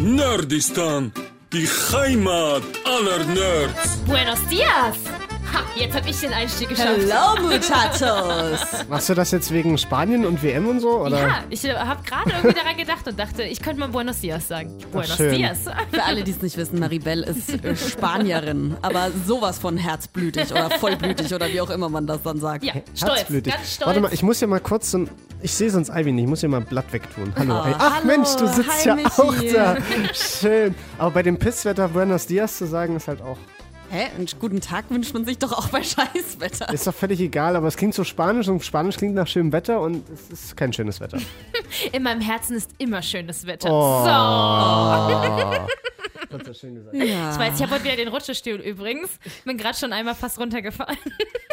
Nerdistan, 0.00 1.12
die 1.52 1.66
Heimat 1.66 2.62
aller 2.84 3.24
Nerds. 3.24 3.98
Buenos 4.06 4.38
dias! 4.48 5.17
Ha, 5.52 5.60
jetzt 5.76 5.96
hab 5.96 6.08
ich 6.08 6.20
den 6.20 6.32
Einstieg 6.32 6.68
geschafft. 6.68 6.98
Hello, 6.98 7.40
muchachos! 7.48 8.86
Machst 8.88 9.08
du 9.08 9.14
das 9.14 9.30
jetzt 9.30 9.50
wegen 9.52 9.78
Spanien 9.78 10.26
und 10.26 10.42
WM 10.42 10.66
und 10.68 10.80
so? 10.80 11.00
Oder? 11.00 11.20
Ja, 11.20 11.44
ich 11.50 11.64
äh, 11.64 11.74
habe 11.74 12.02
gerade 12.02 12.30
irgendwie 12.30 12.54
daran 12.54 12.76
gedacht 12.76 13.06
und 13.06 13.18
dachte, 13.18 13.42
ich 13.44 13.60
könnte 13.62 13.80
mal 13.80 13.88
Buenos 13.88 14.20
dias 14.20 14.48
sagen. 14.48 14.76
Buenos 14.92 15.16
schön. 15.16 15.34
dias. 15.34 15.58
Für 15.90 16.02
alle, 16.04 16.22
die 16.24 16.30
es 16.32 16.42
nicht 16.42 16.56
wissen, 16.56 16.78
Maribel 16.78 17.22
ist 17.22 17.64
äh, 17.64 17.76
Spanierin, 17.76 18.76
aber 18.82 19.10
sowas 19.26 19.58
von 19.58 19.76
herzblütig 19.76 20.50
oder 20.50 20.70
vollblütig 20.70 21.32
oder 21.34 21.48
wie 21.48 21.60
auch 21.60 21.70
immer 21.70 21.88
man 21.88 22.06
das 22.06 22.22
dann 22.22 22.38
sagt. 22.40 22.64
Ja, 22.64 22.72
stolz. 22.94 23.18
Herzblütig. 23.20 23.52
Ganz 23.54 23.74
stolz. 23.74 23.86
Warte 23.86 24.00
mal, 24.00 24.12
ich 24.12 24.22
muss 24.22 24.40
ja 24.40 24.46
mal 24.46 24.60
kurz 24.60 24.90
so 24.90 24.98
ein. 24.98 25.10
Ich 25.40 25.54
sehe 25.54 25.70
sonst 25.70 25.88
Ivy 25.90 26.10
nicht, 26.10 26.24
ich 26.24 26.28
muss 26.28 26.42
ja 26.42 26.48
mal 26.48 26.58
ein 26.58 26.66
Blatt 26.66 26.92
wegtun. 26.92 27.32
Hallo. 27.36 27.62
Ey. 27.64 27.74
Ach 27.78 27.96
hallo, 27.96 28.06
Mensch, 28.06 28.34
du 28.36 28.46
sitzt 28.48 28.80
hi, 28.80 28.88
ja 28.88 28.94
Michi. 28.96 29.08
auch 29.08 29.34
da. 29.54 29.76
Schön. 30.12 30.74
Aber 30.98 31.12
bei 31.12 31.22
dem 31.22 31.38
Pisswetter 31.38 31.88
Buenos 31.88 32.26
Dias 32.26 32.58
zu 32.58 32.66
sagen, 32.66 32.96
ist 32.96 33.06
halt 33.06 33.22
auch. 33.22 33.38
Hä? 33.90 34.06
Einen 34.14 34.26
guten 34.38 34.60
Tag 34.60 34.90
wünscht 34.90 35.14
man 35.14 35.24
sich 35.24 35.38
doch 35.38 35.52
auch 35.52 35.68
bei 35.68 35.82
Scheißwetter. 35.82 36.72
Ist 36.72 36.86
doch 36.86 36.94
völlig 36.94 37.20
egal, 37.20 37.56
aber 37.56 37.68
es 37.68 37.76
klingt 37.76 37.94
so 37.94 38.04
spanisch 38.04 38.48
und 38.48 38.62
Spanisch 38.64 38.96
klingt 38.96 39.14
nach 39.14 39.26
schönem 39.26 39.52
Wetter 39.52 39.80
und 39.80 40.08
es 40.10 40.28
ist 40.30 40.56
kein 40.56 40.72
schönes 40.72 41.00
Wetter. 41.00 41.18
In 41.92 42.02
meinem 42.02 42.20
Herzen 42.20 42.56
ist 42.56 42.70
immer 42.78 43.00
schönes 43.02 43.46
Wetter. 43.46 43.68
Oh. 43.70 44.04
So. 44.04 45.66
Das 46.30 46.46
ist 46.46 46.60
schön 46.60 46.74
gesagt. 46.74 46.94
Ja, 46.94 47.32
Ich 47.32 47.38
weiß, 47.38 47.54
ich 47.56 47.62
habe 47.62 47.72
heute 47.74 47.84
wieder 47.84 47.96
den 47.96 48.08
Rutschestuhl 48.08 48.56
übrigens. 48.56 49.18
Bin 49.46 49.56
gerade 49.56 49.78
schon 49.78 49.94
einmal 49.94 50.14
fast 50.14 50.38
runtergefallen. 50.38 50.98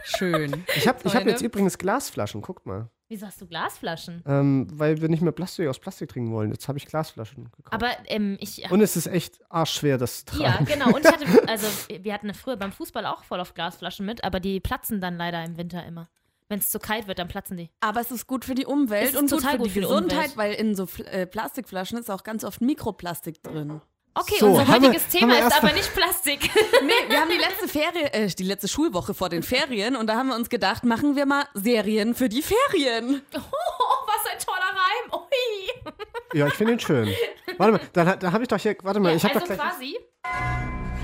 schön. 0.04 0.66
Ich 0.76 0.86
habe 0.86 1.00
hab 1.14 1.26
jetzt 1.26 1.42
übrigens 1.42 1.78
Glasflaschen, 1.78 2.42
guckt 2.42 2.66
mal. 2.66 2.90
Wieso 3.08 3.28
hast 3.28 3.40
du 3.40 3.46
Glasflaschen? 3.46 4.24
Ähm, 4.26 4.68
weil 4.72 5.00
wir 5.00 5.10
nicht 5.10 5.22
mehr 5.22 5.32
Plastik 5.32 5.68
aus 5.68 5.78
Plastik 5.80 6.10
trinken 6.10 6.32
wollen. 6.32 6.52
Jetzt 6.52 6.68
habe 6.68 6.78
ich 6.80 6.88
Glasflaschen 6.88 7.52
gekauft. 7.56 7.72
Aber 7.74 7.92
ähm, 8.08 8.38
ich. 8.40 8.70
und 8.72 8.82
es 8.82 8.96
ist 8.98 9.06
echt 9.08 9.40
arschschwer, 9.50 9.98
das 10.00 10.26
zu 10.26 10.42
Ja, 10.42 10.54
tragen. 10.54 10.66
genau. 10.66 10.88
Und 10.88 11.06
ich 11.06 11.12
hatte, 11.12 11.26
also 11.48 11.68
wir 12.02 12.14
hatten 12.14 12.34
früher 12.34 12.58
beim 12.58 12.72
Fußball 12.72 13.06
auch 13.06 13.24
voll 13.24 13.40
auf 13.40 13.54
Glasflaschen 13.54 14.06
mit, 14.06 14.24
aber 14.24 14.40
die 14.40 14.60
platzen 14.60 15.02
dann 15.02 15.18
leider 15.18 15.44
im 15.46 15.56
Winter 15.58 15.86
immer. 15.86 16.10
Wenn 16.48 16.60
es 16.60 16.70
zu 16.70 16.78
kalt 16.80 17.08
wird, 17.08 17.18
dann 17.20 17.28
platzen 17.28 17.58
die. 17.58 17.70
Aber 17.80 18.02
es 18.02 18.12
ist 18.12 18.28
gut 18.28 18.46
für 18.46 18.54
die 18.56 18.64
Es 18.64 18.68
Umwelt 18.68 19.10
ist 19.10 19.16
und 19.18 19.30
gut 19.32 19.40
total 19.40 19.52
für 19.54 19.58
gut 19.60 19.66
die 19.68 19.72
für 19.72 19.80
die 19.82 19.86
Gesundheit, 19.86 20.32
Umwelt. 20.32 20.38
weil 20.38 20.54
in 20.54 20.76
so 20.76 20.84
Fl- 20.84 21.06
äh, 21.06 21.26
Plastikflaschen 21.28 21.98
ist 21.98 22.10
auch 22.12 22.24
ganz 22.24 22.44
oft 22.44 22.62
Mikroplastik 22.62 23.42
drin. 23.44 23.82
Okay, 24.18 24.36
So, 24.40 24.48
unser 24.52 24.66
wir- 24.68 24.74
heutiges 24.76 25.04
haben 25.04 25.12
Thema 25.12 25.34
wir 25.38 25.48
ist 25.48 25.58
aber 25.62 25.74
nicht 25.74 25.94
Plastik. 25.94 26.50
Nee, 26.86 26.94
wir 27.10 27.20
haben 27.20 27.30
die 27.30 27.38
letzte 27.38 27.68
Ferie, 27.80 28.06
äh, 28.14 28.28
die 28.28 28.44
letzte 28.44 28.68
Schulwoche 28.70 29.14
vor 29.14 29.28
den 29.30 29.44
Ferien 29.44 29.96
und 29.98 30.08
da 30.08 30.16
haben 30.16 30.30
wir 30.30 30.36
uns 30.36 30.50
gedacht, 30.50 30.84
machen 30.86 31.16
wir 31.18 31.26
mal 31.26 31.46
Serien 31.54 32.16
für 32.16 32.30
die 32.30 32.42
Ferien. 32.42 33.22
Oh, 33.36 33.40
was 33.40 34.26
ein 34.32 34.40
toller 34.40 34.72
Reim. 34.72 35.12
Ui. 35.22 36.40
Ja, 36.40 36.48
ich 36.48 36.54
finde 36.54 36.74
ihn 36.74 36.80
schön. 36.80 37.14
Warte 37.58 37.74
mal, 37.74 37.82
da, 37.94 38.16
da 38.16 38.32
habe 38.32 38.44
ich 38.44 38.48
doch 38.48 38.58
hier. 38.60 38.76
Warte 38.84 39.00
mal, 39.02 39.10
Ja, 39.12 39.16
ich 39.18 39.24
habe 39.26 39.36
also 39.36 39.48
doch 39.48 39.56
gleich. 39.56 39.70
quasi. 39.70 39.98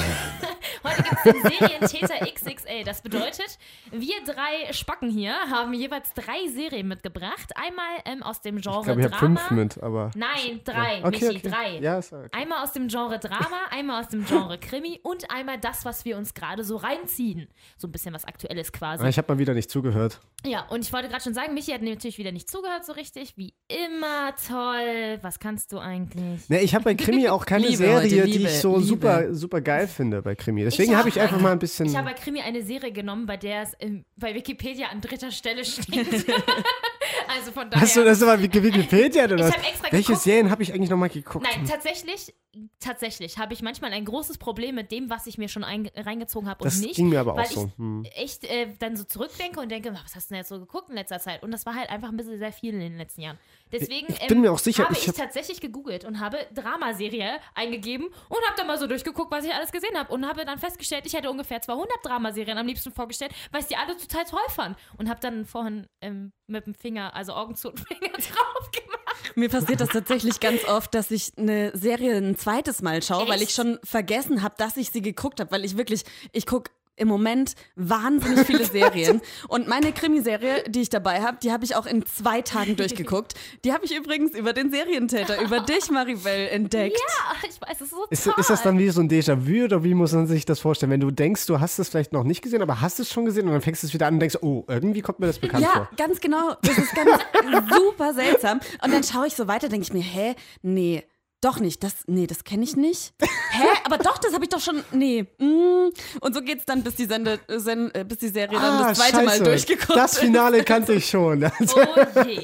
Heute 0.85 1.03
gibt 1.03 1.25
es 1.25 1.33
den 1.33 1.51
Serientäter 1.59 2.25
XXL. 2.33 2.83
Das 2.85 3.01
bedeutet, 3.01 3.57
wir 3.91 4.15
drei 4.25 4.71
Spacken 4.73 5.09
hier 5.09 5.33
haben 5.49 5.73
jeweils 5.73 6.13
drei 6.13 6.47
Serien 6.53 6.87
mitgebracht. 6.87 7.51
Einmal 7.55 7.85
ähm, 8.05 8.23
aus 8.23 8.41
dem 8.41 8.61
Genre 8.61 8.79
Ich 8.79 8.85
glaube, 8.85 9.01
ich 9.01 9.05
habe 9.07 9.15
Drama. 9.17 9.39
fünf 9.39 9.51
mit, 9.51 9.83
aber. 9.83 10.11
Nein, 10.15 10.61
drei. 10.63 10.99
Okay, 11.03 11.09
Michi, 11.09 11.37
okay. 11.37 11.49
drei. 11.49 11.79
Ja, 11.79 11.97
okay. 11.97 12.29
Einmal 12.31 12.63
aus 12.63 12.73
dem 12.73 12.87
Genre 12.87 13.19
Drama, 13.19 13.65
einmal 13.71 14.01
aus 14.01 14.09
dem 14.09 14.25
Genre 14.25 14.57
Krimi 14.57 14.99
und 15.03 15.31
einmal 15.31 15.57
das, 15.59 15.85
was 15.85 16.05
wir 16.05 16.17
uns 16.17 16.33
gerade 16.33 16.63
so 16.63 16.77
reinziehen. 16.77 17.47
So 17.77 17.87
ein 17.87 17.91
bisschen 17.91 18.13
was 18.13 18.25
Aktuelles 18.25 18.71
quasi. 18.71 19.01
Aber 19.01 19.09
Ich 19.09 19.17
habe 19.17 19.33
mal 19.33 19.39
wieder 19.39 19.53
nicht 19.53 19.69
zugehört. 19.69 20.19
Ja, 20.45 20.65
und 20.69 20.81
ich 20.83 20.93
wollte 20.93 21.07
gerade 21.09 21.23
schon 21.23 21.33
sagen, 21.33 21.53
Michi 21.53 21.71
hat 21.71 21.81
natürlich 21.81 22.17
wieder 22.17 22.31
nicht 22.31 22.49
zugehört 22.49 22.85
so 22.85 22.93
richtig. 22.93 23.35
Wie 23.37 23.53
immer 23.67 24.35
toll. 24.47 25.17
Was 25.21 25.39
kannst 25.39 25.71
du 25.71 25.79
eigentlich? 25.79 26.47
Ne, 26.49 26.61
ich 26.61 26.75
habe 26.75 26.83
bei 26.83 26.95
Krimi 26.95 27.27
auch 27.29 27.45
keine 27.45 27.65
Liebe 27.65 27.77
Serie, 27.77 27.95
heute, 27.95 28.07
die 28.09 28.21
Liebe, 28.21 28.43
ich 28.49 28.59
so 28.61 28.75
Liebe. 28.75 28.85
super, 28.87 29.33
super 29.33 29.61
geil 29.61 29.87
finde 29.87 30.21
bei 30.21 30.35
Krimi. 30.35 30.63
Deswegen 30.77 30.91
Ich 30.91 30.97
habe 30.97 31.09
ich 31.09 31.15
hab- 31.15 31.23
einfach 31.23 31.39
mal 31.39 31.51
ein 31.51 31.59
bisschen. 31.59 31.85
Ich 31.87 31.95
habe 31.95 32.07
bei 32.09 32.13
Krimi 32.13 32.41
eine 32.41 32.61
Serie 32.63 32.91
genommen, 32.91 33.25
bei 33.25 33.37
der 33.37 33.63
es 33.63 33.71
bei 34.15 34.33
Wikipedia 34.35 34.87
an 34.87 35.01
dritter 35.01 35.31
Stelle 35.31 35.63
steht. 35.65 36.07
also 37.27 37.51
von 37.51 37.69
daher. 37.69 37.81
Hast 37.81 37.95
du 37.95 38.03
das 38.03 38.19
mal 38.21 38.41
Wiki- 38.41 38.61
Wikipedia 38.63 39.25
oder 39.31 39.35
Ich 39.49 39.55
was? 39.55 39.91
Welche 39.91 40.07
geguckt. 40.07 40.23
Serien 40.23 40.49
habe 40.51 40.63
ich 40.63 40.73
eigentlich 40.73 40.89
nochmal 40.89 41.09
geguckt? 41.09 41.45
Nein, 41.49 41.65
tatsächlich, 41.67 42.33
tatsächlich 42.79 43.37
habe 43.37 43.53
ich 43.53 43.61
manchmal 43.61 43.91
ein 43.93 44.05
großes 44.05 44.37
Problem 44.37 44.75
mit 44.75 44.91
dem, 44.91 45.09
was 45.09 45.27
ich 45.27 45.37
mir 45.37 45.47
schon 45.49 45.63
ein, 45.63 45.89
reingezogen 45.95 46.49
habe 46.49 46.63
und 46.63 46.65
das 46.71 46.79
nicht. 46.79 46.95
ging 46.95 47.09
mir 47.09 47.19
aber 47.19 47.33
auch 47.33 47.37
weil 47.37 47.47
so. 47.47 47.65
ich 47.67 47.77
Hm. 47.77 48.05
echt 48.15 48.43
äh, 48.45 48.67
dann 48.79 48.95
so 48.95 49.03
zurückdenke 49.03 49.59
und 49.59 49.69
denke, 49.69 49.93
was 49.93 50.15
hast 50.15 50.29
du 50.29 50.33
denn 50.33 50.39
jetzt 50.39 50.49
so 50.49 50.59
geguckt 50.59 50.89
in 50.89 50.95
letzter 50.95 51.19
Zeit? 51.19 51.43
Und 51.43 51.51
das 51.51 51.65
war 51.65 51.75
halt 51.75 51.89
einfach 51.89 52.09
ein 52.09 52.17
bisschen 52.17 52.37
sehr 52.39 52.51
viel 52.51 52.73
in 52.73 52.79
den 52.79 52.97
letzten 52.97 53.21
Jahren. 53.21 53.37
Deswegen 53.71 54.07
Ich 54.13 54.27
bin 54.27 54.41
mir 54.41 54.51
auch 54.51 54.59
sicher, 54.59 54.83
habe 54.83 54.93
ich 54.93 55.01
ich, 55.03 55.07
hab- 55.09 55.15
tatsächlich 55.15 55.59
gegoogelt 55.59 56.05
und 56.05 56.19
habe 56.19 56.37
Dramaserie 56.53 57.39
eingegeben 57.55 58.05
und 58.07 58.37
habe 58.45 58.55
dann 58.57 58.67
mal 58.67 58.77
so 58.77 58.85
durchgeguckt, 58.87 59.31
was 59.31 59.43
ich 59.43 59.53
alles 59.53 59.71
gesehen 59.71 59.97
habe 59.97 60.13
und 60.13 60.27
habe 60.27 60.45
dann 60.45 60.59
festgestellt, 60.59 61.05
ich 61.05 61.13
hätte 61.13 61.29
ungefähr 61.31 61.61
200 61.61 61.89
Dramaserien 62.03 62.57
am 62.57 62.67
liebsten 62.67 62.91
vorgestellt, 62.91 63.31
weil 63.51 63.61
ich 63.61 63.67
die 63.67 63.75
alle 63.75 63.97
total 63.97 64.23
toll 64.25 64.39
fand 64.49 64.77
und 64.97 65.09
habe 65.09 65.19
dann 65.19 65.45
vorhin 65.45 65.87
ähm, 66.01 66.31
mit 66.47 66.65
dem 66.67 66.75
Finger, 66.75 67.15
also 67.15 67.33
Augen 67.33 67.55
zu 67.55 67.69
und 67.69 67.79
Finger 67.87 68.11
drauf 68.11 68.71
gemacht. 68.71 69.35
Mir 69.35 69.49
passiert 69.49 69.81
das 69.81 69.89
tatsächlich 69.89 70.39
ganz 70.39 70.63
oft, 70.65 70.93
dass 70.93 71.09
ich 71.09 71.31
eine 71.37 71.75
Serie 71.75 72.15
ein 72.17 72.37
zweites 72.37 72.81
Mal 72.83 73.01
schaue, 73.01 73.27
weil 73.27 73.41
Echt? 73.41 73.49
ich 73.49 73.55
schon 73.55 73.79
vergessen 73.83 74.43
habe, 74.43 74.55
dass 74.57 74.77
ich 74.77 74.91
sie 74.91 75.01
geguckt 75.01 75.39
habe, 75.39 75.51
weil 75.51 75.65
ich 75.65 75.75
wirklich, 75.75 76.03
ich 76.31 76.45
gucke 76.45 76.71
im 76.97 77.07
Moment 77.07 77.53
wahnsinnig 77.75 78.45
viele 78.45 78.65
Serien. 78.71 79.21
Und 79.47 79.67
meine 79.67 79.91
Krimiserie, 79.91 80.63
die 80.67 80.81
ich 80.81 80.89
dabei 80.89 81.21
habe, 81.21 81.37
die 81.41 81.51
habe 81.51 81.65
ich 81.65 81.75
auch 81.75 81.85
in 81.85 82.05
zwei 82.05 82.41
Tagen 82.41 82.75
durchgeguckt. 82.77 83.33
Die 83.63 83.73
habe 83.73 83.85
ich 83.85 83.95
übrigens 83.95 84.31
über 84.37 84.53
den 84.53 84.71
Serientäter, 84.71 85.41
über 85.41 85.59
dich, 85.59 85.89
Maribel, 85.91 86.47
entdeckt. 86.49 86.97
Ja, 86.97 87.49
ich 87.49 87.59
weiß, 87.61 87.75
es 87.77 87.81
ist 87.81 87.89
so 87.91 88.05
Ist, 88.09 88.23
toll. 88.23 88.33
ist 88.37 88.49
das 88.49 88.63
dann 88.63 88.77
wie 88.79 88.89
so 88.89 89.01
ein 89.01 89.09
Déjà-vu 89.09 89.65
oder 89.65 89.83
wie 89.83 89.93
muss 89.93 90.13
man 90.13 90.27
sich 90.27 90.45
das 90.45 90.59
vorstellen? 90.59 90.91
Wenn 90.91 90.99
du 91.01 91.11
denkst, 91.11 91.45
du 91.47 91.59
hast 91.59 91.79
es 91.79 91.89
vielleicht 91.89 92.13
noch 92.13 92.23
nicht 92.23 92.41
gesehen, 92.41 92.61
aber 92.61 92.81
hast 92.81 92.99
es 92.99 93.11
schon 93.11 93.25
gesehen 93.25 93.45
und 93.47 93.53
dann 93.53 93.61
fängst 93.61 93.83
du 93.83 93.87
es 93.87 93.93
wieder 93.93 94.07
an 94.07 94.15
und 94.15 94.19
denkst, 94.19 94.37
oh, 94.41 94.63
irgendwie 94.67 95.01
kommt 95.01 95.19
mir 95.19 95.27
das 95.27 95.39
bekannt 95.39 95.63
Ja, 95.63 95.71
vor. 95.71 95.89
ganz 95.97 96.19
genau. 96.21 96.55
Das 96.61 96.77
ist 96.77 96.93
ganz 96.95 97.09
super 97.75 98.13
seltsam. 98.13 98.59
Und 98.83 98.93
dann 98.93 99.03
schaue 99.03 99.27
ich 99.27 99.35
so 99.35 99.47
weiter, 99.47 99.69
denke 99.69 99.83
ich 99.83 99.93
mir, 99.93 100.01
hä, 100.01 100.35
nee, 100.61 101.03
doch 101.45 101.59
nicht. 101.59 101.83
Das, 101.83 101.93
nee, 102.07 102.27
das 102.27 102.43
kenne 102.43 102.63
ich 102.63 102.75
nicht. 102.75 103.13
Hä, 103.21 103.63
aber 103.85 103.97
doch, 103.97 104.17
das 104.17 104.33
habe 104.33 104.43
ich 104.43 104.49
doch 104.49 104.59
schon. 104.59 104.83
Nee. 104.91 105.25
Mm. 105.37 105.89
Und 106.21 106.33
so 106.33 106.41
geht's 106.41 106.65
dann, 106.65 106.83
bis 106.83 106.95
die 106.95 107.05
Sende, 107.05 107.39
Sen, 107.47 107.89
äh, 107.93 108.03
bis 108.03 108.17
die 108.17 108.27
Serie 108.29 108.59
dann 108.59 108.79
das 108.83 108.97
zweite 108.97 109.23
Mal 109.23 109.39
durchgeguckt 109.39 109.91
Ah, 109.91 109.95
Das 109.95 110.13
ist. 110.13 110.19
Finale 110.19 110.63
kannte 110.63 110.93
ich 110.93 111.07
schon. 111.09 111.43
Also, 111.43 111.77
Oh 112.15 112.21
je. 112.27 112.41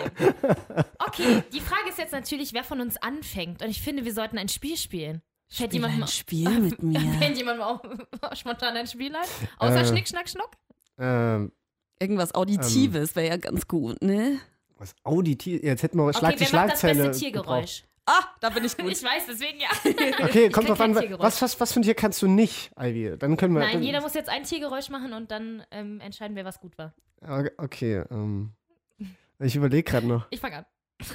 Okay, 1.00 1.44
die 1.52 1.60
Frage 1.60 1.90
ist 1.90 1.98
jetzt 1.98 2.14
natürlich, 2.14 2.54
wer 2.54 2.64
von 2.64 2.80
uns 2.82 2.98
anfängt. 3.02 3.62
Und 3.64 3.70
ich 3.70 3.82
finde, 3.82 4.06
wir 4.06 4.14
sollten 4.14 4.38
ein 4.38 4.50
Spiel 4.50 4.78
spielen. 4.78 5.22
Fällt 5.50 5.72
Spiel 5.72 5.74
jemand 5.82 5.94
ein 5.96 6.00
mal, 6.02 6.08
Spiel 6.08 6.50
mit 6.60 6.82
mir. 6.84 7.00
Fällt 7.20 7.38
jemand 7.38 7.60
mal 7.60 7.66
auch 8.22 8.36
spontan 8.36 8.78
ein 8.78 8.88
Spiel 8.88 9.14
ein? 9.16 9.26
Außer 9.58 9.82
Äh. 9.82 9.86
Schnick, 9.86 10.08
Schnack, 10.08 10.30
Schnuck? 10.30 10.52
ähm, 10.98 11.52
Irgendwas 12.00 12.34
Auditives 12.34 13.16
wäre 13.16 13.28
ja 13.28 13.38
ganz 13.38 13.68
gut, 13.68 14.02
ne? 14.02 14.40
was 14.78 14.96
auditiv. 15.04 15.62
Jetzt 15.62 15.84
hätten 15.84 15.98
wir 15.98 16.06
Okay, 16.06 16.18
Schlag 16.18 16.32
die 16.32 16.44
macht 16.44 16.44
das 16.44 16.50
Schlagzeile. 16.50 17.08
beste 17.10 17.20
Tiergeräusch? 17.24 17.84
Ah, 18.06 18.24
da 18.40 18.50
bin 18.50 18.64
ich 18.66 18.76
gut. 18.78 18.88
Ich 18.92 19.04
weiß, 19.04 19.26
deswegen 19.28 19.60
ja. 19.60 19.70
Okay, 20.26 20.50
kommt 20.50 20.68
drauf 20.70 20.80
an. 20.82 20.96
Was, 21.20 21.42
was, 21.42 21.60
was 21.60 21.72
für 21.74 21.80
ein 21.80 21.84
Tier 21.84 21.94
kannst 21.96 22.22
du 22.22 22.28
nicht, 22.28 22.72
Ivy? 22.80 23.18
Dann 23.18 23.38
können 23.38 23.54
wir. 23.54 23.60
Nein, 23.62 23.74
dann, 23.74 23.84
jeder 23.84 24.02
muss 24.02 24.14
jetzt 24.14 24.30
ein 24.30 24.44
Tiergeräusch 24.44 24.90
machen 24.90 25.14
und 25.14 25.32
dann 25.32 25.64
ähm, 25.72 26.00
entscheiden 26.02 26.36
wir, 26.36 26.44
was 26.46 26.60
gut 26.60 26.78
war. 26.78 26.94
Okay, 27.22 27.52
Okay, 27.58 28.04
ähm, 28.10 28.54
ich 29.40 29.56
überlege 29.56 29.84
gerade 29.90 30.08
noch. 30.08 30.28
Ich 30.32 30.40
fange 30.40 30.58
an. 30.58 30.66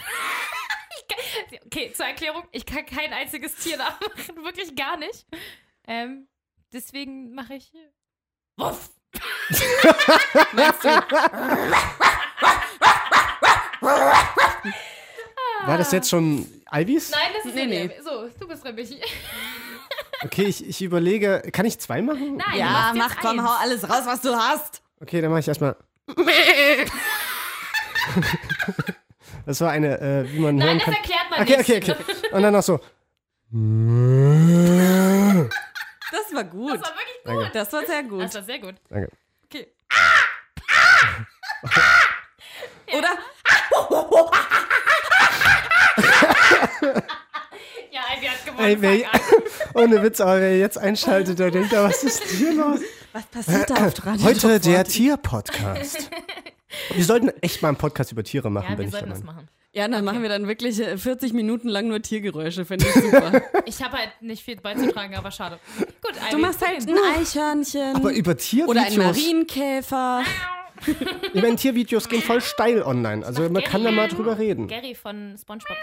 Ich 0.98 1.06
kann- 1.08 1.58
okay, 1.66 1.92
zur 1.92 2.06
Erklärung, 2.06 2.42
ich 2.52 2.64
kann 2.66 2.84
kein 2.86 3.12
einziges 3.12 3.54
Tier 3.56 3.76
nachmachen, 3.76 4.36
wirklich 4.44 4.74
gar 4.74 4.96
nicht. 4.96 5.26
Ähm, 5.86 6.26
deswegen 6.72 7.34
mache 7.34 7.54
ich 7.54 7.72
Wuff. 8.56 8.90
Meinst 10.52 10.82
du? 10.84 10.88
War 15.66 15.78
das 15.78 15.92
jetzt 15.92 16.08
schon 16.10 16.46
Ivys? 16.74 17.10
Nein, 17.10 17.20
das 17.36 17.44
ist 17.46 17.54
Nee, 17.54 17.66
nee, 17.66 17.86
nee. 17.86 18.00
So, 18.02 18.28
du 18.40 18.48
bist 18.48 18.64
dran, 18.64 18.74
Michi. 18.76 19.00
Okay, 20.24 20.44
ich, 20.44 20.66
ich 20.66 20.82
überlege. 20.82 21.42
Kann 21.52 21.66
ich 21.66 21.78
zwei 21.78 22.02
machen? 22.02 22.36
Nein, 22.36 22.58
Ja, 22.58 22.92
mach 22.94 23.16
komm, 23.20 23.38
eins. 23.38 23.48
hau 23.48 23.54
alles 23.60 23.88
raus, 23.88 24.02
was 24.04 24.20
du 24.22 24.34
hast. 24.34 24.82
Okay, 25.00 25.20
dann 25.20 25.30
mache 25.30 25.40
ich 25.40 25.48
erstmal. 25.48 25.76
Das 29.44 29.60
war 29.60 29.70
eine, 29.70 30.00
äh, 30.00 30.32
wie 30.32 30.40
man 30.40 30.56
Nein, 30.56 30.66
hören 30.68 30.78
das 30.78 30.84
kann. 30.86 30.94
erklärt 30.94 31.30
man 31.30 31.40
Okay, 31.42 31.56
nicht. 31.58 31.70
okay, 31.70 31.92
okay. 31.92 32.28
Und 32.32 32.42
dann 32.42 32.52
noch 32.52 32.62
so. 32.62 32.78
Das 36.10 36.34
war 36.34 36.44
gut. 36.44 36.72
Das 36.74 36.80
war 36.82 36.90
wirklich 36.96 37.24
gut. 37.24 37.54
Das 37.54 37.72
war 37.72 37.86
sehr 37.86 38.02
gut. 38.02 38.22
Das 38.22 38.34
war 38.34 38.42
sehr 38.42 38.58
gut. 38.58 38.74
Danke. 38.88 39.08
Okay. 39.44 39.68
Oder? 42.92 43.18
Ja, 47.92 48.00
Ivy 48.16 48.26
hat 48.26 48.35
gewonnen. 48.46 48.66
Ey, 48.66 48.80
wer, 48.80 49.10
ohne 49.74 50.02
Witz, 50.02 50.20
aber 50.20 50.40
wer 50.40 50.58
jetzt 50.58 50.78
einschaltet, 50.78 51.38
der 51.38 51.50
denkt, 51.50 51.72
da, 51.72 51.84
was 51.84 52.02
ist 52.04 52.22
hier 52.24 52.54
los? 52.54 52.80
Was 53.12 53.26
passiert 53.26 53.70
da 53.70 53.86
auf 53.86 54.06
Radio 54.06 54.24
Heute 54.26 54.58
der 54.60 54.60
40? 54.60 54.94
Tier-Podcast. 54.94 56.10
Wir 56.94 57.04
sollten 57.04 57.30
echt 57.40 57.62
mal 57.62 57.68
einen 57.68 57.76
Podcast 57.78 58.12
über 58.12 58.22
Tiere 58.22 58.50
machen, 58.50 58.72
Ja, 58.72 58.78
wir 58.78 58.84
ich 58.84 58.90
sollten 58.90 59.08
das 59.10 59.22
machen. 59.22 59.48
Ja, 59.72 59.88
dann 59.88 60.04
machen 60.04 60.22
wir 60.22 60.28
dann 60.28 60.46
wirklich 60.48 60.80
äh, 60.80 60.96
40 60.98 61.32
Minuten 61.32 61.68
lang 61.68 61.88
nur 61.88 62.00
Tiergeräusche, 62.02 62.64
finde 62.64 62.86
ich 62.86 62.94
super. 62.94 63.42
Ich 63.66 63.82
habe 63.82 63.96
halt 63.98 64.10
nicht 64.20 64.42
viel 64.42 64.56
beizutragen, 64.56 65.14
aber 65.16 65.30
schade. 65.30 65.58
Gut, 65.78 66.12
Du 66.30 66.38
machst 66.38 66.66
halt 66.66 66.88
ein 66.88 66.96
Eichhörnchen 67.18 67.96
Aber 67.96 68.12
über 68.12 68.30
oder 68.32 68.36
ein 68.36 68.38
Tiervideos, 68.38 68.96
Marienkäfer. 68.96 70.22
ich 71.32 71.42
meine, 71.42 71.56
Tiervideos 71.56 72.08
gehen 72.08 72.22
voll 72.22 72.40
steil 72.40 72.82
online. 72.82 73.24
Also 73.24 73.48
man 73.48 73.62
kann 73.62 73.84
da 73.84 73.90
mal 73.90 74.08
drüber 74.08 74.38
reden. 74.38 74.66
Gary 74.66 74.94
von 74.94 75.36
Spongebob. 75.38 75.76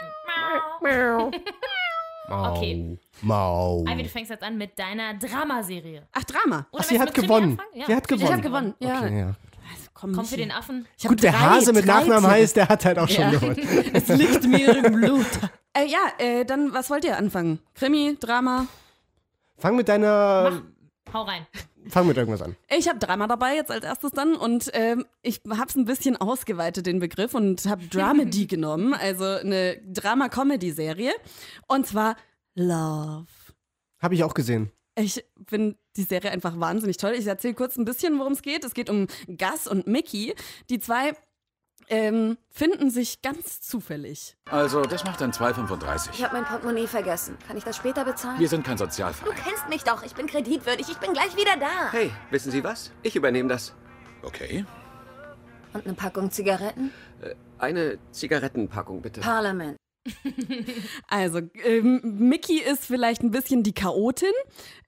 Mau. 2.29 2.55
Okay. 2.55 2.97
Mau. 3.21 3.83
Ivy, 3.87 4.03
du 4.03 4.09
fängst 4.09 4.31
jetzt 4.31 4.43
an 4.43 4.57
mit 4.57 4.77
deiner 4.79 5.13
Dramaserie. 5.15 6.03
Ach, 6.13 6.23
Drama. 6.23 6.65
Oder 6.71 6.81
Ach, 6.81 6.89
sie 6.89 6.99
hat 6.99 7.13
gewonnen. 7.13 7.59
Ja. 7.73 7.85
Sie 7.87 7.95
hat 7.95 8.07
gewonnen. 8.07 8.25
Ich 8.25 8.31
habe 8.31 8.41
gewonnen, 8.41 8.73
ja. 8.79 8.99
Okay, 8.99 9.19
ja. 9.19 9.25
Also, 9.27 9.89
komm, 9.93 10.13
Komm 10.15 10.25
für 10.25 10.37
den 10.37 10.51
Affen. 10.51 10.85
Gut, 11.05 11.21
der 11.23 11.31
drei- 11.33 11.39
Hase 11.39 11.73
mit 11.73 11.85
Nachnamen 11.85 12.29
heißt, 12.29 12.55
der 12.55 12.69
hat 12.69 12.85
halt 12.85 12.97
auch 12.99 13.09
schon 13.09 13.23
Ja. 13.25 13.29
gewonnen. 13.31 13.57
Es 13.93 14.07
liegt 14.07 14.45
mir 14.47 14.85
im 14.85 14.93
Blut. 14.93 15.25
Äh, 15.75 15.87
ja, 15.87 15.97
äh, 16.19 16.45
dann, 16.45 16.71
was 16.71 16.91
wollt 16.91 17.03
ihr 17.03 17.17
anfangen? 17.17 17.57
Krimi, 17.73 18.15
Drama? 18.19 18.67
Fang 19.57 19.75
mit 19.75 19.89
deiner. 19.89 20.61
Hau 21.11 21.23
rein. 21.23 21.47
Fang 21.89 22.07
mit 22.07 22.17
irgendwas 22.17 22.41
an. 22.41 22.55
Ich 22.69 22.87
habe 22.87 22.99
Drama 22.99 23.27
dabei 23.27 23.55
jetzt 23.55 23.71
als 23.71 23.83
erstes 23.83 24.11
dann 24.11 24.35
und 24.35 24.69
ähm, 24.73 25.05
ich 25.21 25.41
habe 25.49 25.67
es 25.67 25.75
ein 25.75 25.85
bisschen 25.85 26.17
ausgeweitet, 26.17 26.85
den 26.85 26.99
Begriff, 26.99 27.33
und 27.33 27.65
habe 27.65 27.85
Dramedy 27.87 28.45
genommen, 28.47 28.93
also 28.93 29.25
eine 29.25 29.77
Drama-Comedy-Serie. 29.87 31.11
Und 31.67 31.87
zwar 31.87 32.15
Love. 32.55 33.27
Habe 33.99 34.15
ich 34.15 34.23
auch 34.23 34.33
gesehen. 34.33 34.71
Ich 34.95 35.25
finde 35.47 35.75
die 35.95 36.03
Serie 36.03 36.31
einfach 36.31 36.59
wahnsinnig 36.59 36.97
toll. 36.97 37.13
Ich 37.17 37.25
erzähle 37.25 37.55
kurz 37.55 37.77
ein 37.77 37.85
bisschen, 37.85 38.19
worum 38.19 38.33
es 38.33 38.41
geht. 38.41 38.63
Es 38.63 38.73
geht 38.73 38.89
um 38.89 39.07
Gus 39.27 39.67
und 39.67 39.87
Mickey. 39.87 40.35
Die 40.69 40.79
zwei 40.79 41.13
ähm, 41.89 42.37
finden 42.49 42.89
sich 42.89 43.21
ganz 43.21 43.61
zufällig. 43.61 44.35
Also, 44.49 44.81
das 44.83 45.03
macht 45.03 45.21
dann 45.21 45.31
2,35. 45.31 46.09
Ich 46.13 46.23
habe 46.23 46.35
mein 46.35 46.45
Portemonnaie 46.45 46.87
vergessen. 46.87 47.37
Kann 47.47 47.57
ich 47.57 47.63
das 47.63 47.75
später 47.77 48.05
bezahlen? 48.05 48.39
Wir 48.39 48.49
sind 48.49 48.63
kein 48.65 48.77
Du 48.77 48.83
Sozialverein. 48.85 49.35
kennst 49.43 49.69
mich 49.69 49.83
doch. 49.83 50.03
Ich 50.03 50.13
bin 50.15 50.27
kreditwürdig. 50.27 50.87
Ich 50.89 50.97
bin 50.97 51.13
gleich 51.13 51.35
wieder 51.35 51.55
da. 51.59 51.91
Hey, 51.91 52.11
wissen 52.31 52.51
Sie 52.51 52.63
was? 52.63 52.91
Ich 53.01 53.15
übernehme 53.15 53.49
das. 53.49 53.73
Okay. 54.21 54.65
Und 55.73 55.85
eine 55.85 55.93
Packung 55.95 56.29
Zigaretten? 56.31 56.91
Eine 57.57 57.97
Zigarettenpackung, 58.11 59.01
bitte. 59.01 59.21
Parlament. 59.21 59.77
Also, 61.07 61.41
ähm, 61.65 62.01
Mickey 62.03 62.59
ist 62.59 62.85
vielleicht 62.85 63.21
ein 63.23 63.31
bisschen 63.31 63.63
die 63.63 63.73
Chaotin. 63.73 64.31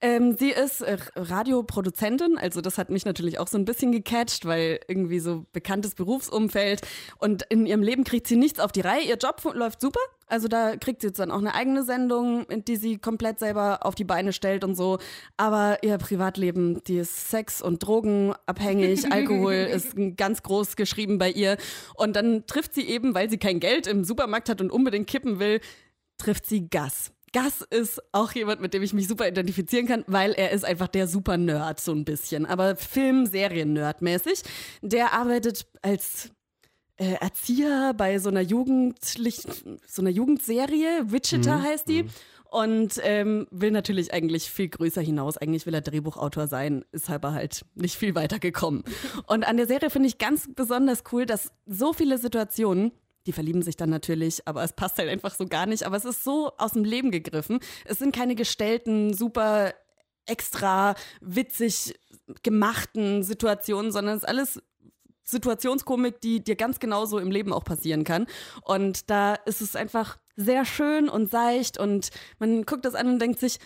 Ähm, 0.00 0.36
sie 0.36 0.50
ist 0.50 0.82
äh, 0.82 0.98
Radioproduzentin, 1.14 2.38
also 2.38 2.60
das 2.60 2.78
hat 2.78 2.90
mich 2.90 3.04
natürlich 3.04 3.38
auch 3.38 3.48
so 3.48 3.56
ein 3.58 3.64
bisschen 3.64 3.92
gecatcht, 3.92 4.44
weil 4.44 4.80
irgendwie 4.88 5.20
so 5.20 5.46
bekanntes 5.52 5.94
Berufsumfeld. 5.94 6.82
Und 7.18 7.44
in 7.48 7.66
ihrem 7.66 7.82
Leben 7.82 8.04
kriegt 8.04 8.26
sie 8.26 8.36
nichts 8.36 8.60
auf 8.60 8.72
die 8.72 8.80
Reihe. 8.80 9.02
Ihr 9.02 9.16
Job 9.16 9.42
läuft 9.54 9.80
super. 9.80 10.00
Also 10.26 10.48
da 10.48 10.76
kriegt 10.76 11.00
sie 11.00 11.08
jetzt 11.08 11.20
dann 11.20 11.30
auch 11.30 11.38
eine 11.38 11.54
eigene 11.54 11.84
Sendung, 11.84 12.46
die 12.66 12.76
sie 12.76 12.98
komplett 12.98 13.38
selber 13.38 13.86
auf 13.86 13.94
die 13.94 14.04
Beine 14.04 14.32
stellt 14.32 14.64
und 14.64 14.74
so. 14.74 14.98
Aber 15.36 15.78
ihr 15.82 15.98
Privatleben, 15.98 16.82
die 16.84 16.98
ist 16.98 17.30
Sex- 17.30 17.62
und 17.62 17.78
Drogenabhängig, 17.86 19.12
Alkohol 19.12 19.54
ist 19.54 19.94
ganz 20.16 20.42
groß 20.42 20.76
geschrieben 20.76 21.18
bei 21.18 21.30
ihr. 21.30 21.56
Und 21.94 22.16
dann 22.16 22.46
trifft 22.46 22.74
sie 22.74 22.88
eben, 22.88 23.14
weil 23.14 23.30
sie 23.30 23.38
kein 23.38 23.60
Geld 23.60 23.86
im 23.86 24.04
Supermarkt 24.04 24.48
hat 24.48 24.60
und 24.60 24.70
unbedingt 24.70 25.06
kippen 25.06 25.38
will, 25.38 25.60
trifft 26.18 26.46
sie 26.46 26.68
Gus. 26.68 27.12
Gus 27.32 27.60
ist 27.70 28.00
auch 28.12 28.32
jemand, 28.32 28.60
mit 28.60 28.72
dem 28.72 28.82
ich 28.82 28.94
mich 28.94 29.08
super 29.08 29.28
identifizieren 29.28 29.86
kann, 29.86 30.04
weil 30.06 30.32
er 30.32 30.52
ist 30.52 30.64
einfach 30.64 30.88
der 30.88 31.06
super 31.06 31.36
Nerd, 31.36 31.80
so 31.80 31.92
ein 31.92 32.04
bisschen. 32.04 32.46
Aber 32.46 32.76
Film-Serien-Nerd-mäßig. 32.76 34.42
Der 34.80 35.12
arbeitet 35.12 35.66
als 35.82 36.30
äh, 36.98 37.14
Erzieher 37.14 37.94
bei 37.96 38.18
so 38.18 38.28
einer 38.28 38.40
jugendlichen, 38.40 39.78
so 39.86 40.02
einer 40.02 40.10
Jugendserie, 40.10 41.10
Wichita 41.10 41.60
heißt 41.62 41.88
die. 41.88 42.06
Und 42.48 43.00
ähm, 43.02 43.48
will 43.50 43.70
natürlich 43.70 44.14
eigentlich 44.14 44.50
viel 44.50 44.68
größer 44.68 45.02
hinaus. 45.02 45.36
Eigentlich 45.36 45.66
will 45.66 45.74
er 45.74 45.80
Drehbuchautor 45.80 46.46
sein, 46.46 46.84
ist 46.92 47.10
aber 47.10 47.32
halt 47.32 47.66
nicht 47.74 47.96
viel 47.96 48.14
weiter 48.14 48.38
gekommen. 48.38 48.84
Und 49.26 49.46
an 49.46 49.56
der 49.56 49.66
Serie 49.66 49.90
finde 49.90 50.08
ich 50.08 50.16
ganz 50.16 50.48
besonders 50.54 51.02
cool, 51.12 51.26
dass 51.26 51.50
so 51.66 51.92
viele 51.92 52.18
Situationen, 52.18 52.92
die 53.26 53.32
verlieben 53.32 53.62
sich 53.62 53.76
dann 53.76 53.90
natürlich, 53.90 54.46
aber 54.46 54.62
es 54.62 54.72
passt 54.72 54.96
halt 54.98 55.10
einfach 55.10 55.34
so 55.34 55.46
gar 55.46 55.66
nicht. 55.66 55.82
Aber 55.82 55.96
es 55.96 56.04
ist 56.04 56.22
so 56.22 56.52
aus 56.56 56.72
dem 56.72 56.84
Leben 56.84 57.10
gegriffen. 57.10 57.58
Es 57.84 57.98
sind 57.98 58.14
keine 58.14 58.36
gestellten, 58.36 59.12
super 59.12 59.74
extra 60.24 60.94
witzig 61.20 61.98
gemachten 62.42 63.22
Situationen, 63.22 63.92
sondern 63.92 64.16
es 64.16 64.22
ist 64.22 64.28
alles 64.28 64.62
Situationskomik, 65.26 66.20
die 66.20 66.42
dir 66.42 66.56
ganz 66.56 66.80
genauso 66.80 67.18
im 67.18 67.30
Leben 67.30 67.52
auch 67.52 67.64
passieren 67.64 68.04
kann. 68.04 68.26
Und 68.62 69.10
da 69.10 69.34
ist 69.34 69.60
es 69.60 69.76
einfach 69.76 70.18
sehr 70.36 70.64
schön 70.64 71.08
und 71.08 71.30
seicht 71.30 71.78
und 71.78 72.10
man 72.38 72.64
guckt 72.64 72.84
das 72.84 72.94
an 72.94 73.08
und 73.08 73.18
denkt 73.18 73.40
sich, 73.40 73.58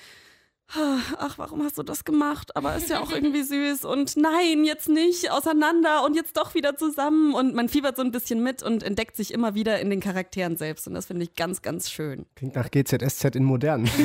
ach, 1.19 1.37
warum 1.37 1.65
hast 1.65 1.79
du 1.79 1.83
das 1.83 2.05
gemacht? 2.05 2.57
Aber 2.57 2.77
ist 2.77 2.91
ja 2.91 3.01
auch 3.01 3.11
irgendwie 3.13 3.43
süß 3.43 3.85
und 3.85 4.17
nein, 4.17 4.65
jetzt 4.65 4.89
nicht, 4.89 5.31
auseinander 5.31 6.05
und 6.05 6.15
jetzt 6.15 6.37
doch 6.37 6.55
wieder 6.55 6.77
zusammen 6.77 7.35
und 7.35 7.55
man 7.55 7.69
fiebert 7.69 7.97
so 7.97 8.03
ein 8.03 8.13
bisschen 8.13 8.43
mit 8.43 8.63
und 8.63 8.83
entdeckt 8.83 9.17
sich 9.17 9.33
immer 9.33 9.55
wieder 9.55 9.81
in 9.81 9.91
den 9.91 10.01
Charakteren 10.01 10.57
selbst 10.57 10.87
und 10.87 10.95
das 10.95 11.07
finde 11.07 11.25
ich 11.25 11.35
ganz, 11.35 11.63
ganz 11.63 11.91
schön. 11.91 12.27
Klingt 12.37 12.55
nach 12.55 12.71
GZSZ 12.71 13.37
in 13.37 13.45
modern. 13.45 13.89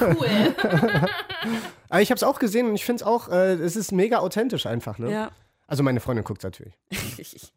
Cool. 0.00 0.54
Aber 1.88 2.00
ich 2.00 2.10
habe 2.10 2.16
es 2.16 2.22
auch 2.22 2.38
gesehen 2.38 2.68
und 2.68 2.74
ich 2.74 2.84
finde 2.84 3.02
es 3.02 3.06
auch, 3.06 3.28
äh, 3.28 3.54
es 3.54 3.76
ist 3.76 3.92
mega 3.92 4.18
authentisch 4.18 4.66
einfach. 4.66 4.98
Ne? 4.98 5.10
Ja. 5.10 5.30
Also 5.66 5.82
meine 5.82 6.00
Freundin 6.00 6.24
guckt 6.24 6.42
natürlich. 6.42 6.74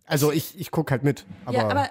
Also 0.05 0.31
ich, 0.31 0.57
ich 0.57 0.71
gucke 0.71 0.91
halt 0.91 1.03
mit. 1.03 1.25
Aber, 1.43 1.57
ja, 1.57 1.67
aber 1.67 1.89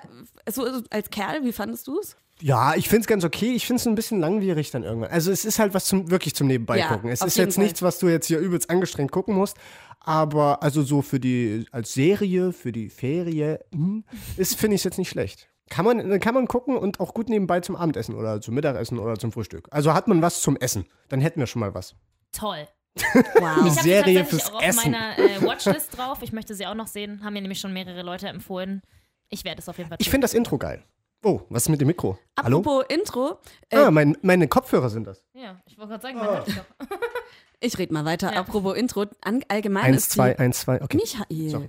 so 0.51 0.65
als 0.91 1.11
Kerl, 1.11 1.45
wie 1.45 1.53
fandest 1.53 1.87
du 1.87 1.99
es? 2.01 2.17
Ja, 2.41 2.75
ich 2.75 2.89
finde 2.89 3.03
es 3.03 3.07
ganz 3.07 3.25
okay. 3.25 3.53
Ich 3.53 3.67
finde 3.67 3.81
es 3.81 3.87
ein 3.87 3.95
bisschen 3.95 4.21
langwierig 4.21 4.71
dann 4.71 4.83
irgendwann. 4.83 5.11
Also 5.11 5.31
es 5.31 5.45
ist 5.45 5.59
halt 5.59 5.75
was 5.75 5.85
zum 5.87 6.11
wirklich 6.11 6.35
zum 6.35 6.47
Nebenbei 6.47 6.79
Ja, 6.79 6.89
gucken. 6.89 7.11
Es 7.11 7.23
ist 7.23 7.37
jetzt 7.37 7.57
Fall. 7.57 7.65
nichts, 7.65 7.83
was 7.83 7.99
du 7.99 8.09
jetzt 8.09 8.27
hier 8.27 8.39
übelst 8.39 8.71
angestrengt 8.71 9.13
gucken 9.13 9.35
musst. 9.35 9.57
Aber 10.01 10.63
also 10.63 10.83
so 10.83 11.03
für 11.03 11.21
die, 11.21 11.67
als 11.73 11.93
Serie, 11.93 12.53
für 12.53 12.73
die 12.73 12.89
Ferie, 12.89 13.59
hm, 13.73 14.05
ist, 14.37 14.57
finde 14.57 14.77
ich 14.77 14.81
es 14.81 14.85
jetzt 14.85 14.99
nicht 14.99 15.11
schlecht. 15.11 15.49
Kann 15.69 15.85
man, 15.85 16.21
kann 16.21 16.35
man 16.35 16.47
gucken 16.47 16.77
und 16.77 17.01
auch 17.01 17.13
gut 17.13 17.29
nebenbei 17.29 17.61
zum 17.61 17.75
Abendessen 17.75 18.15
oder 18.15 18.41
zum 18.41 18.55
Mittagessen 18.55 18.99
oder 18.99 19.19
zum 19.19 19.33
Frühstück. 19.33 19.69
Also 19.71 19.95
hat 19.95 20.07
man 20.07 20.23
was 20.23 20.41
zum 20.41 20.57
Essen. 20.57 20.87
Dann 21.09 21.21
hätten 21.21 21.41
wir 21.41 21.47
schon 21.47 21.61
mal 21.61 21.75
was. 21.75 21.97
Toll. 22.33 22.69
Wow. 22.97 23.05
Ich 23.35 23.43
habe 23.43 23.71
sie 23.71 23.81
Serie 23.83 24.03
tatsächlich 24.21 24.29
fürs 24.29 24.51
auch 24.51 24.55
auf 24.57 24.63
Essen. 24.63 24.91
meiner 24.93 25.19
äh, 25.19 25.43
Watchlist 25.43 25.97
drauf. 25.97 26.19
Ich 26.23 26.33
möchte 26.33 26.55
sie 26.55 26.67
auch 26.67 26.75
noch 26.75 26.87
sehen. 26.87 27.23
Haben 27.25 27.35
mir 27.35 27.43
nämlich 27.43 27.61
schon 27.61 27.73
mehrere 27.73 28.03
Leute 28.03 28.29
empfohlen. 28.29 28.83
Ich 29.29 29.45
werde 29.45 29.61
es 29.61 29.69
auf 29.69 29.77
jeden 29.79 29.89
Fall 29.91 29.99
Ich 30.01 30.07
tun. 30.07 30.13
finde 30.13 30.25
das 30.25 30.35
Intro 30.35 30.57
geil. 30.59 30.83
Oh, 31.25 31.41
was 31.49 31.65
ist 31.65 31.69
mit 31.71 31.81
dem 31.81 31.89
Mikro? 31.89 32.19
Hallo? 32.39 32.59
Apropos 32.59 32.85
Intro, 32.89 33.39
äh, 33.71 33.77
Ah, 33.79 33.91
mein, 33.91 34.17
meine 34.23 34.47
Kopfhörer 34.49 34.89
sind 34.91 35.07
das. 35.07 35.23
Ja, 35.35 35.61
ich 35.67 35.77
wollte 35.77 35.91
gerade 35.91 36.03
sagen, 36.03 36.19
man 36.19 36.27
hört 36.29 36.47
dich 36.47 36.55
doch. 36.57 36.65
ich 37.61 37.79
rede 37.79 37.93
mal 37.93 38.05
weiter. 38.05 38.33
Ja. 38.33 38.41
Apropos 38.41 38.77
Intro, 38.77 39.07
an, 39.23 39.43
allgemein 39.49 39.85
Eins, 39.85 39.97
ist 40.05 40.13
zwei, 40.13 40.35
die, 40.35 40.39
eins, 40.39 40.61
zwei. 40.61 40.81
Okay. 40.83 40.97
Nicht 40.99 41.19
Hail. 41.19 41.51
Sorry. 41.51 41.69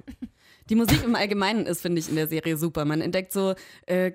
Die 0.69 0.75
Musik 0.75 1.03
im 1.03 1.15
Allgemeinen 1.15 1.65
ist, 1.65 1.81
finde 1.81 2.00
ich, 2.00 2.10
in 2.10 2.15
der 2.17 2.27
Serie 2.27 2.57
super. 2.57 2.84
Man 2.86 3.00
entdeckt 3.01 3.31
so 3.31 3.55
äh, 3.86 4.12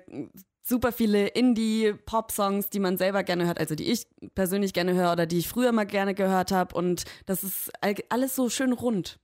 super 0.63 0.91
viele 0.91 1.27
Indie-Pop-Songs, 1.27 2.69
die 2.69 2.79
man 2.79 2.97
selber 2.97 3.23
gerne 3.23 3.45
hört, 3.45 3.59
also 3.59 3.75
die 3.75 3.91
ich 3.91 4.07
persönlich 4.33 4.73
gerne 4.73 4.93
höre 4.93 5.11
oder 5.11 5.25
die 5.25 5.37
ich 5.39 5.47
früher 5.49 5.71
mal 5.71 5.85
gerne 5.85 6.13
gehört 6.13 6.51
habe. 6.51 6.75
Und 6.75 7.03
das 7.25 7.43
ist 7.43 7.71
all, 7.81 7.95
alles 8.09 8.35
so 8.35 8.49
schön 8.49 8.71
rund, 8.73 9.19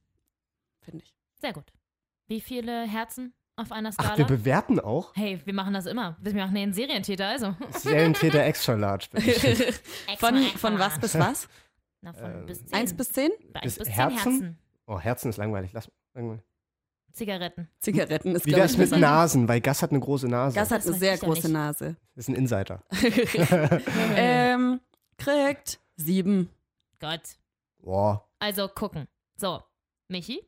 finde 0.82 1.04
ich. 1.06 1.14
Sehr 1.42 1.54
gut. 1.54 1.72
Wie 2.28 2.42
viele 2.42 2.84
Herzen 2.86 3.34
auf 3.56 3.72
einer 3.72 3.90
Ach, 3.98 4.06
Skala? 4.06 4.18
wir 4.18 4.26
bewerten 4.26 4.80
auch. 4.80 5.16
hey, 5.16 5.42
wir 5.46 5.54
machen 5.54 5.74
das 5.74 5.86
immer. 5.86 6.18
Wir 6.22 6.34
machen 6.34 6.56
einen 6.56 6.74
Serientäter, 6.74 7.28
also. 7.28 7.56
Serientäter 7.72 8.44
extra 8.46 8.74
large. 8.74 9.08
Von, 10.18 10.44
von 10.44 10.78
was 10.80 11.00
bis 11.00 11.18
was? 11.18 11.48
Na, 12.02 12.14
von 12.14 12.32
Ähm, 12.32 12.46
bis 12.46 12.66
zehn. 12.66 12.78
Eins 12.78 12.94
bis 12.96 13.10
zehn? 13.10 13.32
Bei 13.54 13.62
bis 13.62 13.78
eins 13.78 13.78
bis 13.80 13.88
zehn 13.88 13.94
Herzen? 13.96 14.32
Herzen. 14.32 14.60
Oh, 14.88 15.00
Herzen 15.00 15.30
ist 15.30 15.38
langweilig. 15.38 15.72
Lass 15.74 15.90
irgendwann. 16.14 16.42
Zigaretten. 17.12 17.70
Zigaretten 17.80 18.36
ist, 18.36 18.46
Wie 18.46 18.52
ich, 18.52 18.58
mit 18.78 18.90
besser. 18.90 18.98
Nasen? 18.98 19.48
Weil 19.48 19.62
Gas 19.62 19.82
hat 19.82 19.92
eine 19.92 20.00
große 20.00 20.28
Nase. 20.28 20.56
Gas 20.56 20.72
hat 20.72 20.80
Das 20.80 20.88
eine 20.88 20.98
sehr 20.98 21.14
ja 21.16 21.20
große 21.20 21.48
nicht. 21.48 21.54
Nase. 21.54 21.96
ist 22.16 22.30
ein 22.30 22.36
Insider. 22.36 22.84
ähm, 24.16 24.80
kriegt 25.18 25.80
sieben. 25.96 26.50
Gott. 27.00 27.22
Boah. 27.82 28.28
Also 28.40 28.68
gucken. 28.68 29.08
So, 29.36 29.62
Michi? 30.08 30.42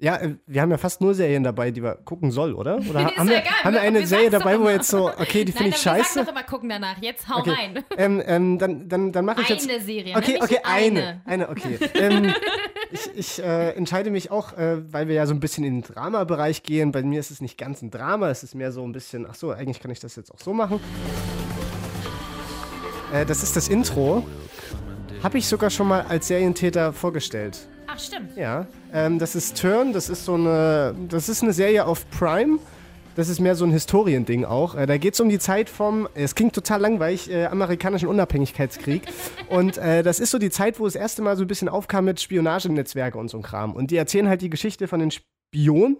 Ja, 0.00 0.16
äh, 0.16 0.36
wir 0.46 0.62
haben 0.62 0.70
ja 0.70 0.78
fast 0.78 1.02
nur 1.02 1.14
Serien 1.14 1.44
dabei, 1.44 1.70
die 1.70 1.82
wir 1.82 1.94
gucken 1.94 2.30
soll, 2.30 2.54
oder? 2.54 2.76
Oder 2.90 3.04
haben, 3.04 3.28
wir, 3.28 3.38
egal, 3.38 3.52
haben 3.64 3.74
wir 3.74 3.82
eine 3.82 4.00
wir 4.00 4.06
Serie 4.06 4.30
dabei, 4.30 4.58
wo 4.58 4.64
wir 4.64 4.72
jetzt 4.72 4.88
so, 4.88 5.10
okay, 5.10 5.44
die 5.44 5.52
finde 5.60 5.70
ich 5.70 5.76
scheiße? 5.76 6.14
sagen 6.14 6.26
doch 6.26 6.32
immer 6.32 6.42
gucken 6.42 6.70
danach. 6.70 6.96
Jetzt 7.02 7.28
hau 7.28 7.40
Okay. 7.40 7.50
rein. 7.50 7.84
Ähm, 7.96 8.22
ähm, 8.24 8.58
dann 8.58 8.88
dann, 8.88 9.12
dann 9.12 9.24
mache 9.24 9.42
ich 9.42 9.48
jetzt. 9.48 9.68
Eine 9.68 9.80
Serie. 9.80 10.16
Okay, 10.16 10.32
nämlich 10.32 10.42
okay, 10.42 10.58
eine. 10.62 11.00
eine. 11.00 11.20
Eine, 11.26 11.48
okay. 11.50 11.78
ähm, 11.94 12.32
ich 12.90 13.10
ich 13.14 13.42
äh, 13.42 13.70
entscheide 13.72 14.10
mich 14.10 14.30
auch, 14.30 14.56
äh, 14.56 14.78
weil 14.90 15.08
wir 15.08 15.14
ja 15.14 15.26
so 15.26 15.34
ein 15.34 15.40
bisschen 15.40 15.64
in 15.64 15.82
den 15.82 15.82
Drama-Bereich 15.82 16.62
gehen. 16.62 16.92
Bei 16.92 17.02
mir 17.02 17.20
ist 17.20 17.30
es 17.30 17.42
nicht 17.42 17.58
ganz 17.58 17.82
ein 17.82 17.90
Drama, 17.90 18.30
es 18.30 18.42
ist 18.42 18.54
mehr 18.54 18.72
so 18.72 18.82
ein 18.84 18.92
bisschen, 18.92 19.26
ach 19.28 19.34
so, 19.34 19.50
eigentlich 19.50 19.80
kann 19.80 19.90
ich 19.90 20.00
das 20.00 20.16
jetzt 20.16 20.32
auch 20.32 20.38
so 20.38 20.54
machen. 20.54 20.80
Äh, 23.12 23.26
das 23.26 23.42
ist 23.42 23.56
das 23.56 23.68
Intro. 23.68 24.26
Habe 25.22 25.36
ich 25.36 25.46
sogar 25.46 25.68
schon 25.68 25.88
mal 25.88 26.02
als 26.02 26.28
Serientäter 26.28 26.94
vorgestellt. 26.94 27.68
Ach, 27.92 27.98
stimmt. 27.98 28.36
Ja, 28.36 28.66
ähm, 28.92 29.18
das 29.18 29.34
ist 29.34 29.60
Turn, 29.60 29.92
das 29.92 30.08
ist 30.08 30.24
so 30.24 30.34
eine, 30.34 30.94
das 31.08 31.28
ist 31.28 31.42
eine 31.42 31.52
Serie 31.52 31.86
auf 31.86 32.08
Prime. 32.10 32.58
Das 33.16 33.28
ist 33.28 33.40
mehr 33.40 33.56
so 33.56 33.64
ein 33.64 33.72
Historiending 33.72 34.44
auch. 34.44 34.76
Äh, 34.76 34.86
da 34.86 34.96
geht 34.96 35.14
es 35.14 35.20
um 35.20 35.28
die 35.28 35.40
Zeit 35.40 35.68
vom, 35.68 36.08
es 36.14 36.36
klingt 36.36 36.54
total 36.54 36.80
langweilig, 36.80 37.28
äh, 37.30 37.46
amerikanischen 37.46 38.08
Unabhängigkeitskrieg. 38.08 39.02
und 39.48 39.76
äh, 39.78 40.04
das 40.04 40.20
ist 40.20 40.30
so 40.30 40.38
die 40.38 40.50
Zeit, 40.50 40.78
wo 40.78 40.84
das 40.84 40.94
erste 40.94 41.20
Mal 41.20 41.36
so 41.36 41.42
ein 41.42 41.48
bisschen 41.48 41.68
aufkam 41.68 42.04
mit 42.04 42.20
Spionagenetzwerke 42.20 43.18
und 43.18 43.28
so 43.28 43.38
ein 43.38 43.42
Kram. 43.42 43.74
Und 43.74 43.90
die 43.90 43.96
erzählen 43.96 44.28
halt 44.28 44.42
die 44.42 44.50
Geschichte 44.50 44.86
von 44.86 45.00
den 45.00 45.10
Spionen, 45.10 45.96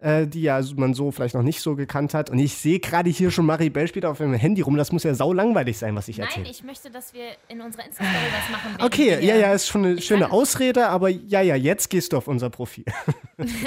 äh, 0.00 0.26
die 0.26 0.42
ja 0.42 0.60
man 0.76 0.92
so 0.94 1.10
vielleicht 1.10 1.34
noch 1.34 1.42
nicht 1.42 1.60
so 1.60 1.76
gekannt 1.76 2.14
hat. 2.14 2.30
Und 2.30 2.38
ich 2.38 2.54
sehe 2.56 2.78
gerade 2.80 3.08
hier 3.10 3.30
schon 3.30 3.46
Maribel 3.46 3.86
spielt 3.88 4.04
auf 4.04 4.18
dem 4.18 4.34
Handy 4.34 4.60
rum. 4.62 4.76
Das 4.76 4.92
muss 4.92 5.02
ja 5.04 5.14
sau 5.14 5.32
langweilig 5.32 5.78
sein, 5.78 5.94
was 5.96 6.08
ich 6.08 6.18
Nein, 6.18 6.28
erzähle. 6.28 6.48
ich 6.50 6.62
möchte, 6.62 6.90
dass 6.90 7.14
wir 7.14 7.24
in 7.48 7.60
unserer 7.60 7.86
Insta-Story 7.86 8.26
was 8.32 8.50
machen. 8.50 8.76
Okay, 8.84 9.24
ja, 9.24 9.36
ja, 9.36 9.52
ist 9.54 9.68
schon 9.68 9.84
eine 9.84 10.00
schöne 10.00 10.22
kann- 10.24 10.32
Ausrede, 10.32 10.88
aber 10.88 11.08
ja, 11.08 11.40
ja, 11.40 11.54
jetzt 11.56 11.88
gehst 11.90 12.12
du 12.12 12.18
auf 12.18 12.28
unser 12.28 12.50
Profil. 12.50 12.84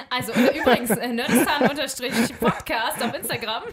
Also 0.09 0.31
übrigens, 0.31 0.91
äh, 0.91 1.09
Nerdistan-Podcast 1.09 3.03
auf 3.03 3.13
Instagram. 3.17 3.63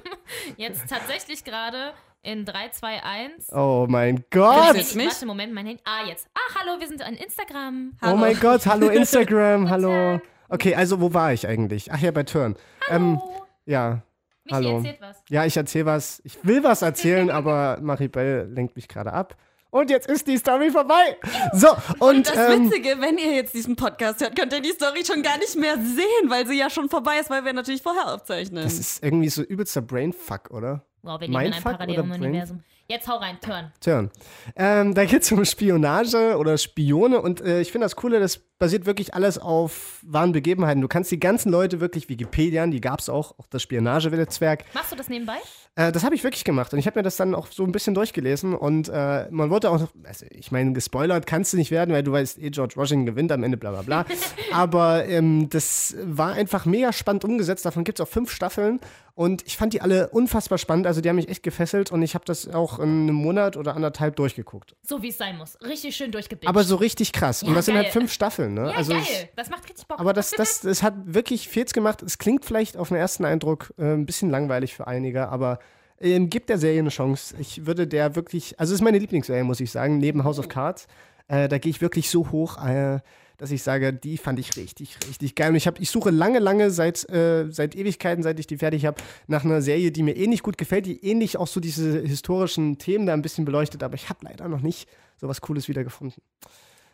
Jetzt 0.56 0.88
tatsächlich 0.88 1.44
gerade 1.44 1.92
in 2.22 2.44
3, 2.44 2.70
2, 2.70 3.02
1. 3.02 3.52
Oh 3.52 3.86
mein 3.88 4.24
Gott! 4.30 4.74
jetzt 4.76 4.96
mich? 4.96 5.06
Warte, 5.06 5.26
Moment, 5.26 5.52
mein 5.54 5.66
Handy. 5.66 5.80
Ah, 5.84 6.06
jetzt. 6.08 6.26
Ah, 6.34 6.54
hallo, 6.60 6.80
wir 6.80 6.88
sind 6.88 7.02
an 7.02 7.14
Instagram. 7.14 7.92
Oh 8.02 8.16
mein 8.16 8.38
Gott, 8.40 8.66
hallo 8.66 8.88
Instagram, 8.88 9.68
hallo. 9.70 10.20
Okay, 10.54 10.76
also 10.76 11.00
wo 11.00 11.12
war 11.12 11.32
ich 11.32 11.48
eigentlich? 11.48 11.90
Ach 11.92 11.98
ja, 11.98 12.12
bei 12.12 12.22
Turn. 12.22 12.54
Ähm, 12.88 13.18
Oh, 13.20 13.42
ja, 13.66 14.02
Michi 14.44 14.54
hallo. 14.54 14.76
erzählt 14.76 15.00
was. 15.00 15.16
ja, 15.28 15.44
ich 15.44 15.56
erzähle 15.56 15.86
was. 15.86 16.20
Ich 16.24 16.38
will 16.44 16.62
was 16.62 16.82
erzählen, 16.82 17.28
aber 17.38 17.78
Maribel 17.82 18.48
lenkt 18.54 18.76
mich 18.76 18.86
gerade 18.86 19.12
ab. 19.12 19.36
Und 19.70 19.90
jetzt 19.90 20.08
ist 20.08 20.28
die 20.28 20.36
Story 20.38 20.70
vorbei. 20.70 21.16
So, 21.54 21.70
und, 21.98 22.28
Das 22.28 22.54
ähm, 22.54 22.66
Witzige, 22.70 23.00
wenn 23.00 23.18
ihr 23.18 23.32
jetzt 23.34 23.52
diesen 23.54 23.74
Podcast 23.74 24.20
hört, 24.20 24.38
könnt 24.38 24.52
ihr 24.52 24.60
die 24.60 24.70
Story 24.70 25.04
schon 25.04 25.24
gar 25.24 25.36
nicht 25.38 25.56
mehr 25.56 25.74
sehen, 25.76 26.28
weil 26.30 26.46
sie 26.46 26.56
ja 26.56 26.70
schon 26.70 26.88
vorbei 26.88 27.18
ist, 27.20 27.30
weil 27.30 27.44
wir 27.44 27.52
natürlich 27.52 27.82
vorher 27.82 28.14
aufzeichnen. 28.14 28.62
das 28.62 28.78
ist 28.78 29.02
irgendwie 29.02 29.30
so 29.30 29.42
übelster 29.42 29.82
Brainfuck, 29.82 30.52
oder? 30.52 30.84
Wow, 31.02 31.20
wir 31.20 31.26
leben 31.26 31.32
in 31.32 31.36
einem 31.36 31.50
Mindfuck 31.50 31.72
oder 31.72 31.78
Paralleluniversum. 31.78 32.62
Jetzt 32.94 33.08
hau 33.08 33.16
rein, 33.16 33.38
Turn. 33.40 33.72
Turn. 33.80 34.08
Ähm, 34.54 34.94
da 34.94 35.04
geht 35.04 35.22
es 35.22 35.32
um 35.32 35.44
Spionage 35.44 36.36
oder 36.38 36.56
Spione 36.56 37.20
und 37.20 37.40
äh, 37.40 37.60
ich 37.60 37.72
finde 37.72 37.86
das 37.86 37.96
Coole, 37.96 38.20
das 38.20 38.38
basiert 38.60 38.86
wirklich 38.86 39.14
alles 39.14 39.36
auf 39.36 39.98
wahren 40.02 40.30
Begebenheiten. 40.30 40.80
Du 40.80 40.86
kannst 40.86 41.10
die 41.10 41.18
ganzen 41.18 41.50
Leute 41.50 41.80
wirklich 41.80 42.08
Wikipedian, 42.08 42.70
die 42.70 42.80
gab 42.80 43.00
es 43.00 43.08
auch, 43.08 43.36
auch 43.40 43.48
das 43.50 43.62
Spionagenetzwerk. 43.62 44.64
Machst 44.74 44.92
du 44.92 44.96
das 44.96 45.08
nebenbei? 45.08 45.38
Äh, 45.74 45.90
das 45.90 46.04
habe 46.04 46.14
ich 46.14 46.22
wirklich 46.22 46.44
gemacht 46.44 46.72
und 46.72 46.78
ich 46.78 46.86
habe 46.86 46.96
mir 46.96 47.02
das 47.02 47.16
dann 47.16 47.34
auch 47.34 47.48
so 47.48 47.64
ein 47.64 47.72
bisschen 47.72 47.94
durchgelesen 47.94 48.54
und 48.54 48.88
äh, 48.88 49.26
man 49.30 49.50
wurde 49.50 49.70
auch, 49.70 49.80
noch- 49.80 49.92
also 50.04 50.24
ich 50.30 50.52
meine, 50.52 50.72
gespoilert 50.72 51.26
kannst 51.26 51.52
du 51.52 51.56
nicht 51.56 51.72
werden, 51.72 51.92
weil 51.92 52.04
du 52.04 52.12
weißt, 52.12 52.38
eh 52.38 52.50
George 52.50 52.74
Washington 52.76 53.06
gewinnt 53.06 53.32
am 53.32 53.42
Ende, 53.42 53.56
bla 53.56 53.72
bla 53.72 53.82
bla. 53.82 54.04
Aber 54.52 55.04
ähm, 55.06 55.48
das 55.50 55.96
war 56.04 56.34
einfach 56.34 56.64
mega 56.64 56.92
spannend 56.92 57.24
umgesetzt. 57.24 57.64
Davon 57.66 57.82
gibt 57.82 57.98
es 57.98 58.06
auch 58.06 58.10
fünf 58.10 58.30
Staffeln 58.30 58.78
und 59.14 59.46
ich 59.46 59.56
fand 59.56 59.72
die 59.72 59.80
alle 59.80 60.08
unfassbar 60.08 60.58
spannend. 60.58 60.86
Also 60.86 61.00
die 61.00 61.08
haben 61.08 61.16
mich 61.16 61.28
echt 61.28 61.42
gefesselt 61.42 61.92
und 61.92 62.02
ich 62.02 62.14
habe 62.14 62.24
das 62.24 62.48
auch 62.48 62.78
in 62.80 63.02
einem 63.04 63.14
Monat 63.14 63.56
oder 63.56 63.76
anderthalb 63.76 64.16
durchgeguckt. 64.16 64.74
So 64.82 65.02
wie 65.02 65.08
es 65.08 65.18
sein 65.18 65.38
muss. 65.38 65.56
Richtig 65.62 65.94
schön 65.96 66.10
durchgebinged. 66.10 66.48
Aber 66.48 66.64
so 66.64 66.76
richtig 66.76 67.12
krass. 67.12 67.42
und 67.42 67.50
Ja, 67.50 67.54
das 67.54 67.66
sind 67.66 67.74
halt 67.76 67.86
geil. 67.86 67.92
fünf 67.92 68.12
Staffeln, 68.12 68.54
ne? 68.54 68.70
Ja, 68.70 68.76
also 68.76 68.92
geil. 68.92 69.02
es- 69.08 69.26
Das 69.36 69.50
macht 69.50 69.64
richtig 69.68 69.86
Bock. 69.86 70.00
aber 70.00 70.12
das, 70.12 70.32
das, 70.32 70.60
das 70.62 70.82
hat 70.82 70.94
wirklich 71.06 71.48
Fehls 71.48 71.72
gemacht. 71.72 72.02
Es 72.02 72.18
klingt 72.18 72.44
vielleicht 72.44 72.76
auf 72.76 72.88
den 72.88 72.96
ersten 72.96 73.24
Eindruck 73.24 73.72
äh, 73.78 73.92
ein 73.94 74.04
bisschen 74.06 74.30
langweilig 74.30 74.74
für 74.74 74.86
einige, 74.88 75.28
aber 75.28 75.60
ähm, 76.00 76.28
gibt 76.28 76.48
der 76.48 76.58
Serie 76.58 76.80
eine 76.80 76.88
Chance. 76.90 77.36
Ich 77.38 77.66
würde 77.66 77.86
der 77.86 78.16
wirklich, 78.16 78.58
also 78.58 78.72
es 78.74 78.80
ist 78.80 78.84
meine 78.84 78.98
Lieblingsserie, 78.98 79.44
muss 79.44 79.60
ich 79.60 79.70
sagen, 79.70 79.98
neben 79.98 80.24
House 80.24 80.40
of 80.40 80.48
Cards. 80.48 80.88
Äh, 81.28 81.48
da 81.48 81.58
gehe 81.58 81.70
ich 81.70 81.80
wirklich 81.80 82.10
so 82.10 82.30
hoch, 82.32 82.58
äh, 82.66 82.98
dass 83.38 83.50
ich 83.50 83.62
sage, 83.62 83.92
die 83.92 84.16
fand 84.18 84.38
ich 84.38 84.56
richtig, 84.56 84.96
richtig 85.08 85.34
geil. 85.34 85.50
Und 85.50 85.56
ich, 85.56 85.66
hab, 85.66 85.80
ich 85.80 85.90
suche 85.90 86.10
lange, 86.10 86.38
lange 86.38 86.70
seit, 86.70 87.08
äh, 87.10 87.50
seit 87.50 87.74
Ewigkeiten, 87.76 88.22
seit 88.22 88.38
ich 88.38 88.46
die 88.46 88.58
fertig 88.58 88.86
habe, 88.86 89.00
nach 89.26 89.44
einer 89.44 89.60
Serie, 89.62 89.90
die 89.92 90.02
mir 90.02 90.16
ähnlich 90.16 90.42
gut 90.42 90.56
gefällt, 90.58 90.86
die 90.86 91.04
ähnlich 91.04 91.36
auch 91.36 91.46
so 91.48 91.60
diese 91.60 92.00
historischen 92.00 92.78
Themen 92.78 93.06
da 93.06 93.12
ein 93.12 93.22
bisschen 93.22 93.44
beleuchtet, 93.44 93.82
aber 93.82 93.94
ich 93.94 94.08
habe 94.08 94.20
leider 94.22 94.48
noch 94.48 94.60
nicht 94.60 94.88
so 95.20 95.28
was 95.28 95.40
Cooles 95.40 95.68
wiedergefunden. 95.68 96.22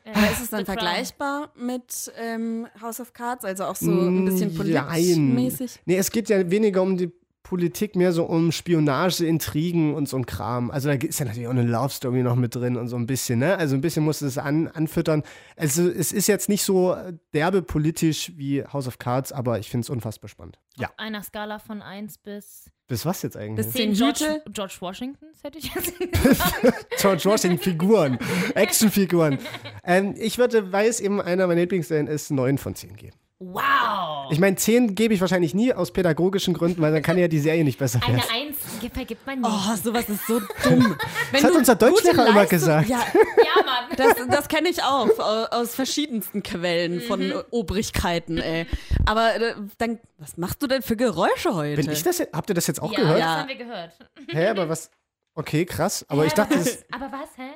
Äh, 0.04 0.12
Aber 0.14 0.30
ist 0.30 0.40
es 0.40 0.48
dann 0.50 0.64
Crown. 0.64 0.78
vergleichbar 0.78 1.52
mit 1.56 2.10
ähm, 2.18 2.66
House 2.80 3.00
of 3.00 3.12
Cards? 3.12 3.44
Also 3.44 3.64
auch 3.64 3.76
so 3.76 3.90
ein 3.90 4.24
bisschen 4.24 4.48
Mm, 4.56 4.66
jein. 4.66 4.84
politmäßig? 4.86 5.80
Nee, 5.84 5.96
es 5.98 6.10
geht 6.10 6.30
ja 6.30 6.50
weniger 6.50 6.80
um 6.80 6.96
die 6.96 7.10
Politik, 7.42 7.96
mehr 7.96 8.12
so 8.12 8.24
um 8.24 8.52
Spionage, 8.52 9.24
Intrigen 9.24 9.94
und 9.94 10.08
so 10.08 10.16
ein 10.16 10.26
Kram. 10.26 10.70
Also 10.70 10.88
da 10.88 10.94
ist 10.94 11.18
ja 11.18 11.26
natürlich 11.26 11.46
auch 11.48 11.52
eine 11.52 11.64
Love 11.64 11.90
Story 11.90 12.22
noch 12.22 12.36
mit 12.36 12.54
drin 12.54 12.76
und 12.76 12.88
so 12.88 12.96
ein 12.96 13.06
bisschen, 13.06 13.38
ne? 13.38 13.56
Also 13.56 13.74
ein 13.74 13.80
bisschen 13.80 14.04
musst 14.04 14.22
du 14.22 14.26
es 14.26 14.38
an, 14.38 14.68
anfüttern. 14.68 15.22
Also 15.56 15.88
es 15.88 16.12
ist 16.12 16.26
jetzt 16.26 16.48
nicht 16.48 16.62
so 16.62 16.96
derbe 17.32 17.62
politisch 17.62 18.32
wie 18.36 18.62
House 18.64 18.86
of 18.86 18.98
Cards, 18.98 19.32
aber 19.32 19.58
ich 19.58 19.70
finde 19.70 19.84
es 19.84 19.90
unfassbar 19.90 20.28
spannend. 20.28 20.58
Ja. 20.76 20.88
Auf 20.88 20.98
einer 20.98 21.22
Skala 21.22 21.58
von 21.58 21.82
1 21.82 22.18
bis 22.18 22.70
Bis 22.86 23.06
was 23.06 23.22
jetzt 23.22 23.36
eigentlich? 23.36 23.66
Bis 23.66 23.74
10 23.74 23.94
Zehn 23.94 24.14
George? 24.14 24.42
George 24.50 24.76
Washingtons, 24.80 25.42
hätte 25.42 25.58
ich 25.58 25.74
jetzt 25.74 25.92
George 27.00 27.22
Washington 27.24 27.58
Figuren, 27.58 28.18
Actionfiguren. 28.54 29.38
ähm, 29.84 30.14
ich 30.18 30.38
würde, 30.38 30.72
weil 30.72 30.88
es 30.88 31.00
eben 31.00 31.20
einer 31.20 31.46
meiner 31.46 31.60
Lieblingsserien 31.62 32.06
ist, 32.06 32.30
9 32.30 32.58
von 32.58 32.74
10 32.74 32.96
geben. 32.96 33.16
Wow! 33.42 34.30
Ich 34.30 34.38
meine, 34.38 34.54
10 34.56 34.94
gebe 34.94 35.14
ich 35.14 35.20
wahrscheinlich 35.22 35.54
nie 35.54 35.72
aus 35.72 35.92
pädagogischen 35.92 36.52
Gründen, 36.52 36.82
weil 36.82 36.92
dann 36.92 37.02
kann 37.02 37.16
ja 37.16 37.26
die 37.26 37.38
Serie 37.38 37.64
nicht 37.64 37.78
besser 37.78 37.98
werden. 38.02 38.20
Eine 38.30 38.48
1 38.48 38.56
vergibt 38.92 39.26
man 39.26 39.40
nicht. 39.40 39.50
Oh, 39.50 39.76
sowas 39.82 40.08
ist 40.10 40.26
so 40.26 40.40
dumm. 40.62 40.94
Das 41.32 41.44
hat 41.44 41.52
unser 41.52 41.74
Deutschlehrer 41.74 42.26
immer 42.28 42.44
gesagt. 42.44 42.88
Ja, 42.90 42.98
Ja, 42.98 43.64
Mann. 43.64 43.96
das, 43.96 44.14
das 44.28 44.48
kenne 44.48 44.68
ich 44.68 44.82
auch 44.82 45.08
au- 45.18 45.46
aus 45.50 45.74
verschiedensten 45.74 46.42
Quellen 46.42 47.00
von 47.00 47.20
Mhm. 47.20 47.32
äh, 47.32 47.42
Obrigkeiten, 47.50 48.36
ey. 48.38 48.66
Aber 49.06 49.34
äh, 49.36 49.54
dann, 49.78 49.98
was 50.18 50.36
machst 50.36 50.62
du 50.62 50.66
denn 50.66 50.82
für 50.82 50.96
Geräusche 50.96 51.54
heute? 51.54 51.80
Bin 51.82 51.90
ich 51.90 52.02
das 52.02 52.18
jetzt, 52.18 52.34
habt 52.34 52.50
ihr 52.50 52.54
das 52.54 52.66
jetzt 52.66 52.82
auch 52.82 52.92
ja, 52.92 52.98
gehört? 53.00 53.14
das 53.20 53.20
Ja. 53.24 53.36
haben 53.38 53.48
wir 53.48 53.56
gehört. 53.56 53.92
Hä, 54.28 54.46
aber 54.48 54.68
was? 54.68 54.90
Okay, 55.34 55.64
krass. 55.64 56.04
Aber 56.08 56.22
Hä, 56.22 56.26
ich 56.26 56.34
dachte, 56.34 56.54
aber, 56.56 56.64
das, 56.64 56.84
aber 56.92 57.10
was, 57.10 57.28
hä? 57.38 57.50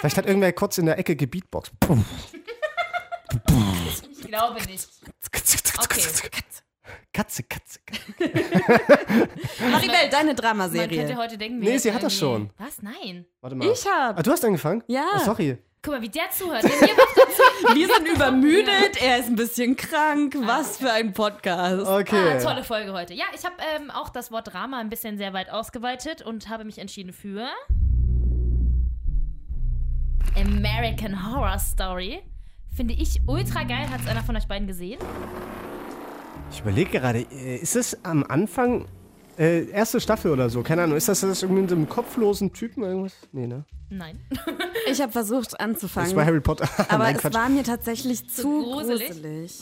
vielleicht 0.00 0.16
hat 0.16 0.26
irgendwer 0.26 0.52
kurz 0.52 0.76
in 0.78 0.86
der 0.86 0.98
Ecke 0.98 1.14
gebeatboxt. 1.14 1.70
Ich 4.12 4.20
glaube 4.22 4.62
nicht. 4.66 4.88
Okay. 5.82 6.00
Katze, 7.12 7.42
Katze, 7.44 7.78
Katze. 7.86 8.18
Maribel, 9.70 9.94
deine 10.10 10.10
Man 10.10 10.10
könnte 10.10 10.34
Dramaserie. 10.34 11.16
heute 11.16 11.38
denken, 11.38 11.60
Nee, 11.60 11.66
wir 11.72 11.80
sie 11.80 11.88
hätten 11.88 11.96
hat 11.96 12.02
das 12.04 12.16
schon. 12.16 12.50
Was? 12.58 12.82
Nein. 12.82 13.24
Warte 13.40 13.56
mal. 13.56 13.68
Ich 13.70 13.86
hab. 13.86 14.18
Ah, 14.18 14.22
du 14.22 14.30
hast 14.32 14.44
angefangen? 14.44 14.82
Ja. 14.88 15.06
Oh, 15.16 15.18
sorry. 15.24 15.58
Guck 15.82 15.94
mal, 15.94 16.02
wie 16.02 16.08
der 16.08 16.30
zuhört. 16.30 16.64
Wir 17.74 17.88
sind 17.88 18.08
übermüdet, 18.08 19.00
er 19.02 19.18
ist 19.18 19.28
ein 19.28 19.36
bisschen 19.36 19.76
krank. 19.76 20.34
Was 20.40 20.78
für 20.78 20.90
ein 20.90 21.12
Podcast. 21.12 21.86
Okay. 21.86 22.36
Ah, 22.36 22.40
tolle 22.42 22.64
Folge 22.64 22.92
heute. 22.92 23.12
Ja, 23.14 23.26
ich 23.34 23.44
habe 23.44 23.54
ähm, 23.76 23.90
auch 23.90 24.08
das 24.08 24.32
Wort 24.32 24.52
Drama 24.52 24.78
ein 24.80 24.88
bisschen 24.88 25.18
sehr 25.18 25.32
weit 25.34 25.50
ausgeweitet 25.50 26.22
und 26.22 26.48
habe 26.48 26.64
mich 26.64 26.78
entschieden 26.78 27.12
für 27.12 27.48
American 30.36 31.30
Horror 31.30 31.58
Story. 31.58 32.22
Finde 32.74 32.94
ich 32.94 33.20
ultra 33.26 33.62
geil. 33.62 33.88
Hat 33.90 34.00
es 34.00 34.08
einer 34.08 34.22
von 34.22 34.36
euch 34.36 34.46
beiden 34.46 34.66
gesehen? 34.66 34.98
Ich 36.52 36.60
überlege 36.60 36.90
gerade, 36.90 37.20
äh, 37.30 37.56
ist 37.56 37.76
es 37.76 38.04
am 38.04 38.24
Anfang 38.24 38.86
äh, 39.38 39.68
erste 39.70 40.00
Staffel 40.00 40.30
oder 40.30 40.50
so? 40.50 40.62
Keine 40.62 40.82
Ahnung. 40.82 40.96
Ist 40.96 41.08
das, 41.08 41.20
das 41.20 41.42
irgendwie 41.42 41.62
mit 41.62 41.70
so 41.70 41.76
einem 41.76 41.88
kopflosen 41.88 42.52
Typen 42.52 42.82
irgendwas? 42.82 43.14
Nee, 43.32 43.46
ne? 43.46 43.64
Nein. 43.90 44.20
Ich 44.86 45.00
habe 45.00 45.12
versucht 45.12 45.46
Das 45.46 45.52
war 45.54 45.60
anzufangen, 45.60 46.16
Harry 46.26 46.40
Potter. 46.40 46.68
aber 46.90 46.98
Nein, 47.04 47.16
es 47.16 47.22
Quatsch. 47.22 47.32
war 47.34 47.48
mir 47.48 47.62
tatsächlich 47.64 48.28
zu 48.28 48.62
gruselig? 48.62 49.06
gruselig. 49.08 49.58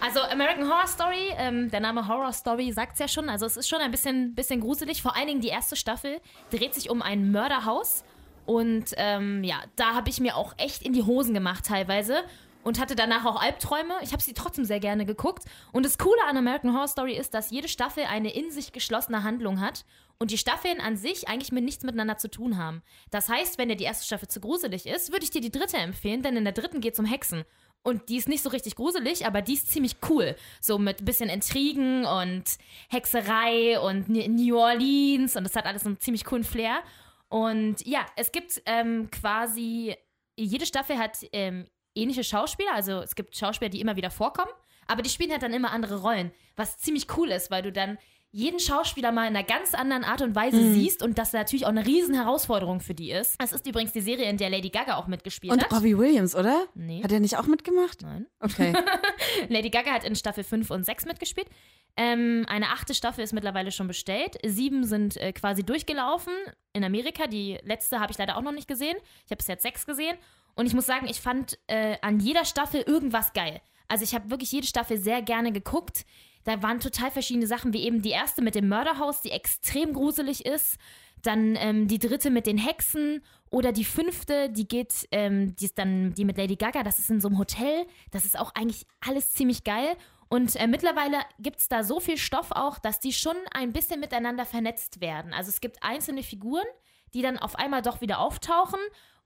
Also 0.00 0.20
American 0.20 0.64
Horror 0.68 0.86
Story, 0.86 1.34
ähm, 1.36 1.70
der 1.72 1.80
Name 1.80 2.06
Horror 2.06 2.32
Story 2.32 2.70
sagt 2.72 2.92
es 2.92 2.98
ja 3.00 3.08
schon. 3.08 3.28
Also 3.28 3.46
es 3.46 3.56
ist 3.56 3.68
schon 3.68 3.80
ein 3.80 3.90
bisschen, 3.90 4.34
bisschen 4.34 4.60
gruselig. 4.60 5.02
Vor 5.02 5.16
allen 5.16 5.26
Dingen 5.26 5.40
die 5.40 5.48
erste 5.48 5.74
Staffel 5.74 6.20
dreht 6.50 6.74
sich 6.74 6.88
um 6.88 7.02
ein 7.02 7.32
Mörderhaus. 7.32 8.04
Und 8.46 8.94
ähm, 8.96 9.42
ja, 9.42 9.56
da 9.74 9.94
habe 9.94 10.08
ich 10.08 10.20
mir 10.20 10.36
auch 10.36 10.54
echt 10.56 10.82
in 10.82 10.92
die 10.92 11.02
Hosen 11.02 11.34
gemacht 11.34 11.66
teilweise. 11.66 12.22
Und 12.62 12.78
hatte 12.78 12.94
danach 12.94 13.24
auch 13.24 13.40
Albträume. 13.40 13.94
Ich 14.02 14.12
habe 14.12 14.22
sie 14.22 14.34
trotzdem 14.34 14.66
sehr 14.66 14.80
gerne 14.80 15.06
geguckt. 15.06 15.44
Und 15.72 15.86
das 15.86 15.96
Coole 15.96 16.22
an 16.28 16.36
American 16.36 16.74
Horror 16.74 16.88
Story 16.88 17.16
ist, 17.16 17.32
dass 17.32 17.50
jede 17.50 17.68
Staffel 17.68 18.04
eine 18.04 18.34
in 18.34 18.50
sich 18.50 18.72
geschlossene 18.72 19.22
Handlung 19.22 19.60
hat. 19.60 19.84
Und 20.18 20.30
die 20.30 20.38
Staffeln 20.38 20.80
an 20.80 20.98
sich 20.98 21.28
eigentlich 21.28 21.52
mit 21.52 21.64
nichts 21.64 21.84
miteinander 21.84 22.18
zu 22.18 22.28
tun 22.28 22.58
haben. 22.58 22.82
Das 23.10 23.30
heißt, 23.30 23.56
wenn 23.56 23.70
dir 23.70 23.76
die 23.76 23.84
erste 23.84 24.04
Staffel 24.04 24.28
zu 24.28 24.40
gruselig 24.40 24.84
ist, 24.84 25.10
würde 25.10 25.24
ich 25.24 25.30
dir 25.30 25.40
die 25.40 25.50
dritte 25.50 25.78
empfehlen, 25.78 26.22
denn 26.22 26.36
in 26.36 26.44
der 26.44 26.52
dritten 26.52 26.82
geht 26.82 26.92
es 26.92 26.98
um 26.98 27.06
Hexen. 27.06 27.44
Und 27.82 28.10
die 28.10 28.18
ist 28.18 28.28
nicht 28.28 28.42
so 28.42 28.50
richtig 28.50 28.76
gruselig, 28.76 29.24
aber 29.24 29.40
die 29.40 29.54
ist 29.54 29.70
ziemlich 29.70 29.96
cool. 30.10 30.36
So 30.60 30.78
mit 30.78 31.00
ein 31.00 31.04
bisschen 31.06 31.30
Intrigen 31.30 32.04
und 32.04 32.44
Hexerei 32.90 33.80
und 33.80 34.10
New 34.10 34.58
Orleans 34.58 35.36
und 35.36 35.44
das 35.44 35.56
hat 35.56 35.64
alles 35.64 35.86
einen 35.86 35.98
ziemlich 35.98 36.26
coolen 36.26 36.44
Flair. 36.44 36.80
Und 37.28 37.86
ja, 37.86 38.04
es 38.16 38.32
gibt 38.32 38.60
ähm, 38.66 39.08
quasi, 39.10 39.96
jede 40.36 40.66
Staffel 40.66 40.98
hat 40.98 41.16
ähm, 41.32 41.66
ähnliche 41.94 42.24
Schauspieler, 42.24 42.74
also 42.74 43.00
es 43.00 43.14
gibt 43.14 43.36
Schauspieler, 43.36 43.68
die 43.70 43.80
immer 43.80 43.96
wieder 43.96 44.10
vorkommen, 44.10 44.50
aber 44.86 45.02
die 45.02 45.10
spielen 45.10 45.30
halt 45.32 45.42
dann 45.42 45.52
immer 45.52 45.72
andere 45.72 46.00
Rollen, 46.02 46.30
was 46.56 46.78
ziemlich 46.78 47.06
cool 47.16 47.30
ist, 47.30 47.50
weil 47.50 47.62
du 47.62 47.72
dann 47.72 47.98
jeden 48.32 48.60
Schauspieler 48.60 49.10
mal 49.10 49.26
in 49.26 49.34
einer 49.34 49.42
ganz 49.44 49.74
anderen 49.74 50.04
Art 50.04 50.22
und 50.22 50.36
Weise 50.36 50.56
Mhm. 50.56 50.74
siehst 50.74 51.02
und 51.02 51.18
das 51.18 51.32
natürlich 51.32 51.64
auch 51.64 51.70
eine 51.70 51.84
riesen 51.84 52.14
Herausforderung 52.14 52.78
für 52.80 52.94
die 52.94 53.10
ist. 53.10 53.34
Das 53.42 53.50
ist 53.50 53.66
übrigens 53.66 53.92
die 53.92 54.00
Serie, 54.00 54.30
in 54.30 54.36
der 54.36 54.50
Lady 54.50 54.68
Gaga 54.70 54.96
auch 54.98 55.08
mitgespielt 55.08 55.52
Und 55.52 55.64
hat. 55.64 55.72
Robbie 55.72 55.98
Williams, 55.98 56.36
oder? 56.36 56.66
Nee. 56.76 57.02
Hat 57.02 57.10
er 57.10 57.18
nicht 57.18 57.36
auch 57.36 57.46
mitgemacht? 57.48 58.02
Nein. 58.02 58.26
Okay. 58.38 58.72
Lady 59.48 59.68
Gaga 59.70 59.90
hat 59.90 60.04
in 60.04 60.14
Staffel 60.14 60.44
5 60.44 60.70
und 60.70 60.84
6 60.84 61.06
mitgespielt. 61.06 61.48
Ähm, 61.96 62.46
eine 62.48 62.68
achte 62.68 62.94
Staffel 62.94 63.24
ist 63.24 63.32
mittlerweile 63.32 63.72
schon 63.72 63.88
bestellt. 63.88 64.36
Sieben 64.46 64.84
sind 64.84 65.16
äh, 65.16 65.32
quasi 65.32 65.64
durchgelaufen 65.64 66.32
in 66.72 66.84
Amerika. 66.84 67.26
Die 67.26 67.58
letzte 67.64 67.98
habe 67.98 68.12
ich 68.12 68.18
leider 68.18 68.36
auch 68.36 68.42
noch 68.42 68.52
nicht 68.52 68.68
gesehen. 68.68 68.96
Ich 69.24 69.32
habe 69.32 69.38
bis 69.38 69.48
jetzt 69.48 69.62
sechs 69.64 69.86
gesehen. 69.86 70.16
Und 70.60 70.66
ich 70.66 70.74
muss 70.74 70.84
sagen, 70.84 71.06
ich 71.08 71.22
fand 71.22 71.58
äh, 71.68 71.96
an 72.02 72.20
jeder 72.20 72.44
Staffel 72.44 72.82
irgendwas 72.82 73.32
geil. 73.32 73.62
Also 73.88 74.04
ich 74.04 74.14
habe 74.14 74.28
wirklich 74.28 74.52
jede 74.52 74.66
Staffel 74.66 74.98
sehr 74.98 75.22
gerne 75.22 75.52
geguckt. 75.52 76.04
Da 76.44 76.62
waren 76.62 76.80
total 76.80 77.10
verschiedene 77.10 77.46
Sachen, 77.46 77.72
wie 77.72 77.82
eben 77.82 78.02
die 78.02 78.10
erste 78.10 78.42
mit 78.42 78.54
dem 78.54 78.68
Mörderhaus, 78.68 79.22
die 79.22 79.30
extrem 79.30 79.94
gruselig 79.94 80.44
ist. 80.44 80.76
Dann 81.22 81.56
ähm, 81.56 81.88
die 81.88 81.98
dritte 81.98 82.28
mit 82.28 82.46
den 82.46 82.58
Hexen 82.58 83.22
oder 83.48 83.72
die 83.72 83.86
fünfte, 83.86 84.50
die 84.50 84.68
geht, 84.68 85.08
ähm, 85.12 85.56
die 85.56 85.64
ist 85.64 85.78
dann 85.78 86.12
die 86.12 86.26
mit 86.26 86.36
Lady 86.36 86.56
Gaga, 86.56 86.82
das 86.82 86.98
ist 86.98 87.08
in 87.08 87.22
so 87.22 87.28
einem 87.28 87.38
Hotel. 87.38 87.86
Das 88.10 88.26
ist 88.26 88.38
auch 88.38 88.54
eigentlich 88.54 88.86
alles 89.00 89.32
ziemlich 89.32 89.64
geil. 89.64 89.96
Und 90.28 90.56
äh, 90.56 90.66
mittlerweile 90.66 91.20
gibt 91.38 91.60
es 91.60 91.68
da 91.68 91.84
so 91.84 92.00
viel 92.00 92.18
Stoff 92.18 92.50
auch, 92.50 92.78
dass 92.78 93.00
die 93.00 93.14
schon 93.14 93.36
ein 93.54 93.72
bisschen 93.72 93.98
miteinander 93.98 94.44
vernetzt 94.44 95.00
werden. 95.00 95.32
Also 95.32 95.48
es 95.48 95.62
gibt 95.62 95.82
einzelne 95.82 96.22
Figuren, 96.22 96.66
die 97.14 97.22
dann 97.22 97.38
auf 97.38 97.56
einmal 97.56 97.80
doch 97.80 98.02
wieder 98.02 98.18
auftauchen. 98.18 98.78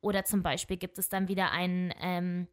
Oder 0.05 0.25
zum 0.25 0.43
Beispiel 0.43 0.77
gibt 0.77 0.99
es 0.99 1.09
dann 1.09 1.29
wieder 1.29 1.51
einen, 1.51 1.93
ähm, 2.01 2.47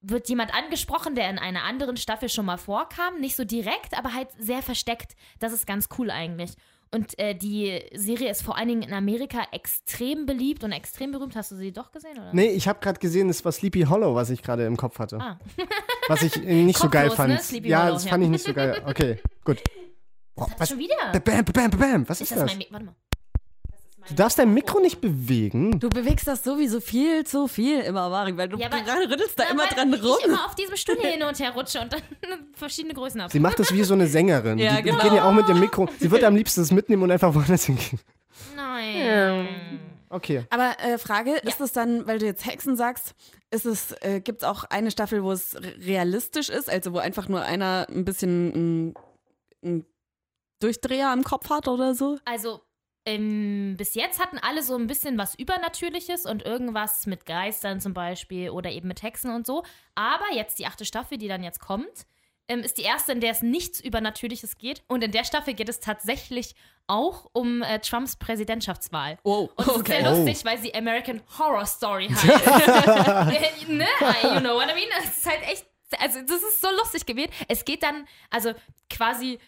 wird 0.00 0.28
jemand 0.28 0.54
angesprochen, 0.54 1.14
der 1.14 1.30
in 1.30 1.38
einer 1.38 1.62
anderen 1.64 1.96
Staffel 1.96 2.28
schon 2.28 2.44
mal 2.46 2.58
vorkam. 2.58 3.20
Nicht 3.20 3.36
so 3.36 3.44
direkt, 3.44 3.96
aber 3.96 4.12
halt 4.14 4.28
sehr 4.38 4.62
versteckt. 4.62 5.16
Das 5.38 5.52
ist 5.52 5.66
ganz 5.66 5.88
cool 5.98 6.10
eigentlich. 6.10 6.52
Und 6.94 7.18
äh, 7.18 7.34
die 7.34 7.80
Serie 7.94 8.30
ist 8.30 8.42
vor 8.42 8.58
allen 8.58 8.68
Dingen 8.68 8.82
in 8.82 8.92
Amerika 8.92 9.46
extrem 9.52 10.26
beliebt 10.26 10.62
und 10.62 10.72
extrem 10.72 11.10
berühmt. 11.10 11.34
Hast 11.36 11.50
du 11.50 11.56
sie 11.56 11.72
doch 11.72 11.90
gesehen, 11.90 12.18
oder? 12.18 12.34
Nee, 12.34 12.50
ich 12.50 12.68
habe 12.68 12.80
gerade 12.80 13.00
gesehen, 13.00 13.30
es 13.30 13.42
war 13.46 13.52
Sleepy 13.52 13.82
Hollow, 13.84 14.14
was 14.14 14.28
ich 14.28 14.42
gerade 14.42 14.66
im 14.66 14.76
Kopf 14.76 14.98
hatte. 14.98 15.18
Ah. 15.18 15.38
Was 16.08 16.20
ich 16.22 16.36
äh, 16.36 16.64
nicht 16.64 16.78
so 16.80 16.90
geil 16.90 17.08
Kopflos, 17.08 17.48
fand. 17.48 17.62
ne? 17.62 17.68
Ja, 17.68 17.84
Hollow, 17.84 17.92
das 17.94 18.04
ja. 18.04 18.10
fand 18.10 18.24
ich 18.24 18.30
nicht 18.30 18.44
so 18.44 18.52
geil. 18.52 18.82
Okay, 18.84 19.20
gut. 19.44 19.62
Boah, 20.34 20.48
Was 20.50 20.60
was? 20.60 20.68
schon 20.70 20.78
wieder? 20.80 20.96
Bam, 21.12 21.44
bam, 21.44 21.44
bam, 21.44 21.70
bam. 21.70 22.08
Was 22.08 22.20
ist 22.20 22.32
Ist 22.32 22.40
das 22.40 22.52
das? 22.52 22.66
Warte 22.70 22.86
mal. 22.86 22.94
Du 24.08 24.14
darfst 24.14 24.38
dein 24.38 24.52
Mikro 24.52 24.80
nicht 24.80 25.00
bewegen. 25.00 25.78
Du 25.78 25.88
bewegst 25.88 26.26
das 26.26 26.42
sowieso 26.42 26.80
viel 26.80 27.24
zu 27.24 27.46
viel 27.46 27.80
immer, 27.80 28.08
Mari, 28.08 28.36
weil 28.36 28.48
du 28.48 28.58
Ja, 28.58 28.66
aber- 28.66 28.80
gerade 28.80 29.08
rüttelst 29.10 29.38
da 29.38 29.44
Na, 29.46 29.52
immer 29.52 29.66
dran 29.66 29.94
rum. 29.94 30.16
Ich 30.20 30.26
immer 30.26 30.44
auf 30.46 30.54
diesem 30.54 30.76
Stuhl 30.76 30.96
hin 31.00 31.22
und 31.22 31.38
her 31.38 31.52
rutsche 31.52 31.80
und 31.80 31.92
dann 31.92 32.02
verschiedene 32.54 32.94
Größen 32.94 33.20
habe. 33.22 33.30
Sie 33.32 33.40
macht 33.40 33.58
das 33.58 33.72
wie 33.72 33.82
so 33.84 33.94
eine 33.94 34.06
Sängerin. 34.08 34.58
Ja, 34.58 34.76
die, 34.76 34.82
genau. 34.82 34.96
die 34.98 35.02
gehen 35.08 35.14
ja 35.16 35.24
auch 35.28 35.32
mit 35.32 35.48
dem 35.48 35.60
Mikro. 35.60 35.88
Sie 36.00 36.10
würde 36.10 36.26
am 36.26 36.34
liebsten 36.36 36.60
das 36.60 36.70
mitnehmen 36.72 37.02
und 37.04 37.10
einfach 37.10 37.34
woanders 37.34 37.64
hingehen. 37.64 38.00
Nein. 38.56 39.48
Okay. 40.08 40.44
Aber 40.50 40.76
äh, 40.80 40.98
Frage, 40.98 41.36
ist 41.38 41.60
es 41.60 41.72
dann, 41.72 42.06
weil 42.06 42.18
du 42.18 42.26
jetzt 42.26 42.44
Hexen 42.44 42.76
sagst, 42.76 43.14
ist 43.50 43.64
es, 43.66 43.92
äh, 44.02 44.20
gibt 44.20 44.42
es 44.42 44.48
auch 44.48 44.64
eine 44.64 44.90
Staffel, 44.90 45.22
wo 45.22 45.32
es 45.32 45.54
re- 45.56 45.74
realistisch 45.80 46.48
ist, 46.50 46.68
also 46.68 46.92
wo 46.92 46.98
einfach 46.98 47.28
nur 47.28 47.42
einer 47.42 47.86
ein 47.88 48.04
bisschen 48.04 48.94
einen 49.62 49.86
Durchdreher 50.60 51.12
im 51.12 51.24
Kopf 51.24 51.48
hat 51.50 51.68
oder 51.68 51.94
so? 51.94 52.18
Also, 52.24 52.60
ähm, 53.04 53.74
bis 53.76 53.94
jetzt 53.94 54.20
hatten 54.20 54.38
alle 54.38 54.62
so 54.62 54.76
ein 54.76 54.86
bisschen 54.86 55.18
was 55.18 55.34
Übernatürliches 55.34 56.24
und 56.26 56.42
irgendwas 56.44 57.06
mit 57.06 57.26
Geistern 57.26 57.80
zum 57.80 57.94
Beispiel 57.94 58.50
oder 58.50 58.70
eben 58.70 58.88
mit 58.88 59.02
Hexen 59.02 59.34
und 59.34 59.46
so. 59.46 59.64
Aber 59.94 60.24
jetzt 60.34 60.58
die 60.58 60.66
achte 60.66 60.84
Staffel, 60.84 61.18
die 61.18 61.28
dann 61.28 61.42
jetzt 61.42 61.60
kommt, 61.60 62.06
ähm, 62.48 62.60
ist 62.60 62.78
die 62.78 62.82
erste, 62.82 63.12
in 63.12 63.20
der 63.20 63.32
es 63.32 63.42
nichts 63.42 63.80
Übernatürliches 63.80 64.56
geht. 64.58 64.82
Und 64.88 65.02
in 65.04 65.10
der 65.12 65.24
Staffel 65.24 65.54
geht 65.54 65.68
es 65.68 65.80
tatsächlich 65.80 66.54
auch 66.88 67.28
um 67.32 67.62
äh, 67.62 67.78
Trumps 67.80 68.16
Präsidentschaftswahl. 68.16 69.18
Oh, 69.22 69.48
Und 69.56 69.66
es 69.66 69.76
ist 69.76 69.86
sehr 69.86 70.00
Oh. 70.12 70.16
lustig, 70.16 70.44
weil 70.44 70.58
sie 70.58 70.74
American 70.74 71.22
Horror 71.38 71.66
Story 71.66 72.08
heißt. 72.08 72.24
ne? 73.68 73.86
You 74.24 74.40
know 74.40 74.54
what 74.56 74.68
I 74.70 74.74
mean? 74.74 74.88
Es 75.02 75.18
ist 75.18 75.26
halt 75.26 75.42
echt, 75.42 75.66
also 75.98 76.20
das 76.22 76.42
ist 76.42 76.60
so 76.60 76.68
lustig 76.78 77.06
gewählt. 77.06 77.30
Es 77.48 77.64
geht 77.64 77.82
dann, 77.82 78.06
also 78.30 78.52
quasi, 78.90 79.38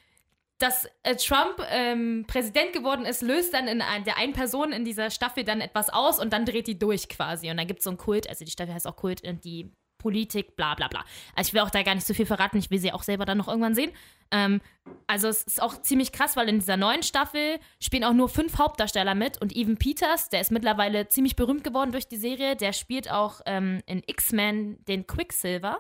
dass 0.59 0.89
äh, 1.03 1.17
Trump 1.17 1.59
ähm, 1.71 2.25
Präsident 2.27 2.73
geworden 2.73 3.05
ist, 3.05 3.23
löst 3.23 3.55
dann 3.55 3.67
in 3.67 3.83
ein, 3.83 4.05
der 4.05 4.17
einen 4.17 4.33
Person 4.33 4.73
in 4.73 4.85
dieser 4.85 5.11
Staffel 5.11 5.45
dann 5.45 5.61
etwas 5.61 5.91
aus 5.91 6.21
und 6.21 6.33
dann 6.33 6.45
dreht 6.45 6.67
die 6.67 6.79
durch 6.79 7.09
quasi. 7.09 7.51
Und 7.51 7.57
dann 7.57 7.67
gibt 7.67 7.81
es 7.81 7.85
so 7.85 7.91
einen 7.91 7.99
Kult, 7.99 8.29
also 8.29 8.45
die 8.45 8.51
Staffel 8.51 8.75
heißt 8.75 8.87
auch 8.87 8.97
Kult, 8.97 9.27
und 9.27 9.45
die 9.45 9.73
Politik, 9.99 10.55
bla 10.55 10.75
bla 10.75 10.89
bla. 10.89 11.03
Also 11.35 11.49
ich 11.49 11.55
will 11.55 11.63
auch 11.63 11.71
da 11.71 11.83
gar 11.83 11.95
nicht 11.95 12.07
so 12.07 12.15
viel 12.15 12.27
verraten, 12.27 12.59
ich 12.59 12.71
will 12.71 12.79
sie 12.79 12.93
auch 12.93 13.03
selber 13.03 13.25
dann 13.25 13.39
noch 13.39 13.49
irgendwann 13.49 13.75
sehen. 13.75 13.91
Ähm, 14.31 14.61
also 15.07 15.29
es 15.29 15.43
ist 15.43 15.63
auch 15.63 15.81
ziemlich 15.81 16.13
krass, 16.13 16.37
weil 16.37 16.49
in 16.49 16.59
dieser 16.59 16.77
neuen 16.77 17.03
Staffel 17.03 17.59
spielen 17.81 18.05
auch 18.05 18.13
nur 18.13 18.29
fünf 18.29 18.59
Hauptdarsteller 18.59 19.15
mit 19.15 19.41
und 19.41 19.57
Evan 19.57 19.77
Peters, 19.77 20.29
der 20.29 20.41
ist 20.41 20.53
mittlerweile 20.53 21.09
ziemlich 21.09 21.37
berühmt 21.37 21.65
geworden 21.65 21.91
durch 21.91 22.07
die 22.07 22.17
Serie, 22.17 22.55
der 22.55 22.73
spielt 22.73 23.11
auch 23.11 23.41
ähm, 23.47 23.81
in 23.87 24.03
X-Men 24.07 24.85
den 24.85 25.07
Quicksilver. 25.07 25.79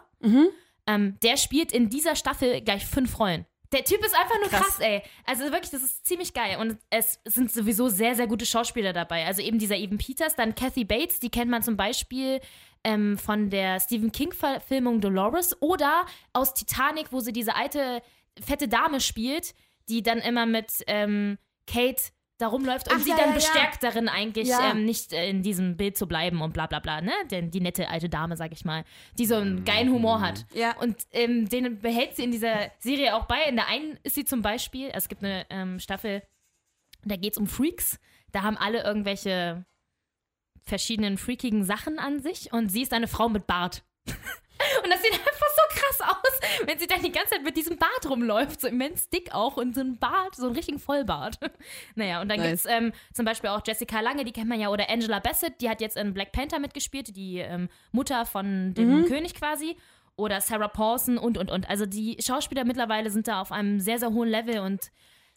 Ähm, 0.86 1.18
der 1.22 1.36
spielt 1.36 1.72
in 1.72 1.90
dieser 1.90 2.16
Staffel 2.16 2.60
gleich 2.62 2.86
fünf 2.86 3.18
Rollen. 3.18 3.46
Der 3.74 3.84
Typ 3.84 4.04
ist 4.04 4.14
einfach 4.14 4.38
nur 4.38 4.48
krass. 4.48 4.76
Krass. 4.76 4.80
ey. 4.80 5.02
Also 5.26 5.42
wirklich, 5.50 5.70
das 5.70 5.82
ist 5.82 6.06
ziemlich 6.06 6.32
geil. 6.32 6.58
Und 6.60 6.78
es 6.90 7.20
sind 7.24 7.50
sowieso 7.50 7.88
sehr, 7.88 8.14
sehr 8.14 8.28
gute 8.28 8.46
Schauspieler 8.46 8.92
dabei. 8.92 9.26
Also 9.26 9.42
eben 9.42 9.58
dieser 9.58 9.76
Evan 9.76 9.98
Peters, 9.98 10.36
dann 10.36 10.54
Kathy 10.54 10.84
Bates, 10.84 11.18
die 11.18 11.28
kennt 11.28 11.50
man 11.50 11.60
zum 11.64 11.76
Beispiel 11.76 12.40
ähm, 12.84 13.18
von 13.18 13.50
der 13.50 13.80
Stephen 13.80 14.12
King-Verfilmung 14.12 15.00
Dolores 15.00 15.60
oder 15.60 16.06
aus 16.32 16.54
Titanic, 16.54 17.10
wo 17.10 17.18
sie 17.18 17.32
diese 17.32 17.56
alte, 17.56 18.00
fette 18.40 18.68
Dame 18.68 19.00
spielt, 19.00 19.54
die 19.88 20.04
dann 20.04 20.18
immer 20.18 20.46
mit 20.46 20.84
ähm, 20.86 21.36
Kate 21.66 22.00
da 22.38 22.48
rumläuft 22.48 22.90
und 22.90 22.96
Ach, 22.98 23.02
sie 23.02 23.10
ja, 23.10 23.16
dann 23.16 23.26
ja, 23.26 23.30
ja. 23.32 23.36
bestärkt 23.36 23.82
darin 23.82 24.08
eigentlich 24.08 24.48
Ja. 24.48 24.72
ähm, 24.72 24.84
nicht 24.84 25.12
äh, 25.12 25.28
in 25.30 25.42
diesem 25.42 25.76
Bild 25.76 25.96
zu 25.96 26.08
bleiben 26.08 26.42
und 26.42 26.52
bla 26.52 26.66
bla 26.66 26.80
bla, 26.80 27.00
ne? 27.00 27.12
Denn 27.30 27.50
die 27.50 27.60
nette 27.60 27.88
alte 27.88 28.08
Dame, 28.08 28.36
sag 28.36 28.52
ich 28.52 28.64
mal, 28.64 28.84
die 29.18 29.26
so 29.26 29.36
einen 29.36 29.64
geilen 29.64 29.90
Humor 29.92 30.20
hat. 30.20 30.44
Ja. 30.52 30.76
Und 30.78 30.96
ähm, 31.12 31.48
den 31.48 31.78
behält 31.80 32.16
sie 32.16 32.24
in 32.24 32.32
dieser 32.32 32.72
Serie 32.80 33.14
auch 33.14 33.26
bei. 33.26 33.42
In 33.48 33.56
der 33.56 33.68
einen 33.68 33.98
ist 34.02 34.16
sie 34.16 34.24
zum 34.24 34.42
Beispiel, 34.42 34.90
es 34.92 35.08
gibt 35.08 35.22
eine 35.22 35.46
ähm, 35.50 35.78
Staffel, 35.78 36.22
da 37.04 37.16
geht 37.16 37.34
es 37.34 37.38
um 37.38 37.46
Freaks. 37.46 38.00
Da 38.32 38.42
haben 38.42 38.56
alle 38.56 38.82
irgendwelche 38.82 39.64
verschiedenen 40.62 41.18
freakigen 41.18 41.64
Sachen 41.64 41.98
an 41.98 42.20
sich 42.20 42.52
und 42.52 42.68
sie 42.70 42.82
ist 42.82 42.92
eine 42.92 43.06
Frau 43.08 43.28
mit 43.28 43.46
Bart. 43.46 43.84
Und 44.84 44.90
das 44.90 45.02
sieht 45.02 45.12
einfach 45.12 45.30
so 45.30 45.80
krass 45.80 46.00
aus, 46.00 46.66
wenn 46.66 46.78
sie 46.78 46.86
dann 46.86 47.02
die 47.02 47.10
ganze 47.10 47.30
Zeit 47.30 47.42
mit 47.42 47.56
diesem 47.56 47.78
Bart 47.78 48.08
rumläuft, 48.08 48.60
so 48.60 48.68
immens 48.68 49.08
dick 49.08 49.34
auch 49.34 49.56
und 49.56 49.74
so 49.74 49.80
ein 49.80 49.98
Bart, 49.98 50.36
so 50.36 50.46
einen 50.46 50.54
richtigen 50.54 50.78
Vollbart. 50.78 51.38
Naja, 51.94 52.20
und 52.20 52.28
dann 52.28 52.38
Nice. 52.38 52.64
gibt's 52.64 52.66
ähm, 52.68 52.92
zum 53.12 53.24
Beispiel 53.24 53.50
auch 53.50 53.62
Jessica 53.66 54.00
Lange, 54.00 54.24
die 54.24 54.32
kennt 54.32 54.48
man 54.48 54.60
ja, 54.60 54.68
oder 54.68 54.90
Angela 54.90 55.20
Bassett, 55.20 55.60
die 55.60 55.68
hat 55.68 55.80
jetzt 55.80 55.96
in 55.96 56.12
Black 56.12 56.32
Panther 56.32 56.58
mitgespielt, 56.58 57.16
die 57.16 57.38
ähm, 57.38 57.68
Mutter 57.92 58.26
von 58.26 58.74
dem 58.74 59.06
König 59.06 59.34
quasi. 59.34 59.76
Oder 60.16 60.40
Sarah 60.40 60.68
Paulson 60.68 61.18
und, 61.18 61.38
und, 61.38 61.50
und. 61.50 61.68
Also 61.68 61.86
die 61.86 62.16
Schauspieler 62.20 62.64
mittlerweile 62.64 63.10
sind 63.10 63.26
da 63.26 63.40
auf 63.40 63.50
einem 63.50 63.80
sehr, 63.80 63.98
sehr 63.98 64.12
hohen 64.12 64.28
Level 64.28 64.60
und 64.60 64.90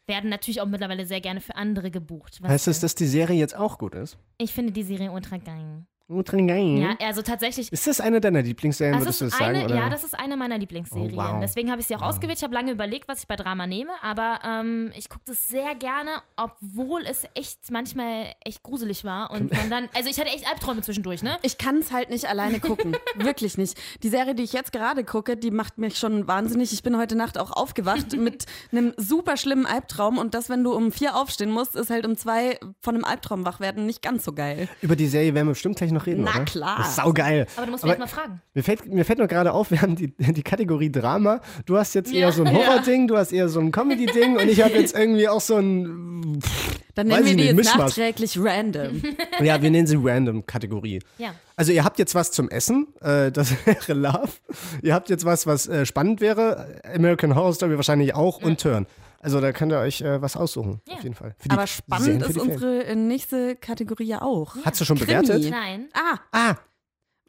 werden 0.06 0.30
natürlich 0.30 0.62
auch 0.62 0.66
mittlerweile 0.68 1.06
sehr 1.06 1.22
gerne 1.22 1.42
für 1.42 1.56
andere 1.56 1.92
gebucht. 1.92 2.40
Heißt 2.44 2.68
das, 2.68 2.80
dass 2.80 2.96
die 2.96 3.08
Serie 3.08 3.38
jetzt 3.38 3.56
auch 3.56 3.78
gut 3.78 3.96
ist? 3.96 4.18
Ich 4.38 4.54
finde 4.54 4.72
die 4.74 4.84
Serie 4.84 5.12
ultra 5.12 5.38
geil. 5.38 5.86
Ja, 6.82 6.96
also 7.06 7.22
tatsächlich. 7.22 7.72
Ist 7.72 7.86
das 7.86 8.00
eine 8.00 8.22
deiner 8.22 8.42
Lieblingsserien, 8.42 8.96
Das 8.96 9.04
würdest 9.06 9.22
du 9.22 9.26
das 9.26 9.38
sagen? 9.38 9.56
eine, 9.58 9.66
oder? 9.66 9.76
ja, 9.76 9.90
das 9.90 10.06
ist 10.06 10.18
eine 10.18 10.38
meiner 10.38 10.58
Lieblingsserien. 10.58 11.14
Oh, 11.14 11.18
wow. 11.18 11.40
Deswegen 11.42 11.70
habe 11.70 11.82
ich 11.82 11.88
sie 11.88 11.96
auch 11.98 12.02
ausgewählt. 12.02 12.38
Ich 12.38 12.44
habe 12.44 12.54
lange 12.54 12.72
überlegt, 12.72 13.10
was 13.10 13.20
ich 13.20 13.28
bei 13.28 13.36
Drama 13.36 13.68
nehme, 13.68 13.92
aber 14.02 14.40
ähm, 14.46 14.92
ich 14.96 15.10
gucke 15.10 15.26
das 15.26 15.50
sehr 15.50 15.76
gerne, 15.76 16.12
obwohl 16.38 17.02
es 17.06 17.26
echt 17.34 17.60
manchmal 17.72 18.28
echt 18.46 18.64
gruselig 18.64 19.04
war. 19.04 19.32
Und 19.32 19.52
man 19.52 19.70
dann, 19.70 19.90
also 19.94 20.10
ich 20.10 20.18
hatte 20.18 20.30
echt 20.30 20.48
Albträume 20.50 20.82
zwischendurch, 20.82 21.24
ne? 21.24 21.38
Ich 21.42 21.58
kann 21.58 21.80
es 21.80 21.92
halt 21.92 22.10
nicht 22.10 22.30
alleine 22.30 22.62
gucken. 22.62 22.96
Wirklich 23.16 23.58
nicht. 23.58 23.78
Die 24.02 24.10
Serie, 24.10 24.34
die 24.34 24.44
ich 24.44 24.54
jetzt 24.54 24.72
gerade 24.72 25.04
gucke, 25.04 25.36
die 25.36 25.52
macht 25.52 25.78
mich 25.78 25.98
schon 25.98 26.26
wahnsinnig. 26.26 26.72
Ich 26.72 26.84
bin 26.84 26.98
heute 26.98 27.18
Nacht 27.18 27.38
auch 27.38 27.52
aufgewacht 27.52 28.14
mit 28.18 28.46
einem 28.72 28.94
super 28.96 29.36
schlimmen 29.36 29.66
Albtraum. 29.66 30.18
Und 30.18 30.34
das, 30.36 30.48
wenn 30.50 30.64
du 30.64 30.74
um 30.74 30.94
vier 30.94 31.18
aufstehen 31.18 31.52
musst, 31.52 31.76
ist 31.76 31.90
halt 31.90 32.06
um 32.06 32.16
zwei 32.16 32.60
von 32.80 32.96
einem 32.96 33.04
Albtraum 33.04 33.46
wach 33.46 33.60
werden 33.60 33.86
nicht 33.86 34.02
ganz 34.02 34.24
so 34.24 34.32
geil. 34.32 34.70
Über 34.82 34.96
die 34.96 35.08
Serie 35.08 35.34
werden 35.34 35.48
wir 35.48 35.52
bestimmt 35.54 35.76
gleich 35.76 35.92
noch 35.92 35.97
reden, 36.06 36.24
Na 36.24 36.36
oder? 36.36 36.46
klar. 36.46 36.76
Das 36.80 36.90
ist 36.90 36.96
saugeil. 36.98 37.48
Aber 37.56 37.66
du 37.66 37.72
musst 37.72 37.84
mich 37.84 37.92
jetzt 37.92 38.00
mal 38.00 38.08
fragen. 38.08 38.42
Mir 38.54 38.64
fällt, 38.64 38.86
mir 38.86 39.06
fällt 39.06 39.20
nur 39.20 39.28
gerade 39.28 39.52
auf, 39.54 39.72
wir 39.72 39.82
haben 39.82 39.96
die, 39.96 40.14
die 40.18 40.44
Kategorie 40.44 40.92
Drama. 40.92 41.42
Du 41.66 41.78
hast 41.78 41.96
jetzt 41.96 42.14
eher 42.14 42.20
Ja. 42.28 42.32
so 42.32 42.44
ein 42.44 42.54
Horror-Ding, 42.56 43.08
du 43.08 43.18
hast 43.18 43.32
eher 43.32 43.50
so 43.50 43.60
ein 43.60 43.72
Comedy-Ding 43.72 44.38
und 44.38 44.48
ich 44.50 44.62
habe 44.64 44.74
jetzt 44.76 44.96
irgendwie 44.96 45.28
auch 45.28 45.42
so 45.42 45.58
ein, 45.58 46.40
Dann 46.96 47.08
nennen 47.08 47.26
wir 47.26 47.32
die 47.32 47.36
nicht, 47.36 47.46
jetzt 47.48 47.56
Mischmasch. 47.56 47.78
nachträglich 47.98 48.38
random. 48.40 49.02
ja, 49.44 49.62
wir 49.62 49.70
nennen 49.72 49.88
sie 49.88 49.98
Random-Kategorie. 50.02 51.00
Ja. 51.18 51.30
Also 51.56 51.72
ihr 51.72 51.84
habt 51.84 51.98
jetzt 52.00 52.14
was 52.16 52.32
zum 52.32 52.50
Essen, 52.50 52.88
äh, 53.02 53.32
das 53.32 53.52
wäre 53.66 53.94
Love. 53.94 54.30
Ihr 54.82 54.94
habt 54.94 55.10
jetzt 55.10 55.26
was, 55.26 55.48
was 55.48 55.68
äh, 55.68 55.86
spannend 55.86 56.22
wäre, 56.22 56.82
American 56.94 57.36
Horror 57.36 57.54
Story 57.54 57.76
wahrscheinlich 57.78 58.14
auch 58.16 58.42
und 58.42 58.60
Turn. 58.62 58.86
Also 59.22 59.42
da 59.42 59.52
könnt 59.52 59.72
ihr 59.72 59.80
euch 59.80 60.02
äh, 60.02 60.22
was 60.22 60.36
aussuchen, 60.38 60.82
Ja. 60.88 60.96
auf 60.96 61.04
jeden 61.04 61.16
Fall. 61.16 61.36
Für 61.40 61.50
die 61.50 61.54
Aber 61.58 61.66
Serien, 61.68 62.22
spannend 62.22 62.24
für 62.26 62.30
ist 62.32 62.38
unsere 62.38 62.96
nächste 62.96 63.56
Kategorie 63.56 64.06
ja 64.06 64.22
auch. 64.22 64.56
Hast 64.64 64.80
du 64.82 64.86
schon 64.86 64.98
Krimi. 64.98 65.08
bewertet? 65.22 65.50
Nein. 65.50 65.90
Ah, 65.94 66.18
Ah, 66.32 66.56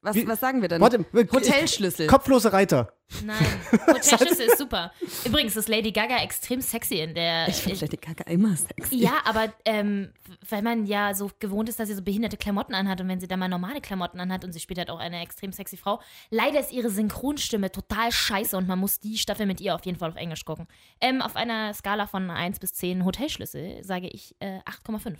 Was, 0.02 0.14
Wie- 0.14 0.26
was 0.28 0.38
sagen 0.40 0.62
wir 0.62 0.68
denn? 0.68 0.80
Warte, 0.80 1.04
Hotelschlüssel. 1.12 2.06
Kopflose 2.06 2.52
Reiter. 2.52 2.92
Nein, 3.24 3.36
Hotelschlüssel 3.86 4.46
ist 4.46 4.58
super. 4.58 4.92
Übrigens 5.24 5.56
ist 5.56 5.68
Lady 5.68 5.92
Gaga 5.92 6.18
extrem 6.22 6.60
sexy 6.60 6.96
in 7.00 7.14
der. 7.14 7.48
ich 7.48 7.56
finde 7.56 7.80
Lady 7.80 7.96
Gaga 7.96 8.24
immer 8.30 8.54
sexy. 8.54 8.96
ja, 8.96 9.14
aber 9.24 9.52
ähm, 9.64 10.12
weil 10.48 10.62
man 10.62 10.84
ja 10.86 11.14
so 11.14 11.30
gewohnt 11.38 11.68
ist, 11.68 11.80
dass 11.80 11.88
sie 11.88 11.94
so 11.94 12.02
behinderte 12.02 12.36
Klamotten 12.36 12.74
anhat 12.74 13.00
und 13.00 13.08
wenn 13.08 13.18
sie 13.18 13.26
dann 13.26 13.38
mal 13.40 13.48
normale 13.48 13.80
Klamotten 13.80 14.20
anhat 14.20 14.44
und 14.44 14.52
sie 14.52 14.60
spielt 14.60 14.78
halt 14.78 14.90
auch 14.90 14.98
eine 14.98 15.20
extrem 15.22 15.52
sexy 15.52 15.76
Frau, 15.76 16.00
leider 16.30 16.60
ist 16.60 16.70
ihre 16.72 16.90
Synchronstimme 16.90 17.72
total 17.72 18.12
scheiße 18.12 18.56
und 18.56 18.68
man 18.68 18.78
muss 18.78 19.00
die 19.00 19.16
Staffel 19.18 19.46
mit 19.46 19.60
ihr 19.60 19.74
auf 19.74 19.84
jeden 19.86 19.98
Fall 19.98 20.10
auf 20.10 20.16
Englisch 20.16 20.44
gucken. 20.44 20.68
Ähm, 21.00 21.22
auf 21.22 21.34
einer 21.34 21.72
Skala 21.74 22.06
von 22.06 22.30
1 22.30 22.58
bis 22.60 22.74
10 22.74 23.04
Hotelschlüssel 23.04 23.82
sage 23.84 24.08
ich 24.08 24.36
äh, 24.40 24.58
8,5. 24.86 25.16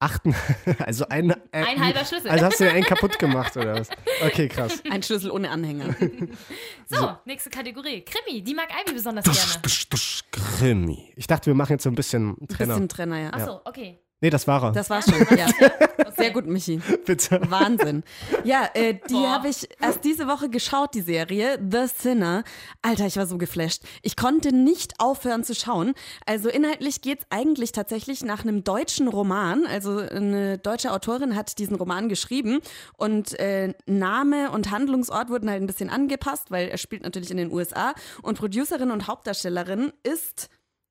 Achten. 0.00 0.34
Also 0.78 1.08
ein, 1.08 1.30
äh, 1.30 1.36
Ein 1.50 1.84
halber 1.84 2.04
Schlüssel. 2.04 2.30
Also 2.30 2.46
hast 2.46 2.60
du 2.60 2.64
dir 2.64 2.72
einen 2.72 2.84
kaputt 2.84 3.18
gemacht 3.18 3.56
oder 3.56 3.80
was? 3.80 3.88
Okay, 4.24 4.48
krass. 4.48 4.82
Ein 4.90 5.02
Schlüssel 5.02 5.30
ohne 5.30 5.50
Anhänger. 5.50 5.94
So, 6.86 7.16
nächste 7.26 7.50
Kategorie. 7.50 8.02
Krimi, 8.02 8.42
die 8.42 8.54
mag 8.54 8.68
Ivy 8.70 8.94
besonders 8.94 9.24
gerne. 9.24 10.20
Krimi. 10.30 11.12
Ich 11.16 11.26
dachte, 11.26 11.46
wir 11.46 11.54
machen 11.54 11.72
jetzt 11.72 11.82
so 11.82 11.90
ein 11.90 11.94
bisschen 11.94 12.36
Trenner. 12.48 12.74
Bisschen 12.74 12.88
Trenner, 12.88 13.18
ja. 13.18 13.30
Achso, 13.30 13.60
okay. 13.64 13.98
Nee, 14.20 14.30
das 14.30 14.48
war 14.48 14.64
er. 14.64 14.72
Das 14.72 14.90
war's 14.90 15.04
schon. 15.04 15.38
Ja. 15.38 15.46
Sehr 16.16 16.32
gut, 16.32 16.46
Michi. 16.46 16.80
Bitte. 17.06 17.40
Wahnsinn. 17.48 18.02
Ja, 18.42 18.68
äh, 18.74 18.98
die 19.08 19.14
habe 19.14 19.48
ich 19.48 19.68
erst 19.80 20.04
diese 20.04 20.26
Woche 20.26 20.50
geschaut, 20.50 20.94
die 20.94 21.02
Serie 21.02 21.58
The 21.70 21.86
Sinner. 21.86 22.42
Alter, 22.82 23.06
ich 23.06 23.16
war 23.16 23.26
so 23.26 23.38
geflasht. 23.38 23.84
Ich 24.02 24.16
konnte 24.16 24.52
nicht 24.52 24.94
aufhören 24.98 25.44
zu 25.44 25.54
schauen. 25.54 25.94
Also 26.26 26.48
inhaltlich 26.48 27.00
geht's 27.00 27.26
eigentlich 27.30 27.70
tatsächlich 27.70 28.24
nach 28.24 28.42
einem 28.42 28.64
deutschen 28.64 29.06
Roman. 29.06 29.64
Also 29.66 29.98
eine 29.98 30.58
deutsche 30.58 30.90
Autorin 30.90 31.36
hat 31.36 31.58
diesen 31.58 31.76
Roman 31.76 32.08
geschrieben 32.08 32.58
und 32.96 33.38
äh, 33.38 33.72
Name 33.86 34.50
und 34.50 34.72
Handlungsort 34.72 35.30
wurden 35.30 35.48
halt 35.48 35.62
ein 35.62 35.68
bisschen 35.68 35.90
angepasst, 35.90 36.50
weil 36.50 36.68
er 36.68 36.78
spielt 36.78 37.04
natürlich 37.04 37.30
in 37.30 37.36
den 37.36 37.52
USA. 37.52 37.94
Und 38.22 38.36
Producerin 38.38 38.90
und 38.90 39.06
Hauptdarstellerin 39.06 39.92
ist, 40.02 40.48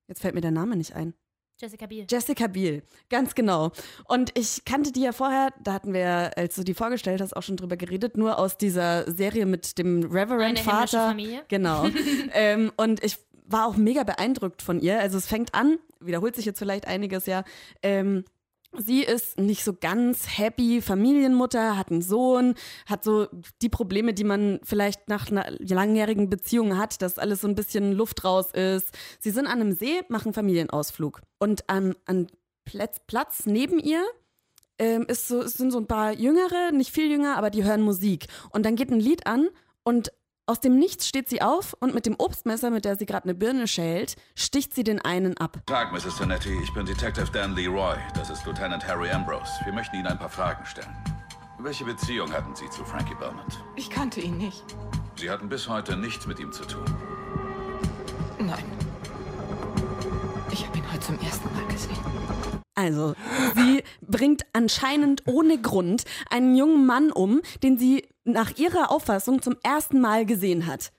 jetzt 0.07 0.21
fällt 0.21 0.35
mir 0.35 0.41
der 0.41 0.51
Name 0.51 0.77
nicht 0.77 0.95
ein. 0.95 1.13
Jessica 1.59 1.87
Biel. 1.87 2.05
Jessica 2.09 2.47
Biel, 2.47 2.83
ganz 3.09 3.33
genau. 3.33 3.71
Und 4.05 4.37
ich 4.37 4.63
kannte 4.63 4.91
die 4.91 5.01
ja 5.01 5.11
vorher, 5.11 5.51
da 5.63 5.73
hatten 5.73 5.91
wir, 5.91 6.37
als 6.37 6.55
du 6.55 6.63
die 6.63 6.75
vorgestellt 6.75 7.19
hast, 7.19 7.35
auch 7.35 7.41
schon 7.41 7.57
drüber 7.57 7.77
geredet, 7.77 8.15
nur 8.15 8.37
aus 8.37 8.57
dieser 8.57 9.11
Serie 9.11 9.47
mit 9.47 9.77
dem 9.79 10.03
Eine 10.03 10.13
Reverend 10.13 10.59
himmlische 10.59 10.63
Vater. 10.63 11.07
Familie. 11.09 11.43
Genau. 11.47 11.87
ähm, 12.33 12.71
und 12.77 13.03
ich 13.03 13.17
war 13.47 13.65
auch 13.65 13.75
mega 13.75 14.03
beeindruckt 14.03 14.61
von 14.61 14.79
ihr. 14.79 14.99
Also 14.99 15.17
es 15.17 15.25
fängt 15.25 15.55
an, 15.55 15.79
wiederholt 15.99 16.35
sich 16.35 16.45
jetzt 16.45 16.59
vielleicht 16.59 16.85
einiges 16.85 17.25
ja. 17.25 17.43
Ähm, 17.81 18.23
Sie 18.73 19.01
ist 19.01 19.39
nicht 19.39 19.63
so 19.63 19.73
ganz 19.73 20.37
happy, 20.37 20.81
Familienmutter, 20.81 21.77
hat 21.77 21.89
einen 21.89 22.01
Sohn, 22.01 22.53
hat 22.85 23.03
so 23.03 23.27
die 23.61 23.69
Probleme, 23.69 24.13
die 24.13 24.23
man 24.23 24.59
vielleicht 24.63 25.07
nach 25.07 25.31
einer 25.31 25.45
langjährigen 25.59 26.29
Beziehung 26.29 26.77
hat, 26.77 27.01
dass 27.01 27.17
alles 27.17 27.41
so 27.41 27.47
ein 27.47 27.55
bisschen 27.55 27.93
Luft 27.93 28.23
raus 28.23 28.51
ist. 28.51 28.89
Sie 29.19 29.31
sind 29.31 29.47
an 29.47 29.61
einem 29.61 29.71
See, 29.71 30.01
machen 30.09 30.33
Familienausflug. 30.33 31.21
Und 31.39 31.69
an, 31.69 31.95
an 32.05 32.27
Platz, 32.65 32.99
Platz 33.07 33.45
neben 33.45 33.79
ihr 33.79 34.03
ähm, 34.79 35.05
ist 35.07 35.27
so, 35.27 35.41
sind 35.47 35.71
so 35.71 35.79
ein 35.79 35.87
paar 35.87 36.13
Jüngere, 36.13 36.71
nicht 36.71 36.91
viel 36.91 37.09
jünger, 37.09 37.37
aber 37.37 37.49
die 37.49 37.63
hören 37.63 37.81
Musik. 37.81 38.27
Und 38.51 38.65
dann 38.65 38.75
geht 38.75 38.91
ein 38.91 38.99
Lied 38.99 39.25
an 39.25 39.47
und 39.83 40.11
aus 40.47 40.61
dem 40.61 40.79
Nichts 40.79 41.07
steht 41.07 41.29
sie 41.29 41.41
auf 41.41 41.75
und 41.79 41.93
mit 41.93 42.05
dem 42.05 42.15
Obstmesser, 42.17 42.71
mit 42.71 42.85
der 42.85 42.95
sie 42.95 43.05
gerade 43.05 43.25
eine 43.25 43.35
Birne 43.35 43.67
schält, 43.67 44.15
sticht 44.33 44.73
sie 44.73 44.83
den 44.83 44.99
einen 44.99 45.37
ab. 45.37 45.59
Tag, 45.65 45.91
Mrs. 45.91 46.17
Tonetti. 46.17 46.57
Ich 46.63 46.73
bin 46.73 46.85
Detective 46.85 47.29
Dan 47.31 47.53
Leroy. 47.53 47.97
Das 48.15 48.29
ist 48.29 48.45
Lieutenant 48.45 48.87
Harry 48.87 49.11
Ambrose. 49.11 49.51
Wir 49.65 49.73
möchten 49.73 49.97
Ihnen 49.97 50.07
ein 50.07 50.17
paar 50.17 50.29
Fragen 50.29 50.65
stellen. 50.65 50.95
Welche 51.59 51.83
Beziehung 51.83 52.31
hatten 52.31 52.55
Sie 52.55 52.69
zu 52.69 52.85
Frankie 52.85 53.15
Belmont? 53.15 53.59
Ich 53.75 53.89
kannte 53.89 54.21
ihn 54.21 54.37
nicht. 54.37 54.63
Sie 55.15 55.29
hatten 55.29 55.49
bis 55.49 55.67
heute 55.67 55.97
nichts 55.97 56.25
mit 56.27 56.39
ihm 56.39 56.51
zu 56.51 56.63
tun. 56.63 56.85
Nein. 58.39 58.63
Ich 60.51 60.65
habe 60.65 60.77
ihn 60.77 60.91
heute 60.91 61.01
zum 61.01 61.19
ersten 61.19 61.53
Mal 61.53 61.67
gesehen. 61.67 61.97
Also, 62.75 63.15
sie 63.55 63.83
bringt 64.01 64.43
anscheinend 64.53 65.23
ohne 65.25 65.59
Grund 65.59 66.03
einen 66.29 66.55
jungen 66.55 66.85
Mann 66.85 67.11
um, 67.11 67.41
den 67.63 67.79
sie 67.79 68.07
nach 68.27 68.57
ihrer 68.57 68.91
Auffassung 68.91 69.41
zum 69.41 69.55
ersten 69.63 69.99
Mal 70.01 70.25
gesehen 70.25 70.67
hat. 70.67 70.91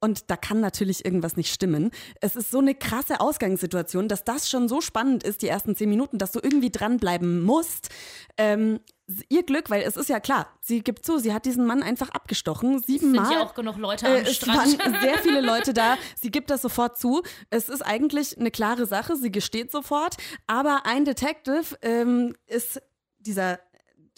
Und 0.00 0.30
da 0.32 0.36
kann 0.36 0.58
natürlich 0.58 1.04
irgendwas 1.04 1.36
nicht 1.36 1.54
stimmen. 1.54 1.92
Es 2.20 2.34
ist 2.34 2.50
so 2.50 2.58
eine 2.58 2.74
krasse 2.74 3.20
Ausgangssituation, 3.20 4.08
dass 4.08 4.24
das 4.24 4.50
schon 4.50 4.66
so 4.68 4.80
spannend 4.80 5.22
ist, 5.22 5.42
die 5.42 5.46
ersten 5.48 5.76
zehn 5.76 5.88
Minuten, 5.88 6.18
dass 6.18 6.32
du 6.32 6.40
irgendwie 6.42 6.70
dranbleiben 6.70 7.40
musst. 7.44 7.88
Ähm, 8.36 8.80
ihr 9.28 9.44
Glück, 9.44 9.70
weil 9.70 9.82
es 9.82 9.96
ist 9.96 10.08
ja 10.08 10.18
klar, 10.18 10.48
sie 10.60 10.80
gibt 10.82 11.06
zu, 11.06 11.18
sie 11.18 11.32
hat 11.32 11.44
diesen 11.46 11.66
Mann 11.66 11.84
einfach 11.84 12.08
abgestochen, 12.08 12.80
Sind 12.80 13.00
siebenmal. 13.00 13.32
ja 13.32 13.42
auch 13.44 13.54
genug 13.54 13.76
Leute 13.76 14.08
Äh, 14.08 14.20
am 14.22 14.26
es 14.26 14.34
Strand. 14.34 14.76
waren 14.80 15.00
sehr 15.00 15.18
viele 15.18 15.40
Leute 15.40 15.72
da. 15.72 15.96
Sie 16.20 16.32
gibt 16.32 16.50
das 16.50 16.62
sofort 16.62 16.98
zu. 16.98 17.22
Es 17.50 17.68
ist 17.68 17.82
eigentlich 17.82 18.36
eine 18.36 18.50
klare 18.50 18.86
Sache. 18.86 19.14
Sie 19.14 19.30
gesteht 19.30 19.70
sofort. 19.70 20.16
Aber 20.48 20.84
ein 20.84 21.04
Detective 21.04 21.78
ähm, 21.80 22.34
ist 22.46 22.82
dieser 23.20 23.60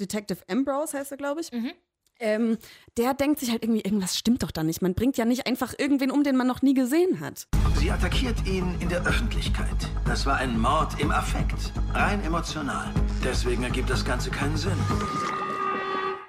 Detective 0.00 0.38
Ambrose, 0.48 0.98
heißt 0.98 1.10
er, 1.10 1.18
glaube 1.18 1.42
ich. 1.42 1.52
Mhm. 1.52 1.72
Ähm, 2.20 2.59
der 2.96 3.14
denkt 3.14 3.40
sich 3.40 3.50
halt 3.50 3.64
irgendwie, 3.64 3.83
irgendwas 3.83 4.16
stimmt 4.16 4.42
doch 4.42 4.50
da 4.50 4.62
nicht. 4.62 4.83
Man 4.83 4.94
bringt 4.94 5.16
ja 5.16 5.24
nicht 5.24 5.46
einfach 5.46 5.74
irgendwen 5.77 6.11
um, 6.11 6.22
den 6.22 6.37
man 6.37 6.46
noch 6.46 6.62
nie 6.62 6.74
gesehen 6.74 7.20
hat. 7.20 7.48
Sie 7.77 7.90
attackiert 7.90 8.46
ihn 8.46 8.77
in 8.81 8.88
der 8.88 9.05
Öffentlichkeit. 9.05 9.77
Das 10.07 10.24
war 10.24 10.37
ein 10.37 10.59
Mord 10.59 11.00
im 11.00 11.11
Affekt. 11.11 11.72
Rein 11.92 12.22
emotional. 12.24 12.92
Deswegen 13.24 13.64
ergibt 13.64 13.90
das 13.90 14.05
Ganze 14.05 14.31
keinen 14.31 14.57
Sinn. 14.57 14.79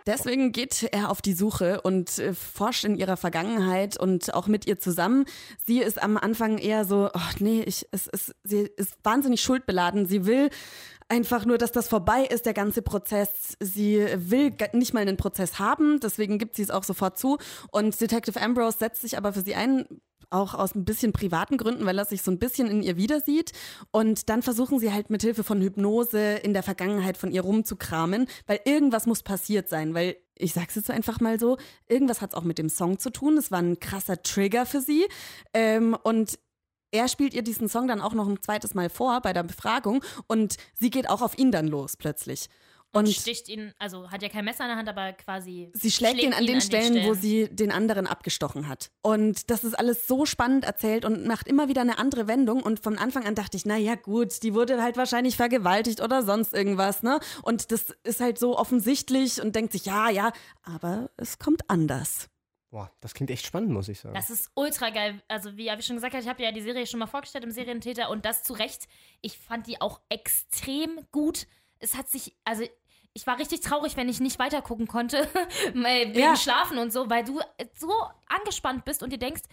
Deswegen 0.08 0.52
geht 0.52 0.88
er 0.92 1.10
auf 1.10 1.24
die 1.24 1.34
Suche 1.34 1.82
und 1.82 2.20
äh, 2.20 2.36
forscht 2.36 2.84
in 2.84 2.96
ihrer 2.96 3.18
Vergangenheit 3.18 4.00
und 4.00 4.36
auch 4.36 4.46
mit 4.46 4.68
ihr 4.68 4.78
zusammen. 4.80 5.26
Sie 5.66 5.80
ist 5.80 6.02
am 6.02 6.18
Anfang 6.18 6.60
eher 6.60 6.86
so, 6.86 7.10
oh 7.12 7.20
nee, 7.40 7.64
ich, 7.64 7.88
es, 7.92 8.08
es, 8.08 8.36
sie 8.44 8.70
ist 8.78 8.98
wahnsinnig 9.04 9.42
schuldbeladen. 9.42 10.06
Sie 10.06 10.28
will 10.28 10.52
einfach 11.10 11.46
nur, 11.46 11.58
dass 11.58 11.72
das 11.72 11.88
vorbei 11.88 12.26
ist, 12.26 12.46
der 12.46 12.54
ganze 12.54 12.82
Prozess. 12.82 13.58
Sie 13.60 14.06
will 14.16 14.54
nicht 14.74 14.94
mal 14.94 15.02
einen 15.02 15.18
Prozess 15.18 15.60
haben, 15.60 16.00
deswegen 16.00 16.38
gibt 16.38 16.56
sie 16.56 16.64
es 16.64 16.72
auch 16.72 16.84
sofort 16.84 17.18
zu. 17.18 17.38
Und 17.72 18.00
Detective 18.00 18.42
Ambrose 18.42 18.78
setzt 18.80 19.02
sich 19.02 19.18
aber 19.18 19.34
für 19.34 19.42
sie 19.42 19.56
ein, 19.56 19.86
auch 20.30 20.54
aus 20.54 20.76
ein 20.76 20.86
bisschen 20.86 21.12
privaten 21.12 21.58
Gründen, 21.58 21.86
weil 21.86 21.98
er 21.98 22.06
sich 22.06 22.22
so 22.22 22.32
ein 22.32 22.40
bisschen 22.40 22.68
in 22.68 22.82
ihr 22.82 22.98
wieder 22.98 23.22
sieht. 23.22 23.52
Und 23.92 24.30
dann 24.30 24.42
versuchen 24.42 24.80
sie 24.80 24.92
halt 24.92 25.10
mit 25.10 25.22
Hilfe 25.22 25.44
von 25.44 25.62
Hypnose 25.62 26.36
in 26.38 26.54
der 26.54 26.64
Vergangenheit 26.64 27.18
von 27.18 27.32
ihr 27.32 27.42
rumzukramen, 27.42 28.28
weil 28.48 28.60
irgendwas 28.66 29.06
muss 29.06 29.24
passiert 29.24 29.70
sein, 29.70 29.94
weil 29.94 30.18
ich 30.38 30.54
sag's 30.54 30.76
jetzt 30.76 30.92
einfach 30.92 31.22
mal 31.22 31.40
so, 31.40 31.58
irgendwas 31.88 32.22
hat's 32.22 32.36
auch 32.36 32.44
mit 32.44 32.58
dem 32.58 32.70
Song 32.70 33.00
zu 33.00 33.10
tun. 33.10 33.38
Es 33.38 33.52
war 33.52 33.60
ein 33.60 33.80
krasser 33.80 34.22
Trigger 34.22 34.66
für 34.66 34.82
sie. 34.82 35.06
Ähm, 35.54 35.96
und 36.04 36.38
er 36.96 37.08
spielt 37.08 37.34
ihr 37.34 37.44
diesen 37.44 37.70
Song 37.70 37.88
dann 37.88 38.02
auch 38.02 38.14
noch 38.14 38.28
ein 38.28 38.42
zweites 38.42 38.74
Mal 38.74 38.90
vor 38.90 39.22
bei 39.22 39.34
der 39.34 39.44
Befragung 39.44 40.04
und 40.28 40.56
sie 40.74 40.90
geht 40.90 41.10
auch 41.10 41.22
auf 41.22 41.38
ihn 41.38 41.52
dann 41.52 41.68
los 41.68 41.98
plötzlich. 41.98 42.50
und 42.94 43.08
Und 43.08 43.14
sticht 43.14 43.50
ihn, 43.50 43.74
also 43.78 44.10
hat 44.10 44.22
ja 44.24 44.30
kein 44.30 44.46
Messer 44.46 44.64
in 44.64 44.70
der 44.70 44.78
Hand, 44.78 44.88
aber 44.88 45.12
quasi. 45.14 45.70
Sie 45.74 45.92
schlägt 45.92 46.22
ihn 46.24 46.34
an 46.34 46.46
den 46.46 46.62
Stellen, 46.62 47.06
wo 47.06 47.14
sie 47.14 47.50
den 47.50 47.72
anderen 47.72 48.08
abgestochen 48.08 48.70
hat. 48.70 48.90
Und 49.02 49.50
das 49.50 49.66
ist 49.66 49.78
alles 49.78 50.08
so 50.08 50.26
spannend 50.26 50.64
erzählt 50.64 51.04
und 51.04 51.28
macht 51.28 51.48
immer 51.50 51.68
wieder 51.68 51.82
eine 51.82 51.98
andere 51.98 52.28
Wendung. 52.28 52.64
Und 52.64 52.80
von 52.80 52.98
Anfang 52.98 53.26
an 53.26 53.36
dachte 53.36 53.58
ich, 53.58 53.66
na 53.66 53.76
ja, 53.76 53.96
gut, 53.96 54.42
die 54.44 54.54
wurde 54.54 54.82
halt 54.82 54.96
wahrscheinlich 54.96 55.36
vergewaltigt 55.36 56.02
oder 56.02 56.24
sonst 56.24 56.54
irgendwas, 56.54 57.04
ne? 57.04 57.20
Und 57.44 57.72
das 57.72 57.88
ist 58.04 58.22
halt 58.22 58.40
so 58.40 58.58
offensichtlich 58.58 59.42
und 59.42 59.56
denkt 59.56 59.74
sich, 59.74 59.86
ja, 59.86 60.10
ja, 60.10 60.32
aber 60.64 61.10
es 61.18 61.38
kommt 61.38 61.70
anders. 61.70 62.30
Boah, 62.72 62.92
das 63.00 63.14
klingt 63.14 63.30
echt 63.32 63.46
spannend, 63.46 63.72
muss 63.72 63.88
ich 63.88 64.00
sagen. 64.00 64.16
Das 64.16 64.30
ist 64.30 64.52
ultra 64.56 64.90
geil. 64.90 65.22
Also, 65.28 65.56
wie 65.56 65.70
ich 65.70 65.86
schon 65.86 65.96
gesagt 65.96 66.14
habe, 66.14 66.24
ich 66.24 66.30
habe 66.30 66.44
ja 66.44 66.52
die 66.52 66.62
Serie 66.62 66.86
schon 66.88 67.00
mal 67.00 67.08
vorgestellt 67.08 67.44
im 67.44 67.52
Serientäter 67.52 68.10
und 68.10 68.26
das 68.26 68.44
zu 68.44 68.54
Recht. 68.54 68.88
Ich 69.22 69.38
fand 69.38 69.68
die 69.68 69.80
auch 69.82 70.02
extrem 70.10 71.00
gut. 71.12 71.48
Es 71.80 71.96
hat 71.96 72.10
sich, 72.10 72.36
also 72.44 72.64
ich 73.14 73.26
war 73.26 73.40
richtig 73.40 73.62
traurig, 73.62 73.96
wenn 73.96 74.10
ich 74.10 74.20
nicht 74.20 74.40
weiter 74.40 74.62
gucken 74.62 74.88
konnte, 74.88 75.28
wegen 75.74 76.20
Ja. 76.20 76.36
Schlafen 76.36 76.78
und 76.78 76.92
so, 76.92 77.10
weil 77.10 77.24
du 77.24 77.40
so 77.76 77.92
angespannt 78.28 78.84
bist 78.84 79.04
und 79.04 79.14
dir 79.14 79.20
denkst, 79.20 79.44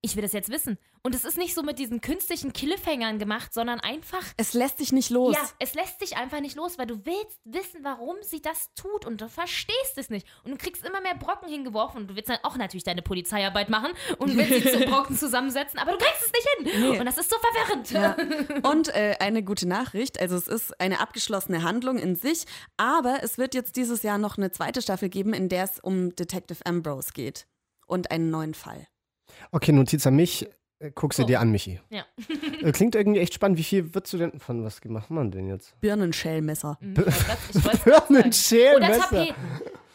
ich 0.00 0.14
will 0.14 0.22
das 0.22 0.32
jetzt 0.32 0.48
wissen. 0.50 0.78
Und 1.02 1.14
es 1.14 1.24
ist 1.24 1.38
nicht 1.38 1.54
so 1.54 1.62
mit 1.62 1.78
diesen 1.78 2.00
künstlichen 2.00 2.52
Cliffhangern 2.52 3.18
gemacht, 3.18 3.52
sondern 3.52 3.80
einfach 3.80 4.22
Es 4.36 4.54
lässt 4.54 4.78
dich 4.78 4.92
nicht 4.92 5.10
los. 5.10 5.34
Ja, 5.34 5.42
es 5.58 5.74
lässt 5.74 5.98
sich 5.98 6.16
einfach 6.16 6.40
nicht 6.40 6.56
los, 6.56 6.78
weil 6.78 6.86
du 6.86 7.04
willst 7.04 7.40
wissen, 7.44 7.80
warum 7.82 8.16
sie 8.22 8.40
das 8.40 8.72
tut 8.74 9.04
und 9.04 9.20
du 9.20 9.28
verstehst 9.28 9.96
es 9.96 10.08
nicht. 10.08 10.26
Und 10.44 10.52
du 10.52 10.56
kriegst 10.56 10.84
immer 10.84 11.00
mehr 11.00 11.16
Brocken 11.16 11.48
hingeworfen 11.48 12.02
und 12.02 12.08
du 12.08 12.16
willst 12.16 12.30
dann 12.30 12.38
auch 12.42 12.56
natürlich 12.56 12.84
deine 12.84 13.02
Polizeiarbeit 13.02 13.70
machen 13.70 13.90
und 14.18 14.36
willst 14.36 14.52
sie 14.52 14.70
zu 14.70 14.78
Brocken 14.90 15.16
zusammensetzen, 15.16 15.78
aber 15.78 15.92
du 15.92 15.98
kriegst 15.98 16.26
es 16.26 16.32
nicht 16.32 16.74
hin. 16.74 16.90
Nee. 16.90 16.98
Und 17.00 17.06
das 17.06 17.18
ist 17.18 17.30
so 17.30 17.36
verwirrend. 17.38 17.90
Ja. 17.90 18.16
Und 18.70 18.88
äh, 18.94 19.16
eine 19.20 19.42
gute 19.42 19.66
Nachricht, 19.66 20.20
also 20.20 20.36
es 20.36 20.46
ist 20.48 20.80
eine 20.80 21.00
abgeschlossene 21.00 21.62
Handlung 21.62 21.98
in 21.98 22.16
sich, 22.16 22.44
aber 22.76 23.18
es 23.22 23.38
wird 23.38 23.54
jetzt 23.54 23.76
dieses 23.76 24.02
Jahr 24.02 24.18
noch 24.18 24.36
eine 24.36 24.50
zweite 24.50 24.82
Staffel 24.82 25.08
geben, 25.08 25.32
in 25.32 25.48
der 25.48 25.64
es 25.64 25.80
um 25.80 26.14
Detective 26.14 26.64
Ambrose 26.66 27.12
geht 27.12 27.46
und 27.86 28.10
einen 28.10 28.30
neuen 28.30 28.54
Fall. 28.54 28.86
Okay, 29.52 29.72
Notiz 29.72 30.06
an 30.06 30.16
mich. 30.16 30.46
Äh, 30.80 30.90
Guck 30.94 31.12
sie 31.14 31.22
Oh. 31.24 31.26
dir 31.26 31.40
an, 31.40 31.50
Michi. 31.50 31.80
Ja. 31.90 32.04
Äh, 32.62 32.72
Klingt 32.72 32.94
irgendwie 32.96 33.20
echt 33.20 33.34
spannend. 33.34 33.56
Wie 33.58 33.62
viel 33.64 33.94
würdest 33.94 34.12
du 34.12 34.18
denn. 34.18 34.38
Von 34.40 34.64
was 34.64 34.82
macht 34.84 35.10
man 35.10 35.30
denn 35.30 35.46
jetzt? 35.48 35.74
Wollt's 35.80 36.20
grad 36.22 36.58
sagen. 37.52 37.66
Oder 37.66 37.76
Birnenschälmesser. 37.84 39.06
Tapeten. 39.08 39.34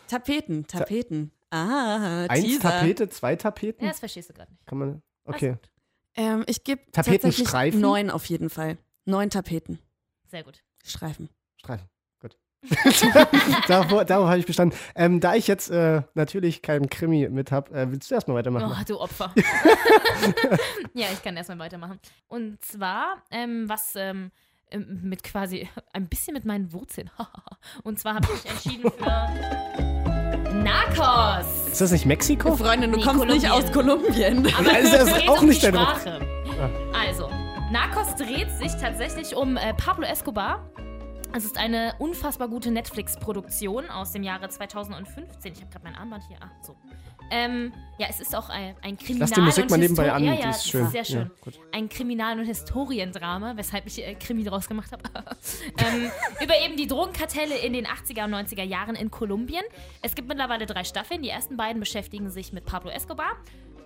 Tapeten, 0.08 0.67
Tapeten. 0.67 1.32
Ah, 1.49 2.25
Eins 2.29 2.43
Teaser. 2.45 2.62
Tapete, 2.69 3.10
zwei 3.10 3.36
Tapeten? 3.36 3.84
Ja, 3.84 3.91
das 3.91 3.99
verstehst 3.99 4.29
du 4.29 4.34
gerade 4.34 4.51
nicht. 4.51 4.65
Kann 4.65 4.77
man. 4.77 5.01
Okay. 5.25 5.58
Ähm, 6.15 6.43
ich 6.47 6.63
gebe 6.63 6.82
Tapetenstreifen? 6.91 7.45
tatsächlich 7.45 7.82
neun 7.82 8.10
auf 8.10 8.25
jeden 8.25 8.49
Fall. 8.49 8.77
Neun 9.06 9.29
Tapeten. 9.29 9.79
Sehr 10.27 10.43
gut. 10.43 10.63
Streifen. 10.84 11.29
Streifen. 11.58 11.88
Darauf 13.67 14.06
darauf 14.06 14.28
habe 14.28 14.38
ich 14.39 14.45
bestanden. 14.45 14.78
Ähm, 14.95 15.19
da 15.19 15.36
ich 15.36 15.47
jetzt 15.47 15.69
äh, 15.69 16.02
natürlich 16.13 16.62
keinen 16.62 16.89
Krimi 16.89 17.28
mit 17.30 17.52
habe, 17.52 17.73
äh, 17.76 17.91
willst 17.91 18.10
du 18.10 18.15
erstmal 18.15 18.38
weitermachen? 18.38 18.71
Oh, 18.71 18.84
du 18.88 18.99
Opfer. 18.99 19.34
ja, 20.93 21.08
ich 21.12 21.21
kann 21.23 21.36
erstmal 21.36 21.60
weitermachen. 21.60 21.99
Und 22.28 22.63
zwar, 22.63 23.17
ähm, 23.32 23.67
was 23.67 23.93
ähm, 23.95 24.32
ähm, 24.71 24.99
mit 25.04 25.23
quasi 25.23 25.67
ein 25.93 26.08
bisschen 26.08 26.34
mit 26.34 26.45
meinen 26.45 26.71
Wurzeln. 26.73 27.10
Und 27.84 27.99
zwar 27.99 28.15
habe 28.15 28.28
ich 28.34 28.43
mich 28.43 28.52
entschieden 28.54 28.91
für 28.91 30.54
Narcos. 30.54 31.67
Ist 31.71 31.82
das 31.82 31.91
nicht 31.91 32.06
Mexiko? 32.06 32.56
Freundin, 32.56 32.91
du 32.91 32.97
Nee, 32.97 33.04
kommst 33.04 33.26
nicht 33.26 33.45
Kolumbien. 33.47 33.52
aus 33.52 33.71
Kolumbien. 33.71 34.54
Aber 34.58 34.73
Also 34.73 34.91
das 34.91 35.08
ist 35.17 35.28
auch 35.30 35.41
nicht 35.41 35.62
die 35.62 35.71
dein 35.71 35.76
Druck. 35.76 35.89
Sprache. 35.99 36.19
Also, 36.93 37.30
Narcos 37.71 38.15
dreht 38.15 38.49
sich 38.52 38.71
tatsächlich 38.80 39.36
um 39.36 39.58
äh, 39.58 39.73
Pablo 39.73 40.06
Escobar. 40.06 40.69
Es 41.35 41.45
ist 41.45 41.57
eine 41.57 41.95
unfassbar 41.97 42.47
gute 42.47 42.69
Netflix-Produktion 42.71 43.89
aus 43.89 44.11
dem 44.11 44.21
Jahre 44.23 44.49
2015. 44.49 45.53
Ich 45.53 45.61
habe 45.61 45.71
gerade 45.71 45.83
mein 45.85 45.95
Armband 45.95 46.23
hier. 46.27 46.37
Ach, 46.39 46.49
so. 46.61 46.75
Ähm, 47.31 47.73
ja, 47.97 48.05
es 48.09 48.19
ist 48.19 48.35
auch 48.35 48.49
ein, 48.49 48.75
ein 48.83 48.97
Kriminal- 48.97 49.21
Lass 49.21 49.31
die 49.31 49.41
Musik 49.41 49.63
und 49.63 49.71
mal 49.71 49.77
nebenbei 49.77 50.11
an, 50.11 50.23
Ja, 50.23 50.35
die 50.35 50.41
ja, 50.41 50.49
ist 50.51 50.69
schön. 50.69 50.85
ist 50.85 50.91
sehr 50.91 51.05
schön. 51.05 51.31
Ja, 51.45 51.51
ein 51.71 51.89
Kriminal- 51.89 52.37
und 52.37 52.45
Historiendrama, 52.45 53.57
weshalb 53.57 53.87
ich 53.87 54.05
äh, 54.05 54.13
Krimi 54.13 54.43
draus 54.43 54.67
gemacht 54.67 54.91
habe. 54.91 55.03
ähm, 55.79 56.11
über 56.43 56.53
eben 56.63 56.77
die 56.77 56.85
Drogenkartelle 56.85 57.57
in 57.57 57.73
den 57.73 57.87
80er 57.87 58.25
und 58.25 58.35
90er 58.35 58.63
Jahren 58.63 58.95
in 58.95 59.09
Kolumbien. 59.09 59.63
Es 60.03 60.13
gibt 60.13 60.27
mittlerweile 60.27 60.67
drei 60.67 60.83
Staffeln. 60.83 61.23
Die 61.23 61.29
ersten 61.29 61.57
beiden 61.57 61.79
beschäftigen 61.79 62.29
sich 62.29 62.53
mit 62.53 62.65
Pablo 62.65 62.91
Escobar 62.91 63.31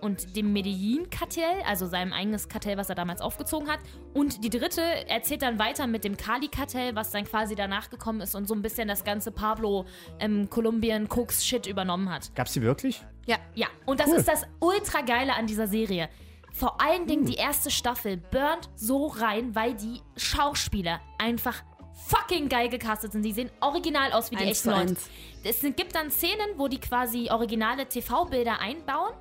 und 0.00 0.36
dem 0.36 0.52
Medellin-Kartell, 0.52 1.62
also 1.66 1.86
seinem 1.86 2.12
eigenes 2.12 2.48
Kartell, 2.48 2.76
was 2.76 2.88
er 2.88 2.94
damals 2.94 3.20
aufgezogen 3.20 3.68
hat. 3.68 3.80
Und 4.14 4.44
die 4.44 4.50
dritte 4.50 4.82
erzählt 5.08 5.42
dann 5.42 5.58
weiter 5.58 5.86
mit 5.86 6.04
dem 6.04 6.16
Cali-Kartell, 6.16 6.94
was 6.94 7.10
dann 7.10 7.24
quasi 7.24 7.54
danach 7.54 7.90
gekommen 7.90 8.20
ist 8.20 8.34
und 8.34 8.46
so 8.48 8.54
ein 8.54 8.62
bisschen 8.62 8.88
das 8.88 9.04
ganze 9.04 9.30
Pablo 9.30 9.84
ähm, 10.20 10.48
Kolumbien 10.50 11.08
Cooks 11.10 11.44
Shit 11.44 11.66
übernommen 11.66 12.10
hat. 12.10 12.34
Gab's 12.34 12.52
die 12.52 12.62
wirklich? 12.62 13.00
ja. 13.26 13.36
Ja, 13.54 13.66
und 13.86 14.00
das 14.00 14.08
Cool. 14.08 14.16
ist 14.16 14.28
das 14.28 14.42
ultra 14.60 15.00
geile 15.02 15.34
an 15.34 15.46
dieser 15.46 15.66
Serie. 15.66 16.08
Vor 16.52 16.80
allen 16.80 17.06
Dingen 17.06 17.24
die 17.26 17.34
erste 17.34 17.70
Staffel 17.70 18.16
burnt 18.16 18.70
so 18.74 19.06
rein, 19.06 19.54
weil 19.54 19.74
die 19.74 20.00
Schauspieler 20.16 21.00
einfach 21.18 21.62
fucking 22.06 22.48
geil 22.48 22.68
gecastet 22.68 23.12
sind. 23.12 23.22
Die 23.22 23.32
sehen 23.32 23.50
original 23.60 24.12
aus 24.12 24.30
wie 24.30 24.36
die 24.36 24.44
echten 24.44 24.70
Leute. 24.70 24.96
Es 25.44 25.60
gibt 25.60 25.94
dann 25.94 26.10
Szenen, 26.10 26.50
wo 26.56 26.68
die 26.68 26.78
quasi 26.80 27.28
originale 27.30 27.86
TV-Bilder 27.86 28.60
einbauen. 28.60 29.12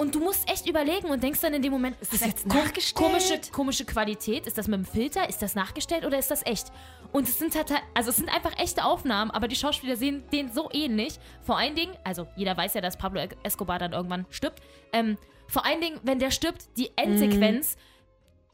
Und 0.00 0.14
du 0.14 0.20
musst 0.20 0.50
echt 0.50 0.66
überlegen 0.66 1.08
und 1.08 1.22
denkst 1.22 1.42
dann 1.42 1.52
in 1.52 1.60
dem 1.60 1.72
Moment, 1.72 1.94
ist 2.00 2.14
das 2.14 2.24
jetzt 2.24 2.46
nachgestellt? 2.46 2.94
Komische, 2.94 3.38
komische 3.52 3.84
Qualität. 3.84 4.46
Ist 4.46 4.56
das 4.56 4.66
mit 4.66 4.78
dem 4.78 4.86
Filter? 4.86 5.28
Ist 5.28 5.42
das 5.42 5.54
nachgestellt 5.54 6.06
oder 6.06 6.18
ist 6.18 6.30
das 6.30 6.40
echt? 6.46 6.72
Und 7.12 7.28
es 7.28 7.38
sind 7.38 7.54
halt, 7.54 7.70
also 7.92 8.08
es 8.08 8.16
sind 8.16 8.34
einfach 8.34 8.58
echte 8.58 8.82
Aufnahmen, 8.82 9.30
aber 9.30 9.46
die 9.46 9.56
Schauspieler 9.56 9.96
sehen 9.96 10.22
denen 10.32 10.50
so 10.50 10.70
ähnlich. 10.72 11.18
Vor 11.42 11.58
allen 11.58 11.74
Dingen, 11.74 11.92
also 12.02 12.26
jeder 12.34 12.56
weiß 12.56 12.72
ja, 12.72 12.80
dass 12.80 12.96
Pablo 12.96 13.20
Escobar 13.42 13.78
dann 13.78 13.92
irgendwann 13.92 14.24
stirbt. 14.30 14.62
Ähm, 14.94 15.18
vor 15.48 15.66
allen 15.66 15.82
Dingen, 15.82 16.00
wenn 16.02 16.18
der 16.18 16.30
stirbt, 16.30 16.78
die 16.78 16.88
Endsequenz. 16.96 17.76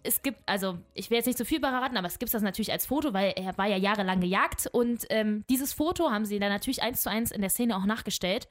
Es 0.02 0.22
gibt, 0.22 0.40
also 0.46 0.78
ich 0.94 1.10
will 1.10 1.18
jetzt 1.18 1.26
nicht 1.26 1.38
zu 1.38 1.44
viel 1.44 1.60
verraten, 1.60 1.96
aber 1.96 2.08
es 2.08 2.18
gibt 2.18 2.34
das 2.34 2.42
natürlich 2.42 2.72
als 2.72 2.86
Foto, 2.86 3.14
weil 3.14 3.34
er 3.36 3.56
war 3.56 3.66
ja 3.66 3.76
jahrelang 3.76 4.20
gejagt 4.20 4.68
und 4.72 5.06
ähm, 5.10 5.44
dieses 5.48 5.72
Foto 5.72 6.10
haben 6.10 6.24
sie 6.24 6.40
dann 6.40 6.50
natürlich 6.50 6.82
eins 6.82 7.02
zu 7.02 7.10
eins 7.10 7.30
in 7.30 7.40
der 7.40 7.50
Szene 7.50 7.76
auch 7.76 7.84
nachgestellt 7.84 8.48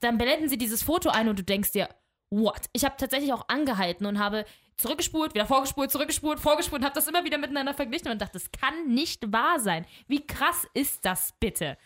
dann 0.00 0.18
blenden 0.18 0.48
sie 0.48 0.58
dieses 0.58 0.82
Foto 0.82 1.10
ein 1.10 1.28
und 1.28 1.38
du 1.38 1.44
denkst 1.44 1.72
dir, 1.72 1.88
what? 2.30 2.66
Ich 2.72 2.84
habe 2.84 2.96
tatsächlich 2.98 3.32
auch 3.32 3.48
angehalten 3.48 4.06
und 4.06 4.18
habe 4.18 4.44
zurückgespult, 4.76 5.34
wieder 5.34 5.46
vorgespult, 5.46 5.90
zurückgespult, 5.90 6.40
vorgespult 6.40 6.80
und 6.80 6.84
habe 6.84 6.94
das 6.94 7.06
immer 7.06 7.24
wieder 7.24 7.38
miteinander 7.38 7.74
verglichen 7.74 8.10
und 8.10 8.20
dachte, 8.20 8.34
das 8.34 8.50
kann 8.50 8.88
nicht 8.88 9.32
wahr 9.32 9.58
sein. 9.58 9.86
Wie 10.06 10.26
krass 10.26 10.66
ist 10.74 11.04
das 11.04 11.34
bitte? 11.40 11.78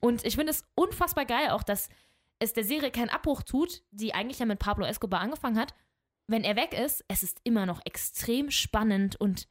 Und 0.00 0.24
ich 0.24 0.36
finde 0.36 0.50
es 0.50 0.64
unfassbar 0.74 1.24
geil 1.24 1.50
auch, 1.50 1.62
dass 1.62 1.88
es 2.38 2.52
der 2.52 2.64
Serie 2.64 2.90
keinen 2.90 3.08
Abbruch 3.08 3.42
tut, 3.42 3.82
die 3.90 4.14
eigentlich 4.14 4.38
ja 4.38 4.46
mit 4.46 4.58
Pablo 4.58 4.84
Escobar 4.86 5.20
angefangen 5.20 5.58
hat. 5.58 5.74
Wenn 6.26 6.44
er 6.44 6.56
weg 6.56 6.72
ist, 6.78 7.04
es 7.08 7.22
ist 7.22 7.40
immer 7.44 7.66
noch 7.66 7.80
extrem 7.84 8.50
spannend 8.50 9.16
und 9.16 9.48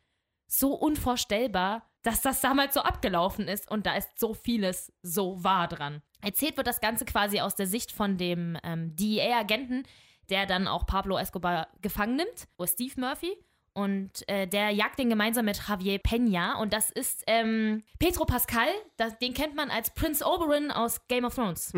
so 0.48 0.74
unvorstellbar, 0.74 1.90
dass 2.04 2.22
das 2.22 2.42
damals 2.42 2.76
so 2.76 2.82
abgelaufen 2.82 3.48
ist 3.48 3.70
und 3.70 3.86
da 3.88 3.96
ist 3.96 4.20
so 4.20 4.34
vieles 4.34 4.94
so 5.02 5.44
wahr 5.44 5.68
dran. 5.68 6.04
Erzählt 6.22 6.58
wird 6.58 6.68
das 6.68 6.82
Ganze 6.82 7.06
quasi 7.06 7.40
aus 7.40 7.56
der 7.56 7.68
Sicht 7.68 7.92
von 7.92 8.18
dem 8.18 8.58
ähm, 8.64 8.96
DEA-Agenten, 8.96 9.84
der 10.30 10.46
dann 10.46 10.68
auch 10.68 10.86
Pablo 10.86 11.18
Escobar 11.18 11.68
gefangen 11.82 12.16
nimmt, 12.16 12.48
oder 12.58 12.68
Steve 12.68 12.94
Murphy. 13.00 13.38
Und 13.78 14.28
äh, 14.30 14.48
der 14.48 14.70
jagt 14.70 15.00
den 15.00 15.10
gemeinsam 15.10 15.44
mit 15.44 15.60
Javier 15.68 16.00
Peña. 16.00 16.56
Und 16.62 16.72
das 16.72 16.92
ist 16.92 17.24
ähm, 17.28 17.84
Pedro 18.00 18.24
Pascal. 18.24 18.70
Das, 18.96 19.20
den 19.20 19.34
kennt 19.34 19.54
man 19.54 19.70
als 19.70 19.94
Prince 19.94 20.26
Oberyn 20.26 20.72
aus 20.72 21.06
Game 21.10 21.26
of 21.26 21.36
Thrones. 21.36 21.74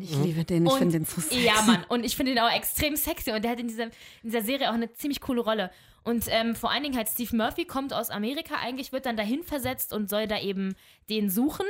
Ich 0.00 0.16
liebe 0.16 0.44
den, 0.44 0.64
ich 0.64 0.72
finde 0.72 0.98
den 1.00 1.04
so 1.04 1.20
sexy. 1.20 1.44
Ja, 1.44 1.60
Mann. 1.66 1.84
Und 1.88 2.06
ich 2.06 2.16
finde 2.16 2.32
ihn 2.32 2.38
auch 2.38 2.50
extrem 2.50 2.96
sexy. 2.96 3.30
Und 3.32 3.44
der 3.44 3.50
hat 3.50 3.60
in 3.60 3.68
dieser, 3.68 3.84
in 3.84 3.90
dieser 4.22 4.40
Serie 4.40 4.70
auch 4.70 4.74
eine 4.74 4.90
ziemlich 4.94 5.20
coole 5.20 5.42
Rolle. 5.42 5.70
Und 6.02 6.24
ähm, 6.28 6.54
vor 6.54 6.70
allen 6.70 6.82
Dingen 6.82 6.96
halt 6.96 7.10
Steve 7.10 7.36
Murphy 7.36 7.66
kommt 7.66 7.92
aus 7.92 8.08
Amerika 8.08 8.54
eigentlich, 8.56 8.92
wird 8.92 9.04
dann 9.04 9.18
dahin 9.18 9.42
versetzt 9.42 9.92
und 9.92 10.08
soll 10.08 10.26
da 10.26 10.40
eben 10.40 10.74
den 11.10 11.28
suchen, 11.28 11.66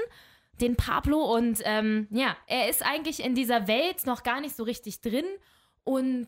den 0.61 0.77
Pablo. 0.77 1.35
Und 1.35 1.61
ähm, 1.65 2.09
ja, 2.11 2.37
er 2.47 2.69
ist 2.69 2.85
eigentlich 2.85 3.23
in 3.23 3.35
dieser 3.35 3.67
Welt 3.67 4.07
noch 4.07 4.23
gar 4.23 4.41
nicht 4.41 4.57
so 4.57 4.63
richtig 4.63 5.01
drin 5.01 5.25
und 5.85 6.27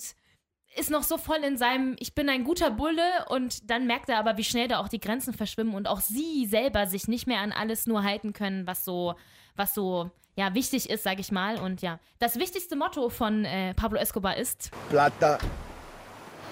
ist 0.76 0.90
noch 0.90 1.02
so 1.02 1.16
voll 1.16 1.38
in 1.38 1.56
seinem 1.56 1.96
Ich 1.98 2.14
bin 2.14 2.28
ein 2.28 2.44
guter 2.44 2.70
Bulle 2.70 3.24
und 3.28 3.70
dann 3.70 3.86
merkt 3.86 4.08
er 4.08 4.18
aber, 4.18 4.36
wie 4.36 4.44
schnell 4.44 4.68
da 4.68 4.78
auch 4.78 4.88
die 4.88 5.00
Grenzen 5.00 5.32
verschwimmen 5.32 5.74
und 5.74 5.88
auch 5.88 6.00
sie 6.00 6.46
selber 6.46 6.86
sich 6.86 7.08
nicht 7.08 7.26
mehr 7.26 7.40
an 7.40 7.52
alles 7.52 7.86
nur 7.86 8.02
halten 8.02 8.32
können, 8.32 8.66
was 8.66 8.84
so, 8.84 9.14
was 9.54 9.72
so 9.72 10.10
ja, 10.36 10.54
wichtig 10.54 10.90
ist, 10.90 11.02
sag 11.02 11.18
ich 11.18 11.32
mal. 11.32 11.58
Und 11.58 11.80
ja, 11.80 11.98
das 12.18 12.38
wichtigste 12.38 12.76
Motto 12.76 13.08
von 13.08 13.46
äh, 13.46 13.72
Pablo 13.74 13.98
Escobar 13.98 14.36
ist 14.36 14.70
Plata 14.90 15.38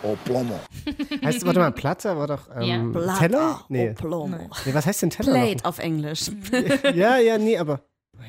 o 0.04 0.16
plomo. 0.24 0.58
Heißt, 1.24 1.44
warte 1.46 1.58
mal, 1.58 1.72
Platte 1.72 2.16
war 2.16 2.26
doch 2.26 2.48
ähm, 2.56 2.92
Plata 2.92 3.18
Teller? 3.18 3.60
o 3.60 3.64
Nee. 3.68 3.92
plomo. 3.94 4.36
nee. 4.64 4.74
Was 4.74 4.86
heißt 4.86 5.02
denn 5.02 5.10
Teller? 5.10 5.32
Plate 5.32 5.64
auf 5.64 5.78
Englisch. 5.78 6.30
Ja, 6.94 7.16
ja, 7.18 7.38
nee, 7.38 7.58
aber 7.58 7.80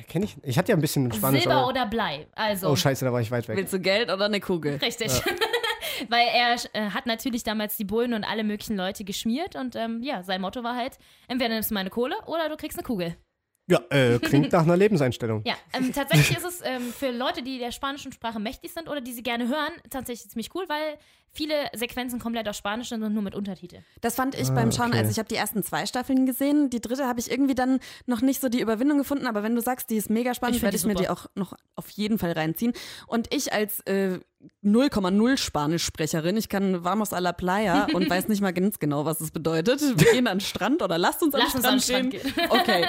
kenne 0.08 0.26
ich. 0.26 0.38
Ich 0.44 0.58
hatte 0.58 0.72
ja 0.72 0.78
ein 0.78 0.82
bisschen 0.82 1.12
Spanisch. 1.12 1.42
Silber 1.44 1.58
aber, 1.58 1.68
oder 1.68 1.86
Blei. 1.86 2.28
Also, 2.36 2.70
oh, 2.70 2.76
scheiße, 2.76 3.06
da 3.06 3.14
war 3.14 3.22
ich 3.22 3.32
weit 3.32 3.48
weg. 3.48 3.58
Willst 3.58 3.74
du 3.74 3.80
Geld 3.80 4.12
oder 4.12 4.26
eine 4.26 4.40
Kugel? 4.40 4.76
richtig. 4.78 5.12
Weil 6.10 6.28
er 6.34 6.56
äh, 6.74 6.90
hat 6.90 7.06
natürlich 7.06 7.44
damals 7.44 7.78
die 7.78 7.86
Bullen 7.86 8.14
und 8.14 8.24
alle 8.24 8.44
möglichen 8.44 8.76
Leute 8.76 9.04
geschmiert 9.04 9.56
und 9.56 9.76
ähm, 9.76 10.02
ja, 10.04 10.24
sein 10.24 10.42
Motto 10.42 10.64
war 10.64 10.76
halt, 10.76 10.98
entweder 11.28 11.54
nimmst 11.54 11.70
du 11.70 11.74
meine 11.74 11.90
Kohle 11.90 12.16
oder 12.26 12.50
du 12.50 12.58
kriegst 12.58 12.78
eine 12.78 12.86
Kugel. 12.86 13.16
Ja, 13.68 13.80
äh, 13.90 14.20
klingt 14.20 14.52
nach 14.52 14.62
einer 14.62 14.78
Lebenseinstellung. 14.78 15.42
Ja, 15.46 15.56
ähm, 15.74 15.92
tatsächlich 15.92 16.38
ist 16.38 16.46
es 16.46 16.62
ähm, 16.64 16.94
für 16.94 17.10
Leute, 17.10 17.42
die 17.42 17.58
der 17.58 17.72
spanischen 17.72 18.12
Sprache 18.12 18.40
mächtig 18.40 18.72
sind 18.74 18.88
oder 18.88 19.02
die 19.02 19.12
sie 19.12 19.24
gerne 19.24 19.48
hören, 19.48 19.74
tatsächlich 19.90 20.30
ziemlich 20.30 20.54
cool, 20.54 20.66
weil 20.68 20.98
viele 21.32 21.54
Sequenzen 21.74 22.20
komplett 22.20 22.48
auf 22.48 22.56
Spanisch 22.56 22.90
sind 22.90 23.02
und 23.04 23.14
nur 23.14 23.24
mit 23.24 23.34
Untertitel. 23.36 23.80
Das 24.02 24.16
fand 24.16 24.36
ich 24.36 24.50
Ah, 24.50 24.54
beim 24.54 24.72
Schauen, 24.72 24.90
okay. 24.90 25.00
also 25.00 25.12
ich 25.12 25.18
habe 25.18 25.28
die 25.28 25.36
ersten 25.36 25.64
zwei 25.64 25.86
Staffeln 25.88 26.26
gesehen, 26.28 26.70
die 26.70 26.80
dritte 26.80 27.08
habe 27.08 27.20
ich 27.20 27.30
irgendwie 27.30 27.56
dann 27.56 27.80
noch 28.06 28.22
nicht 28.22 28.40
so 28.40 28.50
die 28.50 28.62
Überwindung 28.62 29.00
gefunden, 29.00 29.26
aber 29.26 29.42
wenn 29.44 29.56
du 29.56 29.62
sagst, 29.62 29.90
die 29.90 29.98
ist 29.98 30.10
mega 30.12 30.34
spannend, 30.36 30.58
Ich 30.58 30.62
werde 30.62 30.78
die 30.78 30.82
ich 30.82 30.86
mir 30.88 30.96
die 30.96 31.10
auch 31.10 31.26
noch 31.36 31.54
auf 31.76 31.90
jeden 31.90 32.20
Fall 32.20 32.32
reinziehen. 32.34 32.72
Und 33.08 33.34
ich 33.34 33.52
als 33.52 33.82
äh, 33.82 34.20
0,0 34.64 35.38
Spanischsprecherin, 35.38 36.38
ich 36.38 36.50
kann 36.50 36.84
Vamos 36.84 37.14
a 37.14 37.20
la 37.20 37.34
Playa 37.34 37.88
und 37.94 38.10
weiß 38.10 38.28
nicht 38.28 38.42
mal 38.42 38.54
ganz 38.54 38.80
genau, 38.80 39.06
was 39.06 39.22
es 39.22 39.32
bedeutet. 39.32 39.82
Wir 39.82 40.12
gehen 40.14 40.28
an 40.28 40.38
den 40.40 40.42
Strand 40.46 40.82
oder 40.82 40.98
lasst 40.98 41.22
uns, 41.24 41.34
Lass 41.38 41.56
am, 41.56 41.74
uns 41.76 41.86
Strand 41.86 42.06
an 42.06 42.10
den. 42.12 42.20
Strand 42.20 42.36
gehen. 42.36 42.50
Okay. 42.50 42.86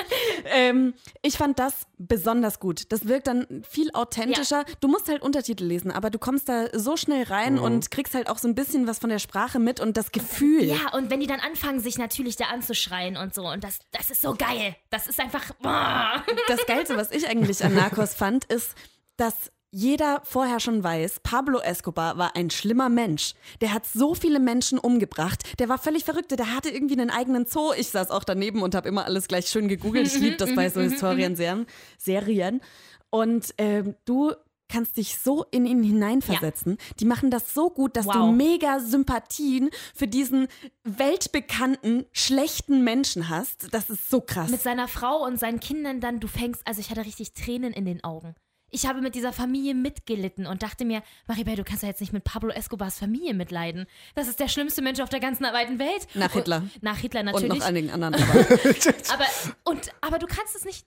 ähm, 0.46 0.94
ich 1.22 1.36
fand 1.36 1.58
das 1.58 1.86
besonders 1.98 2.60
gut. 2.60 2.90
Das 2.92 3.06
wirkt 3.08 3.26
dann 3.26 3.62
viel 3.68 3.90
authentischer. 3.92 4.64
Du 4.80 4.88
musst 4.88 5.08
halt 5.08 5.22
Untertitel 5.22 5.64
lesen, 5.64 5.90
aber 5.90 6.10
du 6.10 6.18
kommst 6.18 6.48
da 6.48 6.66
so 6.72 6.96
schnell 6.96 7.24
rein 7.24 7.54
Mhm. 7.54 7.62
und 7.62 7.90
kriegst 7.90 8.14
halt 8.14 8.28
auch 8.28 8.38
so 8.38 8.48
ein 8.48 8.54
bisschen 8.54 8.86
was 8.86 8.98
von 8.98 9.10
der 9.10 9.18
Sprache 9.18 9.58
mit 9.58 9.80
und 9.80 9.96
das 9.96 10.12
Gefühl. 10.12 10.64
Ja, 10.64 10.92
und 10.94 11.10
wenn 11.10 11.20
die 11.20 11.26
dann 11.26 11.40
anfangen, 11.40 11.80
sich 11.80 11.98
natürlich 11.98 12.36
da 12.36 12.46
anzuschreien 12.46 13.16
und 13.16 13.34
so, 13.34 13.46
und 13.48 13.62
das, 13.64 13.78
das 13.92 14.10
ist 14.10 14.22
so 14.22 14.34
geil. 14.34 14.76
Das 14.90 15.06
ist 15.06 15.20
einfach. 15.20 15.42
boah. 15.62 16.22
Das 16.48 16.64
Geilste, 16.66 16.96
was 16.96 17.10
ich 17.12 17.28
eigentlich 17.28 17.64
an 17.64 17.74
Narcos 17.74 18.14
fand, 18.14 18.44
ist, 18.46 18.74
dass 19.16 19.50
jeder 19.76 20.22
vorher 20.24 20.58
schon 20.58 20.82
weiß, 20.82 21.20
Pablo 21.22 21.58
Escobar 21.60 22.16
war 22.16 22.34
ein 22.34 22.48
schlimmer 22.48 22.88
Mensch. 22.88 23.34
Der 23.60 23.74
hat 23.74 23.84
so 23.84 24.14
viele 24.14 24.40
Menschen 24.40 24.78
umgebracht. 24.78 25.42
Der 25.58 25.68
war 25.68 25.76
völlig 25.76 26.04
verrückt. 26.04 26.30
Der 26.30 26.54
hatte 26.54 26.70
irgendwie 26.70 26.98
einen 26.98 27.10
eigenen 27.10 27.44
Zoo. 27.44 27.74
Ich 27.76 27.88
saß 27.90 28.10
auch 28.10 28.24
daneben 28.24 28.62
und 28.62 28.74
habe 28.74 28.88
immer 28.88 29.04
alles 29.04 29.28
gleich 29.28 29.48
schön 29.48 29.68
gegoogelt. 29.68 30.06
Ich 30.06 30.18
liebe 30.18 30.36
das 30.38 30.54
bei 30.54 30.70
so 30.70 30.80
Historienserien. 30.88 31.66
Serien. 31.98 32.62
Und 33.10 33.52
ähm, 33.58 33.96
du 34.06 34.32
kannst 34.70 34.96
dich 34.96 35.18
so 35.18 35.44
in 35.50 35.66
ihn 35.66 35.82
hineinversetzen. 35.82 36.78
Die 36.98 37.04
machen 37.04 37.30
das 37.30 37.52
so 37.52 37.68
gut, 37.68 37.98
dass 37.98 38.06
du 38.06 38.18
Wow. 38.18 38.34
mega 38.34 38.80
Sympathien 38.80 39.68
für 39.94 40.08
diesen 40.08 40.48
weltbekannten, 40.84 42.06
schlechten 42.12 42.82
Menschen 42.82 43.28
hast. 43.28 43.74
Das 43.74 43.90
ist 43.90 44.08
so 44.08 44.22
krass. 44.22 44.50
Mit 44.50 44.62
seiner 44.62 44.88
Frau 44.88 45.22
und 45.22 45.38
seinen 45.38 45.60
Kindern 45.60 46.00
dann, 46.00 46.18
du 46.18 46.28
fängst, 46.28 46.62
also 46.66 46.80
ich 46.80 46.88
hatte 46.90 47.04
richtig 47.04 47.34
Tränen 47.34 47.74
in 47.74 47.84
den 47.84 48.02
Augen. 48.02 48.34
Ich 48.70 48.87
habe 48.87 49.00
mit 49.00 49.14
dieser 49.14 49.33
Familie 49.33 49.74
mitgelitten 49.74 50.46
und 50.46 50.62
dachte 50.62 50.85
mir, 50.85 51.02
Maribel, 51.26 51.55
du 51.57 51.64
kannst 51.64 51.83
ja 51.83 51.88
jetzt 51.88 52.00
nicht 52.00 52.12
mit 52.12 52.24
Pablo 52.24 52.50
Escobars 52.50 52.98
Familie 52.98 53.33
mitleiden. 53.33 53.87
Das 54.14 54.26
ist 54.29 54.40
der 54.40 54.48
schlimmste 54.48 54.83
Mensch 54.83 55.00
auf 55.00 55.09
der 55.09 55.20
ganzen 55.20 55.44
weiten 55.44 55.79
Welt. 55.79 56.09
Nach 56.14 56.33
Hitler. 56.33 56.59
Und, 56.59 56.83
nach 56.83 56.98
Hitler 56.98 57.20
Und 57.20 57.26
natürlich. 57.26 57.59
noch 57.61 57.66
einigen 57.66 57.90
anderen. 57.90 58.14
Aber 58.14 58.33
aber, 59.12 59.24
und, 59.64 59.90
aber 60.00 60.18
du 60.18 60.26
kannst 60.26 60.57
es 60.57 60.64
nicht. 60.64 60.87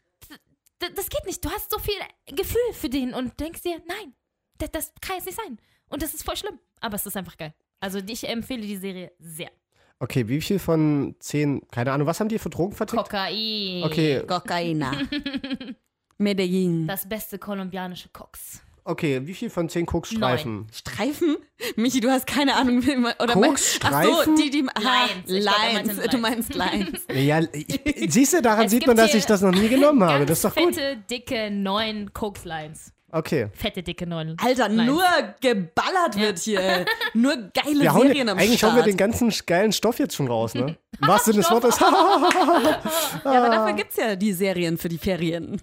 Das 0.79 1.09
geht 1.09 1.25
nicht. 1.25 1.43
Du 1.43 1.49
hast 1.49 1.71
so 1.71 1.79
viel 1.79 1.95
Gefühl 2.35 2.73
für 2.73 2.89
den 2.89 3.13
und 3.13 3.39
denkst 3.39 3.61
dir, 3.63 3.81
nein, 3.87 4.13
das, 4.57 4.71
das 4.71 4.93
kann 5.01 5.15
jetzt 5.17 5.25
nicht 5.25 5.37
sein. 5.37 5.57
Und 5.89 6.01
das 6.01 6.13
ist 6.13 6.23
voll 6.23 6.37
schlimm. 6.37 6.59
Aber 6.81 6.95
es 6.95 7.05
ist 7.05 7.17
einfach 7.17 7.37
geil. 7.37 7.53
Also 7.79 7.99
ich 8.05 8.27
empfehle 8.27 8.61
die 8.61 8.77
Serie 8.77 9.11
sehr. 9.19 9.51
Okay, 9.99 10.27
wie 10.29 10.39
viel 10.39 10.59
von 10.59 11.15
zehn, 11.19 11.61
keine 11.71 11.91
Ahnung, 11.91 12.07
was 12.07 12.19
haben 12.19 12.29
die 12.29 12.39
für 12.39 12.49
Drogen 12.49 12.73
vertickt? 12.73 13.03
Kokain. 13.03 13.83
Okay, 13.83 14.23
Cocaina. 14.25 14.93
Medellin. 16.19 16.85
Das 16.87 17.07
beste 17.07 17.39
kolumbianische 17.39 18.09
Koks. 18.09 18.61
okay, 18.83 19.21
wie 19.25 19.33
viel 19.33 19.49
von 19.49 19.69
zehn 19.69 19.85
Koksstreifen? 19.85 20.67
Streifen? 20.73 21.37
Michi, 21.75 21.99
du 22.01 22.09
hast 22.09 22.27
keine 22.27 22.55
Ahnung, 22.55 22.85
wie 22.85 22.95
man. 22.95 23.13
Oder 23.21 23.33
Koksstreifen? 23.33 24.13
Ach 24.19 24.25
so, 24.25 24.35
die, 24.35 24.49
die. 24.49 24.65
Ah, 24.75 24.81
Lines. 24.81 25.31
Ich 25.31 25.41
glaub, 25.41 25.55
Lines. 25.73 26.07
Du 26.11 26.17
meinst 26.17 26.53
Lines. 26.53 27.05
Ja, 27.13 27.41
ich, 27.53 28.11
siehst 28.13 28.33
du, 28.33 28.41
daran 28.41 28.65
Es 28.65 28.71
sieht 28.71 28.85
man, 28.87 28.97
dass 28.97 29.13
ich 29.13 29.25
das 29.25 29.41
noch 29.41 29.51
nie 29.51 29.69
genommen 29.69 30.03
habe. 30.09 30.25
Das 30.25 30.39
ist 30.39 30.45
doch 30.45 30.55
gut. 30.55 30.75
fette, 30.75 30.97
dicke, 31.09 31.49
neun 31.51 32.11
Koks-Lines. 32.13 32.91
Okay. 33.11 33.47
Fette, 33.53 33.81
dicke, 33.81 34.05
neun 34.05 34.35
Alter, 34.43 34.69
Lines. 34.69 34.85
nur 34.85 35.03
geballert 35.41 36.15
wird 36.15 36.39
hier. 36.39 36.85
Nur 37.13 37.35
geile 37.53 37.81
Wir 37.81 37.93
hauen, 37.93 38.07
Serien 38.07 38.29
am 38.29 38.37
eigentlich 38.37 38.59
Start. 38.59 38.73
hauen 38.73 38.79
wir 38.79 38.83
den 38.83 38.97
ganzen 38.97 39.33
geilen 39.47 39.71
Stoff 39.71 39.97
jetzt 39.99 40.15
schon 40.15 40.27
raus, 40.27 40.53
ne? 40.53 40.77
Im 41.01 41.07
wahrsten 41.07 41.33
Sinne 41.33 41.43
des 41.43 41.51
Wortes. 41.51 41.79
ja, 41.79 42.79
aber 43.23 43.49
dafür 43.49 43.73
gibt's 43.73 43.95
ja 43.95 44.15
die 44.15 44.33
Serien 44.33 44.77
für 44.77 44.89
die 44.89 44.97
Ferien. 44.99 45.59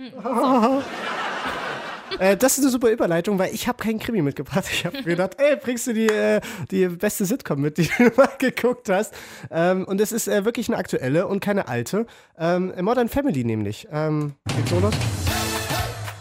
äh, 2.18 2.36
das 2.36 2.58
ist 2.58 2.64
eine 2.64 2.70
super 2.70 2.90
Überleitung, 2.90 3.38
weil 3.38 3.54
ich 3.54 3.68
habe 3.68 3.82
keinen 3.82 3.98
Krimi 4.00 4.22
mitgebracht. 4.22 4.64
Ich 4.70 4.84
habe 4.84 5.02
gedacht, 5.02 5.36
ey, 5.38 5.56
bringst 5.56 5.86
du 5.86 5.92
die, 5.92 6.06
äh, 6.08 6.40
die 6.70 6.88
beste 6.88 7.24
Sitcom 7.26 7.60
mit, 7.60 7.78
die 7.78 7.88
du 7.98 8.10
mal 8.16 8.30
geguckt 8.38 8.88
hast. 8.88 9.14
Ähm, 9.50 9.84
und 9.84 10.00
es 10.00 10.10
ist 10.10 10.26
äh, 10.26 10.44
wirklich 10.44 10.68
eine 10.68 10.78
aktuelle 10.78 11.26
und 11.28 11.40
keine 11.40 11.68
alte. 11.68 12.06
Ähm, 12.38 12.72
Modern 12.80 13.08
Family 13.08 13.44
nämlich. 13.44 13.86
Ähm, 13.92 14.34
geht's 14.56 14.70
so 14.70 14.80
los? 14.80 14.94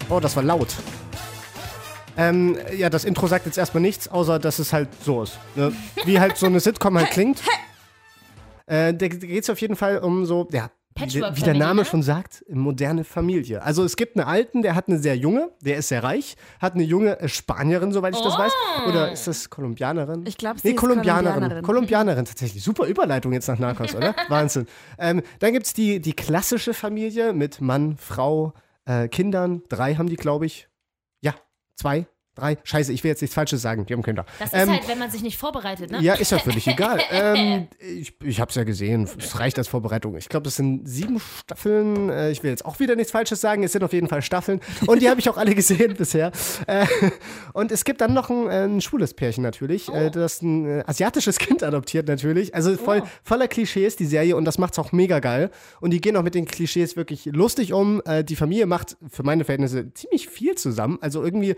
Oh, 0.09 0.19
das 0.19 0.35
war 0.35 0.43
laut. 0.43 0.75
Ähm, 2.17 2.57
ja, 2.77 2.89
das 2.89 3.05
Intro 3.05 3.27
sagt 3.27 3.45
jetzt 3.45 3.57
erstmal 3.57 3.81
nichts, 3.81 4.07
außer 4.07 4.39
dass 4.39 4.59
es 4.59 4.73
halt 4.73 4.89
so 5.03 5.23
ist. 5.23 5.37
Ne? 5.55 5.73
Wie 6.05 6.19
halt 6.19 6.37
so 6.37 6.45
eine 6.45 6.59
Sitcom 6.59 6.97
halt 6.97 7.11
klingt. 7.11 7.41
Äh, 8.67 8.93
da 8.93 9.07
geht 9.07 9.43
es 9.43 9.49
auf 9.49 9.61
jeden 9.61 9.75
Fall 9.75 9.99
um 9.99 10.25
so, 10.25 10.47
ja, 10.51 10.71
wie, 10.97 11.41
der 11.41 11.53
Name 11.53 11.81
ne? 11.81 11.85
schon 11.85 12.03
sagt, 12.03 12.45
moderne 12.49 13.03
Familie. 13.03 13.61
Also 13.61 13.83
es 13.83 13.97
gibt 13.97 14.17
einen 14.17 14.25
Alten, 14.25 14.61
der 14.61 14.75
hat 14.75 14.87
eine 14.87 14.97
sehr 14.97 15.17
junge, 15.17 15.51
der 15.59 15.77
ist 15.77 15.89
sehr 15.89 16.03
reich, 16.03 16.37
hat 16.61 16.73
eine 16.73 16.83
junge 16.83 17.19
äh, 17.19 17.27
Spanierin, 17.27 17.91
soweit 17.91 18.15
ich 18.15 18.21
das 18.21 18.37
weiß. 18.37 18.53
Oder 18.87 19.11
ist 19.11 19.27
das 19.27 19.49
Kolumbianerin? 19.49 20.23
Ich 20.25 20.37
glaub, 20.37 20.57
sie 20.57 20.69
nee, 20.69 20.73
ist 20.73 20.79
Kolumbianerin. 20.79 21.33
Kolumbianerin. 21.33 21.63
Kolumbianerin, 21.65 22.25
tatsächlich. 22.25 22.63
Super 22.63 22.85
Überleitung 22.85 23.33
jetzt 23.33 23.47
nach 23.49 23.59
Narcos, 23.59 23.93
oder? 23.93 24.15
Wahnsinn. 24.29 24.67
Ähm, 24.97 25.21
dann 25.39 25.51
gibt 25.51 25.65
es 25.65 25.73
die, 25.73 25.99
die 25.99 26.13
klassische 26.13 26.73
Familie 26.73 27.33
mit 27.33 27.59
Mann, 27.59 27.97
Frau, 27.97 28.53
äh, 28.85 29.09
Kindern. 29.09 29.63
Drei 29.67 29.95
haben 29.95 30.07
die, 30.07 30.15
glaube 30.15 30.45
ich. 30.45 30.69
Ja, 31.75 31.81
zwei, 31.81 32.07
drei. 32.35 32.57
Scheiße, 32.63 32.93
ich 32.93 33.03
will 33.03 33.09
jetzt 33.09 33.21
nichts 33.21 33.33
Falsches 33.33 33.61
sagen. 33.61 33.85
Die 33.85 33.93
haben 33.93 34.03
Kinder. 34.03 34.25
Das 34.39 34.53
ist 34.53 34.59
Ähm, 34.61 34.69
halt, 34.71 34.87
wenn 34.87 34.99
man 34.99 35.09
sich 35.09 35.23
nicht 35.23 35.37
vorbereitet, 35.37 35.91
ne? 35.91 36.01
ja, 36.01 36.13
ist 36.13 36.31
ja 36.31 36.39
völlig 36.39 36.67
egal. 36.67 36.99
ähm, 37.11 37.67
ich 37.79 38.13
ich 38.23 38.39
habe 38.39 38.49
es 38.49 38.55
ja 38.55 38.63
gesehen. 38.63 39.07
Es 39.17 39.39
reicht 39.39 39.57
als 39.57 39.67
Vorbereitung. 39.67 40.15
Ich 40.17 40.29
glaube, 40.29 40.47
es 40.47 40.55
sind 40.55 40.87
sieben 40.87 41.19
Staffeln. 41.19 42.09
Äh, 42.09 42.31
ich 42.31 42.43
will 42.43 42.51
jetzt 42.51 42.65
auch 42.65 42.79
wieder 42.79 42.95
nichts 42.95 43.11
Falsches 43.11 43.41
sagen. 43.41 43.63
Es 43.63 43.71
sind 43.71 43.83
auf 43.83 43.93
jeden 43.93 44.07
Fall 44.07 44.21
Staffeln. 44.21 44.59
Und 44.87 45.01
die 45.01 45.09
habe 45.09 45.19
ich 45.19 45.29
auch 45.29 45.37
alle 45.37 45.55
gesehen 45.55 45.93
bisher. 45.97 46.31
Äh, 46.67 46.85
und 47.53 47.71
es 47.71 47.85
gibt 47.85 48.01
dann 48.01 48.13
noch 48.13 48.29
ein, 48.29 48.47
äh, 48.49 48.65
ein 48.65 48.81
schwules 48.81 49.13
Pärchen 49.13 49.43
natürlich, 49.43 49.89
äh, 49.89 50.09
das 50.11 50.41
ein 50.41 50.65
äh, 50.65 50.83
asiatisches 50.85 51.37
Kind 51.37 51.63
adoptiert 51.63 52.07
natürlich. 52.07 52.53
Also 52.53 52.75
voll, 52.77 53.03
voller 53.23 53.47
Klischees, 53.47 53.95
die 53.95 54.05
Serie. 54.05 54.35
Und 54.35 54.45
das 54.45 54.57
macht's 54.57 54.77
auch 54.79 54.91
mega 54.91 55.19
geil. 55.19 55.49
Und 55.79 55.91
die 55.91 56.01
gehen 56.01 56.15
auch 56.17 56.23
mit 56.23 56.35
den 56.35 56.45
Klischees 56.45 56.95
wirklich 56.95 57.25
lustig 57.25 57.73
um. 57.73 58.01
Äh, 58.05 58.23
die 58.23 58.35
Familie 58.35 58.65
macht 58.65 58.97
für 59.09 59.23
meine 59.23 59.45
Verhältnisse 59.45 59.93
ziemlich 59.93 60.27
viel 60.29 60.55
zusammen. 60.55 60.97
Also 61.01 61.23
irgendwie 61.23 61.55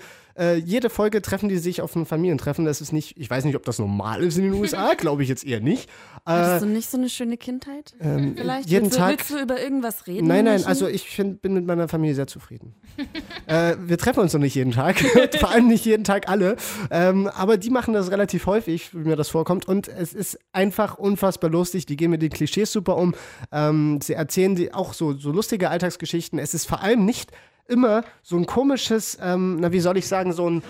jede 0.67 0.89
Folge 0.89 1.21
treffen 1.21 1.47
die 1.47 1.57
sich 1.57 1.81
auf 1.81 1.95
ein 1.95 2.05
Familientreffen. 2.05 2.65
Das 2.65 2.81
ist 2.81 2.91
nicht, 2.91 3.17
ich 3.17 3.29
weiß 3.29 3.45
nicht, 3.45 3.55
ob 3.55 3.63
das 3.63 3.79
normal 3.79 4.21
ist 4.21 4.37
in 4.37 4.43
den 4.43 4.53
USA, 4.53 4.93
glaube 4.97 5.23
ich 5.23 5.29
jetzt 5.29 5.45
eher 5.45 5.61
nicht. 5.61 5.89
Äh, 6.25 6.31
Hattest 6.31 6.63
du 6.63 6.67
nicht 6.67 6.89
so 6.89 6.97
eine 6.97 7.09
schöne 7.09 7.37
Kindheit? 7.37 7.95
Vielleicht 7.99 8.69
jeden 8.69 8.85
willst, 8.85 8.95
du- 8.97 8.99
Tag- 8.99 9.17
willst 9.19 9.29
du 9.31 9.39
über 9.39 9.61
irgendwas 9.61 10.07
reden? 10.07 10.27
Nein, 10.27 10.43
nein, 10.43 10.65
also 10.65 10.87
ich 10.87 11.09
find, 11.09 11.41
bin 11.41 11.53
mit 11.53 11.65
meiner 11.65 11.87
Familie 11.87 12.15
sehr 12.15 12.27
zufrieden. 12.27 12.75
äh, 13.47 13.75
wir 13.79 13.97
treffen 13.97 14.19
uns 14.19 14.33
noch 14.33 14.41
nicht 14.41 14.55
jeden 14.55 14.73
Tag, 14.73 14.99
vor 15.39 15.51
allem 15.51 15.67
nicht 15.69 15.85
jeden 15.85 16.03
Tag 16.03 16.27
alle, 16.27 16.57
ähm, 16.91 17.27
aber 17.27 17.55
die 17.55 17.69
machen 17.69 17.93
das 17.93 18.11
relativ 18.11 18.45
häufig, 18.45 18.93
wie 18.93 19.07
mir 19.07 19.15
das 19.15 19.29
vorkommt 19.29 19.69
und 19.69 19.87
es 19.87 20.13
ist 20.13 20.37
einfach 20.51 20.97
unfassbar 20.97 21.49
lustig, 21.49 21.85
die 21.85 21.95
gehen 21.95 22.11
mit 22.11 22.21
den 22.21 22.29
Klischees 22.29 22.71
super 22.73 22.97
um, 22.97 23.15
ähm, 23.53 23.99
sie 24.03 24.13
erzählen 24.13 24.55
die 24.55 24.73
auch 24.73 24.93
so, 24.93 25.13
so 25.13 25.31
lustige 25.31 25.69
Alltagsgeschichten, 25.69 26.39
es 26.39 26.53
ist 26.53 26.65
vor 26.65 26.81
allem 26.81 27.05
nicht 27.05 27.31
immer 27.67 28.03
so 28.23 28.37
ein 28.37 28.45
komisches, 28.45 29.17
ähm, 29.21 29.57
na 29.59 29.71
wie 29.71 29.79
soll 29.79 29.97
ich 29.97 30.07
sagen, 30.07 30.33
so 30.33 30.49
ein 30.49 30.63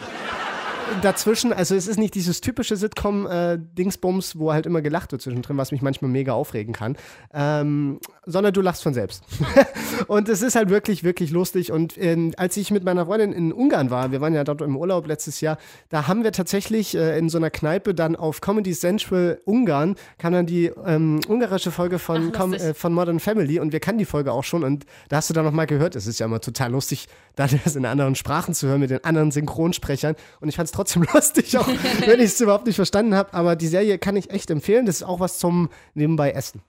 dazwischen, 1.02 1.54
also 1.54 1.76
es 1.76 1.88
ist 1.88 1.97
nicht 1.97 2.15
dieses 2.15 2.41
typische 2.41 2.76
Sitcom-Dingsbums, 2.76 4.38
wo 4.38 4.54
halt 4.54 4.65
immer 4.65 4.82
gelacht 4.82 5.12
wird 5.12 5.21
zwischendrin, 5.21 5.58
was 5.58 5.71
mich 5.71 5.82
manchmal 5.82 6.12
mega 6.12 6.34
aufregen 6.34 6.73
kann, 6.73 6.97
ähm, 7.34 8.00
sondern 8.26 8.54
du 8.54 8.62
lachst 8.62 8.84
von 8.84 8.93
selbst. 8.93 9.23
und 10.08 10.30
es 10.30 10.41
ist 10.41 10.56
halt 10.56 10.69
wirklich, 10.69 11.04
wirklich 11.04 11.32
lustig. 11.32 11.71
Und 11.71 11.97
ähm, 11.97 12.34
als 12.38 12.58
ich 12.58 12.71
mit 12.71 12.84
meiner 12.84 13.06
Freundin 13.06 13.34
in 13.34 13.52
Ungarn 13.52 13.89
war, 13.89 14.12
wir 14.12 14.21
waren 14.21 14.34
ja 14.34 14.43
dort 14.43 14.62
im 14.62 14.76
Urlaub 14.76 15.08
letztes 15.08 15.41
Jahr, 15.41 15.58
da 15.89 16.08
haben 16.08 16.23
wir 16.23 16.32
tatsächlich 16.32 16.95
äh, 16.95 17.17
in 17.17 17.30
so 17.30 17.38
einer 17.38 17.50
Kneipe 17.50 17.93
dann 17.93 18.15
auf 18.15 18.41
Comedy 18.41 18.73
Central 18.73 19.39
Ungarn, 19.45 19.95
kam 20.17 20.34
dann 20.34 20.45
die 20.45 20.71
ähm, 20.86 21.19
ungarische 21.28 21.71
Folge 21.71 22.00
von, 22.00 22.32
Ach, 22.34 22.38
Com 22.38 22.54
äh, 22.54 22.73
von 22.73 22.93
Modern 22.93 23.19
Family. 23.19 23.60
Und 23.60 23.71
wir 23.71 23.80
kannten 23.80 24.00
die 24.00 24.06
Folge 24.06 24.32
auch 24.32 24.43
schon. 24.43 24.63
Und 24.63 24.86
da 25.10 25.17
hast 25.17 25.30
du 25.30 25.34
dann 25.34 25.45
nochmal 25.45 25.67
gehört, 25.67 25.95
es 25.95 26.08
ist 26.08 26.19
ja 26.19 26.26
immer 26.26 26.41
total 26.41 26.71
lustig, 26.71 27.08
dann 27.36 27.50
das 27.63 27.76
in 27.76 27.86
anderen 27.86 28.15
Sprachen 28.15 28.54
zu 28.54 28.67
hören 28.67 28.80
mit 28.80 28.89
den 28.89 29.04
anderen 29.04 29.32
Synchronsprechern. 29.32 30.15
Und 30.41 30.50
ich 30.50 30.56
fand 30.56 30.67
es 30.67 30.71
trotzdem 30.77 31.03
lustig, 31.13 31.57
auch 31.57 31.67
wenn 31.67 32.19
ich 32.19 32.27
es 32.27 32.41
überhaupt 32.41 32.65
nicht 32.65 32.75
verstanden 32.75 33.15
habe, 33.15 33.33
aber 33.33 33.55
die 33.55 33.67
Serie 33.67 33.97
kann 33.97 34.15
ich 34.15 34.29
echt 34.29 34.49
empfehlen, 34.49 34.85
das 34.85 34.97
ist 34.97 35.03
auch 35.03 35.19
was 35.19 35.39
zum 35.39 35.69
nebenbei 35.93 36.31
Essen. 36.31 36.61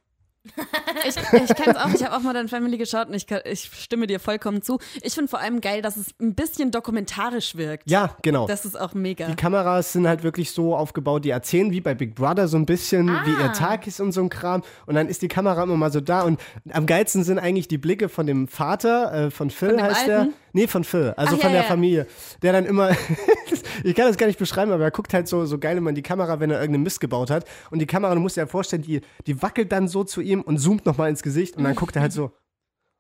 Ich, 1.06 1.16
ich 1.16 1.54
kenne 1.54 1.72
es 1.72 1.76
auch, 1.76 1.92
ich 1.92 2.04
habe 2.04 2.16
auch 2.16 2.20
Modern 2.20 2.48
Family 2.48 2.78
geschaut 2.78 3.08
und 3.08 3.14
ich, 3.14 3.26
ich 3.44 3.70
stimme 3.72 4.06
dir 4.06 4.18
vollkommen 4.18 4.62
zu. 4.62 4.78
Ich 5.02 5.14
finde 5.14 5.28
vor 5.28 5.40
allem 5.40 5.60
geil, 5.60 5.82
dass 5.82 5.96
es 5.96 6.08
ein 6.20 6.34
bisschen 6.34 6.70
dokumentarisch 6.70 7.56
wirkt. 7.56 7.88
Ja, 7.90 8.16
genau. 8.22 8.46
Das 8.46 8.64
ist 8.64 8.78
auch 8.78 8.94
mega. 8.94 9.26
Die 9.26 9.36
Kameras 9.36 9.92
sind 9.92 10.08
halt 10.08 10.22
wirklich 10.22 10.50
so 10.50 10.74
aufgebaut, 10.74 11.24
die 11.24 11.30
erzählen 11.30 11.70
wie 11.70 11.80
bei 11.80 11.94
Big 11.94 12.14
Brother 12.14 12.48
so 12.48 12.56
ein 12.56 12.66
bisschen, 12.66 13.08
wie 13.08 13.30
ihr 13.30 13.52
Tag 13.52 13.86
ist 13.86 14.00
und 14.00 14.12
so 14.12 14.22
ein 14.22 14.28
Kram. 14.28 14.62
Und 14.86 14.94
dann 14.94 15.08
ist 15.08 15.22
die 15.22 15.28
Kamera 15.28 15.62
immer 15.62 15.76
mal 15.76 15.92
so 15.92 16.00
da. 16.00 16.22
Und 16.22 16.40
am 16.70 16.86
geilsten 16.86 17.24
sind 17.24 17.38
eigentlich 17.38 17.68
die 17.68 17.78
Blicke 17.78 18.08
von 18.08 18.26
dem 18.26 18.48
Vater, 18.48 19.26
äh, 19.26 19.30
von 19.30 19.50
Phil 19.50 19.76
dem 19.76 19.82
heißt 19.82 20.06
der. 20.06 20.28
Nee, 20.52 20.66
von 20.66 20.84
Phil, 20.84 21.14
also 21.16 21.36
Ach, 21.36 21.40
von 21.40 21.50
ja, 21.50 21.56
der 21.56 21.62
ja. 21.62 21.68
Familie. 21.68 22.06
Der 22.42 22.52
dann 22.52 22.64
immer, 22.64 22.90
ich 23.84 23.94
kann 23.94 24.06
das 24.06 24.16
gar 24.16 24.26
nicht 24.26 24.38
beschreiben, 24.38 24.72
aber 24.72 24.84
er 24.84 24.90
guckt 24.90 25.12
halt 25.14 25.28
so, 25.28 25.44
so 25.46 25.58
geil 25.58 25.76
immer 25.76 25.90
in 25.90 25.96
die 25.96 26.02
Kamera, 26.02 26.40
wenn 26.40 26.50
er 26.50 26.60
irgendeinen 26.60 26.84
Mist 26.84 27.00
gebaut 27.00 27.30
hat. 27.30 27.44
Und 27.70 27.80
die 27.80 27.86
Kamera, 27.86 28.14
du 28.14 28.20
musst 28.20 28.36
dir 28.36 28.42
ja 28.42 28.46
vorstellen, 28.46 28.82
die, 28.82 29.00
die 29.26 29.42
wackelt 29.42 29.72
dann 29.72 29.88
so 29.88 30.04
zu 30.04 30.20
ihm 30.20 30.40
und 30.42 30.58
zoomt 30.58 30.86
nochmal 30.86 31.10
ins 31.10 31.22
Gesicht. 31.22 31.56
Und 31.56 31.64
dann 31.64 31.74
guckt 31.74 31.96
er 31.96 32.02
halt 32.02 32.12
so, 32.12 32.32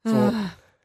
so 0.04 0.32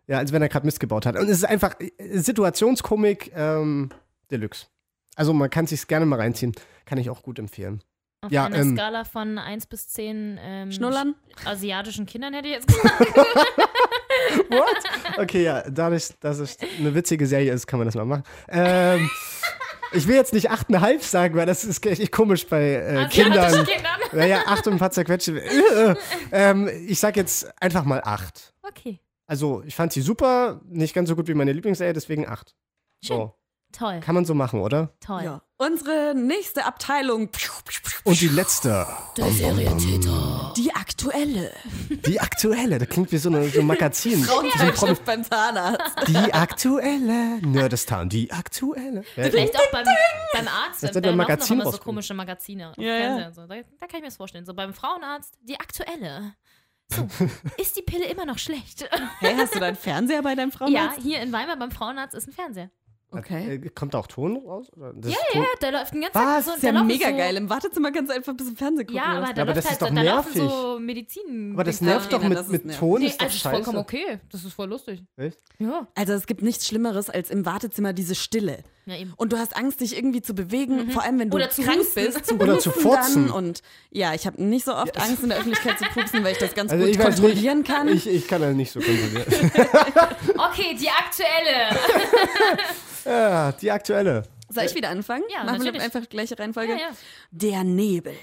ja, 0.07 0.17
als 0.17 0.31
wenn 0.31 0.41
er 0.41 0.49
gerade 0.49 0.65
Mist 0.65 0.79
gebaut 0.79 1.05
hat. 1.05 1.17
Und 1.17 1.29
es 1.29 1.37
ist 1.37 1.45
einfach 1.45 1.75
äh, 1.79 1.91
Situationskomik 2.17 3.31
ähm, 3.35 3.89
Deluxe. 4.31 4.67
Also 5.15 5.33
man 5.33 5.49
kann 5.49 5.67
sich 5.67 5.87
gerne 5.87 6.05
mal 6.05 6.19
reinziehen. 6.19 6.53
Kann 6.85 6.97
ich 6.97 7.09
auch 7.09 7.23
gut 7.23 7.39
empfehlen. 7.39 7.81
Auf 8.23 8.31
Ja, 8.31 8.45
einer 8.45 8.55
ähm, 8.57 8.75
Skala 8.75 9.03
von 9.03 9.37
1 9.37 9.65
bis 9.67 9.89
10 9.89 10.39
ähm, 10.41 10.71
Schnullern? 10.71 11.15
asiatischen 11.45 12.05
Kindern 12.05 12.33
hätte 12.33 12.47
ich 12.47 12.53
jetzt 12.55 12.67
gesagt. 12.67 12.99
What? 14.49 15.17
Okay, 15.19 15.43
ja, 15.43 15.63
dadurch, 15.69 16.09
dass 16.19 16.39
es 16.39 16.57
eine 16.79 16.93
witzige 16.95 17.25
Serie 17.27 17.51
ist, 17.53 17.67
kann 17.67 17.79
man 17.79 17.87
das 17.87 17.95
mal 17.95 18.05
machen. 18.05 18.23
Ähm, 18.47 19.09
ich 19.91 20.07
will 20.07 20.15
jetzt 20.15 20.33
nicht 20.33 20.49
8,5 20.51 21.01
sagen, 21.01 21.35
weil 21.35 21.45
das 21.45 21.65
ist 21.65 21.85
echt 21.85 22.11
komisch 22.11 22.47
bei 22.47 22.75
äh, 22.75 23.07
Kindern. 23.09 23.39
Asiatischen 23.39 23.65
Kindern. 23.65 23.91
Naja, 24.13 24.43
8 24.47 24.67
und 24.67 24.73
ein 24.73 24.79
paar 24.79 24.91
zerquetschte. 24.91 25.39
Äh, 25.43 25.95
ähm, 26.31 26.69
ich 26.87 26.99
sag 26.99 27.15
jetzt 27.17 27.51
einfach 27.61 27.83
mal 27.83 28.01
8. 28.03 28.53
Okay, 28.63 28.99
Also, 29.27 29.61
ich 29.65 29.75
fand 29.75 29.91
sie 29.93 30.01
super, 30.01 30.61
nicht 30.69 30.93
ganz 30.95 31.09
so 31.09 31.15
gut 31.15 31.27
wie 31.27 31.33
meine 31.33 31.51
Lieblingsserie, 31.51 31.93
deswegen 31.93 32.27
8. 32.27 32.55
So. 33.03 33.35
toll, 33.73 33.99
Kann 33.99 34.15
man 34.15 34.23
so 34.25 34.33
machen, 34.33 34.61
oder? 34.61 34.93
toll. 35.01 35.23
Ja. 35.23 35.41
Unsere 35.65 36.13
nächste 36.15 36.65
Abteilung, 36.65 37.29
Und 38.03 38.19
die 38.21 38.27
letzte. 38.27 38.85
Der 39.17 39.31
Serientäter. 39.31 40.53
die 40.57 40.73
aktuelle. 40.73 41.51
Die 42.05 42.19
aktuelle. 42.19 42.79
Das 42.79 42.89
klingt 42.89 43.11
wie 43.11 43.17
so, 43.17 43.29
eine, 43.29 43.47
so 43.49 43.59
ein 43.61 43.67
Magazin. 43.67 44.23
So 44.23 44.39
ein 44.39 44.45
Promi- 44.47 44.51
Frauenzeitschrift 44.51 45.05
beim 45.05 45.23
Zahnarzt. 45.23 46.07
die 46.07 46.33
aktuelle. 46.33 47.39
Nerdistan. 47.45 48.09
Die 48.09 48.31
aktuelle. 48.31 49.03
Ja, 49.15 49.23
Vielleicht 49.29 49.55
auch 49.57 49.71
beim, 49.71 49.85
beim 50.33 50.47
Arzt, 50.47 50.83
Das 50.83 50.93
laufen 50.93 51.15
Magazin 51.17 51.57
noch 51.57 51.65
immer 51.65 51.71
so 51.71 51.77
komische 51.79 52.13
Magazine 52.13 52.73
Ja, 52.77 52.83
ja. 52.97 53.31
So. 53.31 53.45
Da, 53.47 53.55
da 53.55 53.61
kann 53.87 53.95
ich 53.95 54.01
mir 54.01 54.07
das 54.07 54.17
vorstellen. 54.17 54.45
So 54.45 54.53
beim 54.53 54.73
Frauenarzt, 54.73 55.37
die 55.41 55.59
aktuelle. 55.59 56.33
So, 56.91 57.07
ist 57.57 57.77
die 57.77 57.81
Pille 57.81 58.05
immer 58.05 58.25
noch 58.25 58.37
schlecht? 58.37 58.87
Hey, 59.19 59.35
hast 59.37 59.55
du 59.55 59.59
deinen 59.59 59.75
Fernseher 59.77 60.21
bei 60.21 60.35
deinem 60.35 60.49
ja, 60.51 60.57
Frauenarzt? 60.57 60.99
hier 61.01 61.21
in 61.21 61.31
Weimar 61.31 61.57
beim 61.57 61.71
Frauenarzt 61.71 62.13
ist 62.15 62.27
ein 62.27 62.33
Fernseher. 62.33 62.69
Okay. 63.17 63.55
Äh, 63.55 63.69
Kommt 63.69 63.93
da 63.93 63.99
auch 63.99 64.07
Ton 64.07 64.37
raus? 64.45 64.67
Das 64.75 65.11
Ja, 65.11 65.17
ist 65.19 65.33
ja, 65.33 65.41
Ton? 65.41 65.45
da 65.59 65.69
läuft 65.69 65.93
ein 65.93 66.01
ganzer 66.01 66.19
Was? 66.19 66.45
so, 66.45 66.51
Das 66.51 66.57
ist 66.57 66.63
da 66.63 66.67
ja 66.71 66.83
mega 66.83 67.09
so, 67.09 67.15
geil. 67.17 67.35
Im 67.37 67.49
Wartezimmer 67.49 67.91
kannst 67.91 68.11
du 68.11 68.15
einfach 68.15 68.33
ein 68.33 68.37
bisschen 68.37 68.55
Fernsehen 68.57 68.87
gucken. 68.87 68.95
Ja, 69.03 69.17
aber 69.17 69.33
da, 69.33 69.41
aber 69.41 69.45
läuft 69.53 69.57
das 69.57 69.65
halt, 69.65 69.73
ist 69.73 69.81
doch 69.81 69.93
da 69.95 70.01
laufen 70.01 70.33
nervig. 70.37 70.51
so 70.51 70.79
Medizin. 70.79 71.51
Aber 71.53 71.63
das 71.63 71.81
nervt 71.81 72.11
doch 72.13 72.21
mit, 72.23 72.37
das 72.37 72.47
ist 72.49 72.65
mit. 72.65 72.77
Ton. 72.77 72.99
Nee, 73.01 73.07
ist 73.07 73.19
doch 73.21 73.25
also 73.25 73.35
ist 73.35 73.41
scheiße. 73.41 73.55
vollkommen 73.55 73.77
okay. 73.77 74.19
Das 74.31 74.43
ist 74.43 74.53
voll 74.53 74.69
lustig. 74.69 75.03
Echt? 75.17 75.37
Ja. 75.59 75.87
Also 75.95 76.13
es 76.13 76.25
gibt 76.27 76.41
nichts 76.41 76.67
Schlimmeres 76.67 77.09
als 77.09 77.29
im 77.29 77.45
Wartezimmer 77.45 77.93
diese 77.93 78.15
Stille. 78.15 78.63
Ja, 78.85 78.97
eben. 78.97 79.13
Und 79.15 79.31
du 79.31 79.37
hast 79.37 79.55
Angst, 79.55 79.79
dich 79.79 79.95
irgendwie 79.95 80.21
zu 80.21 80.35
bewegen, 80.35 80.91
vor 80.91 81.03
allem 81.03 81.17
wenn 81.17 81.29
du 81.29 81.35
Oder 81.37 81.49
zu 81.49 81.61
krank 81.61 81.79
bist. 81.95 82.25
Zu 82.25 82.35
Oder 82.35 82.59
zu 82.59 82.69
furzen. 82.69 83.29
Und 83.31 83.61
ja, 83.91 84.13
ich 84.13 84.27
habe 84.27 84.43
nicht 84.43 84.65
so 84.65 84.75
oft 84.75 84.97
Angst, 84.99 85.23
in 85.23 85.29
der 85.29 85.37
Öffentlichkeit 85.37 85.77
zu 85.79 85.85
pupsen, 85.85 86.21
weil 86.23 86.33
ich 86.33 86.37
das 86.39 86.53
ganz 86.53 86.69
Also 86.71 86.85
gut 86.85 86.99
kontrollieren 86.99 87.59
nicht, 87.59 87.67
kann. 87.69 87.87
Ich, 87.87 88.07
ich 88.09 88.27
kann 88.27 88.41
halt 88.41 88.57
nicht 88.57 88.71
so 88.73 88.81
kontrollieren. 88.81 89.51
Okay, 90.35 90.75
die 90.79 90.89
aktuelle. 90.89 91.79
ja, 93.05 93.51
die 93.51 93.71
aktuelle. 93.71 94.23
Soll 94.49 94.65
ich 94.65 94.75
wieder 94.75 94.89
anfangen? 94.89 95.23
Ja, 95.33 95.43
Machen 95.43 95.63
wir 95.63 95.71
natürlich. 95.71 95.81
einfach 95.83 96.09
gleiche 96.09 96.37
Reihenfolge. 96.37 96.73
Ja, 96.73 96.77
ja. 96.79 96.89
Der 97.31 97.63
Nebel. 97.63 98.13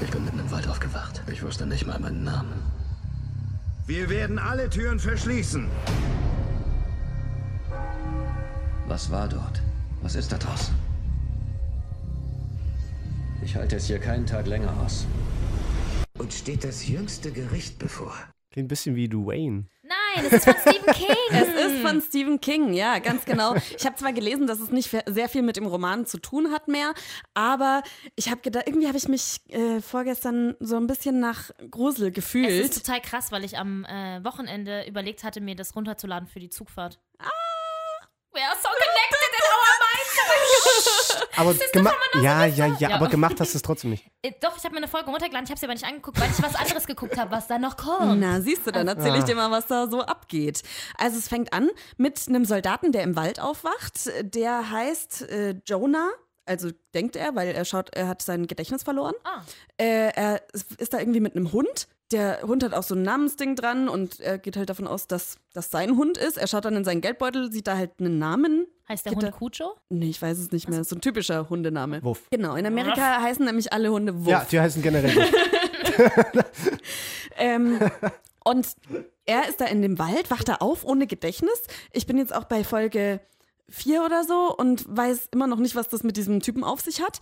Ich 0.00 0.10
bin 0.10 0.24
mitten 0.24 0.38
im 0.38 0.50
Wald 0.50 0.66
aufgewacht. 0.68 1.22
Ich 1.30 1.42
wusste 1.42 1.66
nicht 1.66 1.86
mal 1.86 1.98
meinen 1.98 2.24
Namen. 2.24 2.62
Wir 3.86 4.08
werden 4.08 4.38
alle 4.38 4.70
Türen 4.70 4.98
verschließen. 5.00 5.66
Was 8.86 9.10
war 9.10 9.28
dort? 9.28 9.60
Was 10.02 10.14
ist 10.14 10.32
da 10.32 10.38
draußen? 10.38 10.74
Ich 13.42 13.54
halte 13.56 13.76
es 13.76 13.86
hier 13.86 13.98
keinen 13.98 14.26
Tag 14.26 14.46
länger 14.46 14.72
aus. 14.84 15.06
Uns 16.18 16.38
steht 16.38 16.64
das 16.64 16.86
jüngste 16.88 17.30
Gericht 17.32 17.78
bevor. 17.78 18.14
Klingt 18.50 18.66
ein 18.66 18.68
bisschen 18.68 18.94
wie 18.96 19.08
Dwayne. 19.08 19.66
Nein, 19.88 20.26
es 20.26 20.32
ist 20.32 20.44
von 20.44 20.54
Stephen 20.60 20.86
King. 20.92 21.16
Es 21.30 21.48
ist 21.48 21.80
von 21.82 22.02
Stephen 22.02 22.40
King, 22.40 22.72
ja, 22.74 22.98
ganz 22.98 23.24
genau. 23.24 23.54
Ich 23.76 23.86
habe 23.86 23.96
zwar 23.96 24.12
gelesen, 24.12 24.46
dass 24.46 24.60
es 24.60 24.70
nicht 24.70 24.90
sehr 25.06 25.28
viel 25.28 25.42
mit 25.42 25.56
dem 25.56 25.66
Roman 25.66 26.04
zu 26.04 26.18
tun 26.18 26.52
hat 26.52 26.68
mehr, 26.68 26.92
aber 27.34 27.82
ich 28.14 28.30
habe 28.30 28.40
gedacht, 28.42 28.64
irgendwie 28.66 28.86
habe 28.86 28.98
ich 28.98 29.08
mich 29.08 29.40
äh, 29.48 29.80
vorgestern 29.80 30.56
so 30.60 30.76
ein 30.76 30.86
bisschen 30.86 31.20
nach 31.20 31.50
Grusel 31.70 32.08
Es 32.08 32.14
gefühlt. 32.14 32.50
ist 32.50 32.84
total 32.84 33.00
krass, 33.00 33.32
weil 33.32 33.44
ich 33.44 33.56
am 33.58 33.84
äh, 33.86 34.22
Wochenende 34.24 34.84
überlegt 34.86 35.24
hatte, 35.24 35.40
mir 35.40 35.56
das 35.56 35.74
runterzuladen 35.74 36.28
für 36.28 36.40
die 36.40 36.50
Zugfahrt. 36.50 36.98
Ah! 37.18 37.24
We 38.32 38.40
are 38.40 38.54
so 38.60 38.68
connected. 38.68 39.17
Aber 41.38 41.54
gemacht. 41.72 41.94
Ja, 42.22 42.44
ja, 42.44 42.66
ja, 42.66 42.76
Ja. 42.78 42.96
aber 42.96 43.08
gemacht 43.08 43.40
hast 43.40 43.54
du 43.54 43.56
es 43.58 43.62
trotzdem 43.62 43.90
nicht. 43.90 44.04
Äh, 44.22 44.32
Doch, 44.40 44.56
ich 44.56 44.64
habe 44.64 44.72
mir 44.74 44.78
eine 44.78 44.88
Folge 44.88 45.10
runtergeladen, 45.10 45.44
ich 45.44 45.50
habe 45.50 45.58
sie 45.58 45.66
aber 45.66 45.74
nicht 45.74 45.86
angeguckt, 45.86 46.20
weil 46.20 46.28
ich 46.30 46.42
was 46.42 46.54
anderes 46.54 46.86
geguckt 46.86 47.16
habe, 47.16 47.30
was 47.30 47.46
da 47.46 47.58
noch 47.58 47.76
kommt. 47.76 48.20
Na, 48.20 48.40
siehst 48.40 48.66
du, 48.66 48.72
dann 48.72 48.88
erzähle 48.88 49.18
ich 49.18 49.24
dir 49.24 49.34
mal, 49.34 49.50
was 49.50 49.66
da 49.66 49.88
so 49.88 50.02
abgeht. 50.02 50.62
Also 50.96 51.18
es 51.18 51.28
fängt 51.28 51.52
an 51.52 51.70
mit 51.96 52.20
einem 52.28 52.44
Soldaten, 52.44 52.92
der 52.92 53.02
im 53.02 53.16
Wald 53.16 53.40
aufwacht. 53.40 54.10
Der 54.22 54.70
heißt 54.70 55.22
äh, 55.30 55.54
Jonah. 55.66 56.08
Also 56.46 56.70
denkt 56.94 57.14
er, 57.14 57.36
weil 57.36 57.48
er 57.48 57.64
schaut, 57.66 57.94
er 57.94 58.08
hat 58.08 58.22
sein 58.22 58.46
Gedächtnis 58.46 58.82
verloren. 58.82 59.12
Ah. 59.24 59.42
Äh, 59.76 60.08
er 60.14 60.42
ist 60.78 60.94
da 60.94 60.98
irgendwie 60.98 61.20
mit 61.20 61.36
einem 61.36 61.52
Hund. 61.52 61.88
Der 62.10 62.40
Hund 62.42 62.62
hat 62.64 62.72
auch 62.72 62.82
so 62.82 62.94
ein 62.94 63.02
Namensding 63.02 63.54
dran 63.54 63.88
und 63.88 64.18
er 64.20 64.38
geht 64.38 64.56
halt 64.56 64.70
davon 64.70 64.86
aus, 64.86 65.06
dass 65.08 65.36
das 65.52 65.70
sein 65.70 65.96
Hund 65.96 66.16
ist. 66.16 66.38
Er 66.38 66.46
schaut 66.46 66.64
dann 66.64 66.74
in 66.74 66.84
seinen 66.84 67.02
Geldbeutel, 67.02 67.52
sieht 67.52 67.66
da 67.66 67.76
halt 67.76 67.90
einen 68.00 68.18
Namen. 68.18 68.66
Heißt 68.88 69.04
der 69.04 69.12
Geht 69.12 69.22
Hund 69.22 69.32
da- 69.34 69.38
Cujo? 69.64 69.76
Nee, 69.90 70.08
ich 70.08 70.22
weiß 70.22 70.38
es 70.38 70.50
nicht 70.50 70.68
mehr. 70.70 70.82
So 70.84 70.96
ein 70.96 71.02
typischer 71.02 71.50
Hundename. 71.50 72.02
Wuff. 72.02 72.28
Genau, 72.30 72.54
in 72.56 72.64
Amerika 72.64 73.20
heißen 73.20 73.44
nämlich 73.44 73.72
alle 73.74 73.90
Hunde 73.92 74.18
Wuff. 74.24 74.28
Ja, 74.28 74.46
die 74.50 74.58
heißen 74.58 74.80
generell. 74.82 75.14
Wuff. 75.16 76.44
Ähm, 77.36 77.78
und 78.44 78.66
er 79.24 79.48
ist 79.48 79.60
da 79.60 79.66
in 79.66 79.80
dem 79.82 79.98
Wald, 79.98 80.30
wacht 80.30 80.48
da 80.48 80.56
auf 80.56 80.84
ohne 80.84 81.06
Gedächtnis. 81.06 81.62
Ich 81.92 82.06
bin 82.06 82.18
jetzt 82.18 82.34
auch 82.34 82.44
bei 82.44 82.64
Folge 82.64 83.20
4 83.68 84.02
oder 84.02 84.24
so 84.24 84.54
und 84.56 84.84
weiß 84.88 85.28
immer 85.32 85.46
noch 85.46 85.58
nicht, 85.58 85.76
was 85.76 85.88
das 85.88 86.02
mit 86.02 86.16
diesem 86.16 86.40
Typen 86.40 86.64
auf 86.64 86.80
sich 86.80 87.00
hat, 87.00 87.20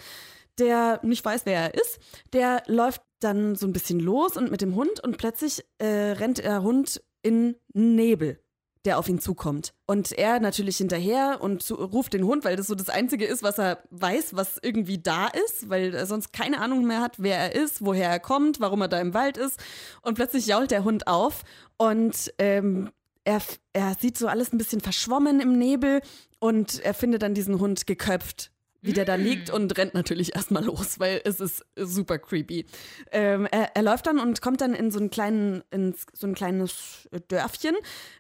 der 0.58 1.00
nicht 1.02 1.22
weiß, 1.24 1.42
wer 1.44 1.60
er 1.60 1.74
ist. 1.74 1.98
Der 2.32 2.62
läuft 2.66 3.02
dann 3.20 3.56
so 3.56 3.66
ein 3.66 3.72
bisschen 3.72 4.00
los 4.00 4.36
und 4.36 4.50
mit 4.50 4.60
dem 4.60 4.74
Hund 4.74 5.02
und 5.02 5.18
plötzlich 5.18 5.64
äh, 5.78 5.86
rennt 5.86 6.38
der 6.38 6.62
Hund 6.62 7.02
in 7.22 7.56
Nebel 7.72 8.38
der 8.86 8.98
auf 8.98 9.08
ihn 9.08 9.18
zukommt. 9.18 9.74
Und 9.86 10.12
er 10.12 10.40
natürlich 10.40 10.78
hinterher 10.78 11.38
und 11.40 11.62
zu, 11.62 11.74
ruft 11.74 12.14
den 12.14 12.24
Hund, 12.24 12.44
weil 12.44 12.56
das 12.56 12.68
so 12.68 12.74
das 12.74 12.88
Einzige 12.88 13.26
ist, 13.26 13.42
was 13.42 13.58
er 13.58 13.82
weiß, 13.90 14.36
was 14.36 14.58
irgendwie 14.62 14.98
da 14.98 15.26
ist, 15.26 15.68
weil 15.68 15.92
er 15.92 16.06
sonst 16.06 16.32
keine 16.32 16.60
Ahnung 16.60 16.86
mehr 16.86 17.00
hat, 17.00 17.16
wer 17.18 17.36
er 17.36 17.54
ist, 17.54 17.84
woher 17.84 18.08
er 18.08 18.20
kommt, 18.20 18.60
warum 18.60 18.80
er 18.80 18.88
da 18.88 19.00
im 19.00 19.12
Wald 19.12 19.36
ist. 19.36 19.60
Und 20.02 20.14
plötzlich 20.14 20.46
jault 20.46 20.70
der 20.70 20.84
Hund 20.84 21.08
auf 21.08 21.42
und 21.76 22.32
ähm, 22.38 22.90
er, 23.24 23.42
er 23.72 23.96
sieht 24.00 24.16
so 24.16 24.28
alles 24.28 24.52
ein 24.52 24.58
bisschen 24.58 24.80
verschwommen 24.80 25.40
im 25.40 25.58
Nebel 25.58 26.00
und 26.38 26.78
er 26.84 26.94
findet 26.94 27.22
dann 27.22 27.34
diesen 27.34 27.58
Hund 27.58 27.88
geköpft 27.88 28.52
wie 28.86 28.92
der 28.92 29.04
da 29.04 29.16
liegt 29.16 29.50
und 29.50 29.76
rennt 29.76 29.94
natürlich 29.94 30.34
erstmal 30.34 30.64
los, 30.64 30.98
weil 30.98 31.20
es 31.24 31.40
ist 31.40 31.64
super 31.76 32.18
creepy. 32.18 32.66
Ähm, 33.12 33.46
er, 33.50 33.74
er 33.74 33.82
läuft 33.82 34.06
dann 34.06 34.18
und 34.18 34.40
kommt 34.40 34.60
dann 34.60 34.74
in 34.74 34.90
so, 34.90 34.98
einen 34.98 35.10
kleinen, 35.10 35.62
in 35.70 35.94
so 36.12 36.26
ein 36.26 36.34
kleines 36.34 37.08
Dörfchen. 37.28 37.74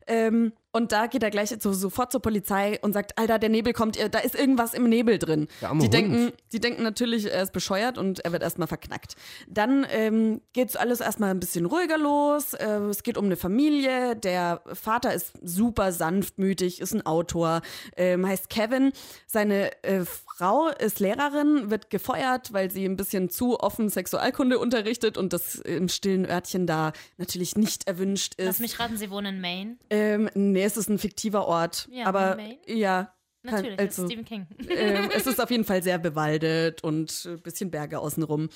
Ähm, 0.06 0.52
und 0.76 0.92
da 0.92 1.06
geht 1.06 1.22
er 1.22 1.30
gleich 1.30 1.54
so, 1.58 1.72
sofort 1.72 2.12
zur 2.12 2.20
Polizei 2.20 2.78
und 2.82 2.92
sagt, 2.92 3.18
Alter, 3.18 3.38
der 3.38 3.48
Nebel 3.48 3.72
kommt, 3.72 3.98
da 3.98 4.18
ist 4.18 4.34
irgendwas 4.34 4.74
im 4.74 4.86
Nebel 4.90 5.18
drin. 5.18 5.48
Die, 5.62 5.66
Hund. 5.66 5.94
denken, 5.94 6.32
die 6.52 6.60
denken 6.60 6.82
natürlich, 6.82 7.32
er 7.32 7.42
ist 7.42 7.54
bescheuert 7.54 7.96
und 7.96 8.22
er 8.26 8.32
wird 8.32 8.42
erstmal 8.42 8.68
verknackt. 8.68 9.14
Dann 9.48 9.86
ähm, 9.90 10.42
geht 10.52 10.76
alles 10.76 11.00
erstmal 11.00 11.30
ein 11.30 11.40
bisschen 11.40 11.64
ruhiger 11.64 11.96
los. 11.96 12.52
Äh, 12.52 12.66
es 12.90 13.02
geht 13.02 13.16
um 13.16 13.24
eine 13.24 13.36
Familie. 13.36 14.16
Der 14.16 14.60
Vater 14.74 15.14
ist 15.14 15.32
super 15.42 15.92
sanftmütig, 15.92 16.82
ist 16.82 16.92
ein 16.92 17.06
Autor, 17.06 17.62
ähm, 17.96 18.26
heißt 18.26 18.50
Kevin. 18.50 18.92
Seine 19.26 19.82
äh, 19.82 20.04
Frau 20.04 20.68
ist 20.68 21.00
Lehrerin, 21.00 21.70
wird 21.70 21.88
gefeuert, 21.88 22.52
weil 22.52 22.70
sie 22.70 22.84
ein 22.84 22.98
bisschen 22.98 23.30
zu 23.30 23.58
offen 23.60 23.88
Sexualkunde 23.88 24.58
unterrichtet 24.58 25.16
und 25.16 25.32
das 25.32 25.54
im 25.54 25.88
stillen 25.88 26.26
Örtchen 26.26 26.66
da 26.66 26.92
natürlich 27.16 27.56
nicht 27.56 27.88
erwünscht 27.88 28.34
Lass 28.36 28.56
ist. 28.56 28.60
mich 28.60 28.78
raten, 28.78 28.98
sie 28.98 29.10
wohnen 29.10 29.36
in 29.36 29.40
Maine. 29.40 29.76
Ähm, 29.88 30.28
nee, 30.34 30.65
es 30.66 30.76
ist 30.76 30.88
ein 30.90 30.98
fiktiver 30.98 31.46
Ort. 31.46 31.88
Ja, 31.90 32.06
aber 32.06 32.36
ja. 32.66 33.12
kann- 33.44 33.62
Natürlich, 33.62 33.80
ist 33.80 33.94
Stephen 34.04 34.24
King. 34.24 34.46
ähm, 34.68 35.08
es 35.14 35.26
ist 35.26 35.40
auf 35.40 35.50
jeden 35.52 35.64
Fall 35.64 35.80
sehr 35.80 35.98
bewaldet 35.98 36.82
und 36.82 37.24
ein 37.26 37.40
bisschen 37.42 37.70
Berge 37.70 38.00
außenrum. 38.00 38.48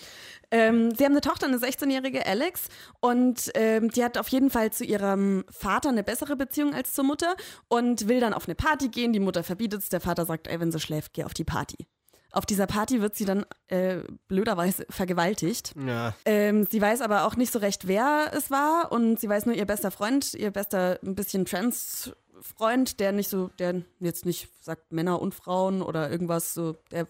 Ähm, 0.50 0.92
sie 0.96 1.04
haben 1.04 1.12
eine 1.12 1.20
Tochter, 1.20 1.46
eine 1.46 1.58
16-jährige 1.58 2.26
Alex, 2.26 2.62
und 3.00 3.52
ähm, 3.54 3.90
die 3.90 4.02
hat 4.02 4.18
auf 4.18 4.26
jeden 4.28 4.50
Fall 4.50 4.72
zu 4.72 4.84
ihrem 4.84 5.44
Vater 5.48 5.90
eine 5.90 6.02
bessere 6.02 6.34
Beziehung 6.34 6.74
als 6.74 6.92
zur 6.92 7.04
Mutter 7.04 7.36
und 7.68 8.08
will 8.08 8.18
dann 8.18 8.32
auf 8.34 8.48
eine 8.48 8.56
Party 8.56 8.88
gehen. 8.88 9.12
Die 9.12 9.20
Mutter 9.20 9.44
verbietet 9.44 9.82
es, 9.82 9.90
der 9.90 10.00
Vater 10.00 10.26
sagt, 10.26 10.48
ey, 10.48 10.58
wenn 10.58 10.72
sie 10.72 10.80
schläft, 10.80 11.12
geh 11.12 11.22
auf 11.22 11.34
die 11.34 11.44
Party. 11.44 11.86
Auf 12.32 12.46
dieser 12.46 12.66
Party 12.66 13.00
wird 13.00 13.14
sie 13.16 13.24
dann 13.24 13.44
äh, 13.68 13.98
blöderweise 14.28 14.86
vergewaltigt. 14.90 15.74
Ja. 15.86 16.14
Ähm, 16.24 16.66
sie 16.70 16.80
weiß 16.80 17.00
aber 17.00 17.24
auch 17.24 17.36
nicht 17.36 17.52
so 17.52 17.58
recht, 17.58 17.88
wer 17.88 18.30
es 18.32 18.50
war 18.50 18.92
und 18.92 19.18
sie 19.18 19.28
weiß 19.28 19.46
nur 19.46 19.54
ihr 19.54 19.66
bester 19.66 19.90
Freund, 19.90 20.34
ihr 20.34 20.50
bester 20.50 20.98
ein 21.04 21.14
bisschen 21.14 21.44
Trans-Freund, 21.44 23.00
der 23.00 23.12
nicht 23.12 23.28
so, 23.28 23.48
der 23.58 23.82
jetzt 23.98 24.26
nicht 24.26 24.48
sagt 24.62 24.92
Männer 24.92 25.20
und 25.20 25.34
Frauen 25.34 25.82
oder 25.82 26.10
irgendwas 26.10 26.54
so, 26.54 26.76
der 26.90 27.06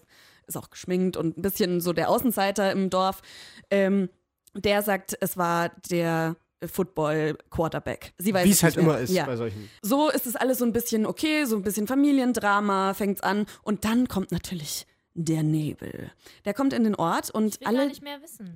ist 0.47 0.57
auch 0.57 0.69
geschminkt 0.69 1.17
und 1.17 1.37
ein 1.37 1.41
bisschen 1.41 1.81
so 1.81 1.93
der 1.93 2.09
Außenseiter 2.09 2.71
im 2.71 2.89
Dorf. 2.89 3.21
Ähm, 3.69 4.09
der 4.55 4.81
sagt, 4.81 5.15
es 5.21 5.37
war 5.37 5.69
der 5.89 6.35
Football-Quarterback. 6.65 8.13
Sie 8.17 8.33
weiß 8.33 8.45
Wie 8.45 8.51
es 8.51 8.57
es 8.57 8.63
halt 8.63 8.75
mehr. 8.75 8.85
immer 8.85 8.99
ist 8.99 9.11
Ja. 9.11 9.25
bei 9.25 9.35
solchen. 9.35 9.69
So 9.81 10.09
ist 10.09 10.27
es 10.27 10.35
alles 10.35 10.59
so 10.59 10.65
ein 10.65 10.73
bisschen 10.73 11.05
okay, 11.05 11.45
so 11.45 11.55
ein 11.55 11.63
bisschen 11.63 11.87
Familiendrama 11.87 12.93
fängt's 12.93 13.21
an 13.21 13.45
und 13.63 13.85
dann 13.85 14.07
kommt 14.07 14.31
natürlich 14.31 14.85
der 15.25 15.43
Nebel. 15.43 16.11
Der 16.45 16.53
kommt 16.53 16.73
in 16.73 16.83
den 16.83 16.95
Ort 16.95 17.29
und 17.29 17.59
alle, 17.65 17.91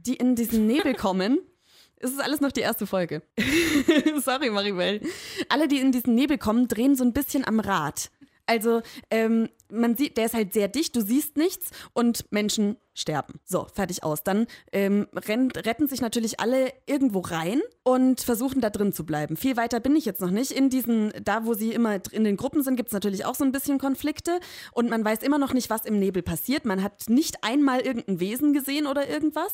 die 0.06 0.16
in 0.16 0.36
diesen 0.36 0.68
Nebel 0.68 0.94
kommen, 0.96 1.40
es 1.98 2.12
ist 2.12 2.22
alles 2.22 2.42
noch 2.42 2.52
die 2.52 2.62
erste 2.62 2.86
Folge. 2.86 3.22
Sorry, 4.24 4.50
Maribel. 4.50 5.02
Alle, 5.50 5.68
die 5.68 5.80
in 5.80 5.92
diesen 5.92 6.14
Nebel 6.14 6.38
kommen, 6.38 6.68
drehen 6.68 6.96
so 6.96 7.04
ein 7.04 7.14
bisschen 7.14 7.48
am 7.48 7.60
Rad. 7.60 8.12
Also 8.46 8.82
ähm, 9.10 9.50
man 9.72 9.96
sieht, 9.96 10.18
der 10.18 10.26
ist 10.26 10.34
halt 10.34 10.54
sehr 10.54 10.68
dicht, 10.68 10.96
du 10.96 11.02
siehst 11.02 11.38
nichts 11.38 11.72
und 11.94 12.32
Menschen 12.32 12.78
sterben. 12.94 13.40
So, 13.44 13.68
fertig 13.74 14.04
aus. 14.04 14.24
Dann 14.24 14.48
ähm, 14.72 15.08
rennt, 15.14 15.58
retten 15.66 15.88
sich 15.88 16.02
natürlich 16.02 16.40
alle 16.40 16.72
irgendwo 16.86 17.20
rein 17.20 17.62
und 17.84 18.22
versuchen 18.22 18.62
da 18.62 18.70
drin 18.70 18.94
zu 18.94 19.06
bleiben. 19.06 19.36
Viel 19.36 19.58
weiter 19.58 19.80
bin 19.80 19.96
ich 19.96 20.06
jetzt 20.06 20.22
noch 20.22 20.32
nicht. 20.32 20.52
In 20.52 20.70
diesen, 20.70 21.12
da 21.24 21.46
wo 21.46 21.54
sie 21.54 21.74
immer 21.74 22.00
in 22.12 22.24
den 22.24 22.38
Gruppen 22.38 22.64
sind, 22.64 22.76
gibt 22.78 22.90
es 22.90 22.94
natürlich 22.94 23.26
auch 23.26 23.36
so 23.36 23.44
ein 23.44 23.52
bisschen 23.52 23.80
Konflikte 23.80 24.40
und 24.72 24.90
man 24.90 25.04
weiß 25.04 25.24
immer 25.24 25.38
noch 25.38 25.54
nicht, 25.54 25.70
was 25.70 25.86
im 25.86 26.00
Nebel 26.00 26.24
passiert. 26.24 26.66
Man 26.66 26.82
hat 26.82 27.10
nicht 27.10 27.44
einmal 27.44 27.82
irgendein 27.82 28.20
Wesen 28.20 28.54
gesehen 28.54 28.88
oder 28.88 29.10
irgendwas. 29.10 29.54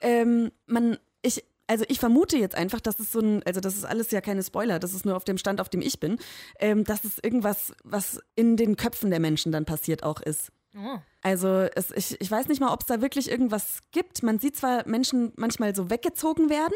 Ähm, 0.00 0.52
man, 0.66 0.98
ich, 1.22 1.44
also 1.66 1.84
ich 1.88 1.98
vermute 1.98 2.36
jetzt 2.36 2.54
einfach, 2.54 2.80
dass 2.80 2.98
es 2.98 3.12
so 3.12 3.20
ein, 3.20 3.42
also 3.44 3.60
das 3.60 3.76
ist 3.76 3.84
alles 3.84 4.10
ja 4.10 4.20
keine 4.20 4.42
Spoiler, 4.42 4.78
das 4.78 4.94
ist 4.94 5.04
nur 5.04 5.16
auf 5.16 5.24
dem 5.24 5.38
Stand, 5.38 5.60
auf 5.60 5.68
dem 5.68 5.80
ich 5.80 6.00
bin, 6.00 6.18
ähm, 6.58 6.84
dass 6.84 7.04
es 7.04 7.18
irgendwas, 7.22 7.72
was 7.84 8.20
in 8.34 8.56
den 8.56 8.76
Köpfen 8.76 9.10
der 9.10 9.20
Menschen 9.20 9.52
dann 9.52 9.64
passiert 9.64 10.02
auch 10.02 10.20
ist. 10.20 10.52
Oh. 10.76 10.98
Also 11.22 11.66
es, 11.74 11.90
ich, 11.90 12.20
ich 12.20 12.30
weiß 12.30 12.46
nicht 12.46 12.60
mal, 12.60 12.72
ob 12.72 12.82
es 12.82 12.86
da 12.86 13.00
wirklich 13.00 13.28
irgendwas 13.30 13.78
gibt. 13.90 14.22
Man 14.22 14.38
sieht 14.38 14.56
zwar 14.56 14.86
Menschen 14.86 15.32
manchmal 15.36 15.74
so 15.74 15.90
weggezogen 15.90 16.50
werden, 16.50 16.74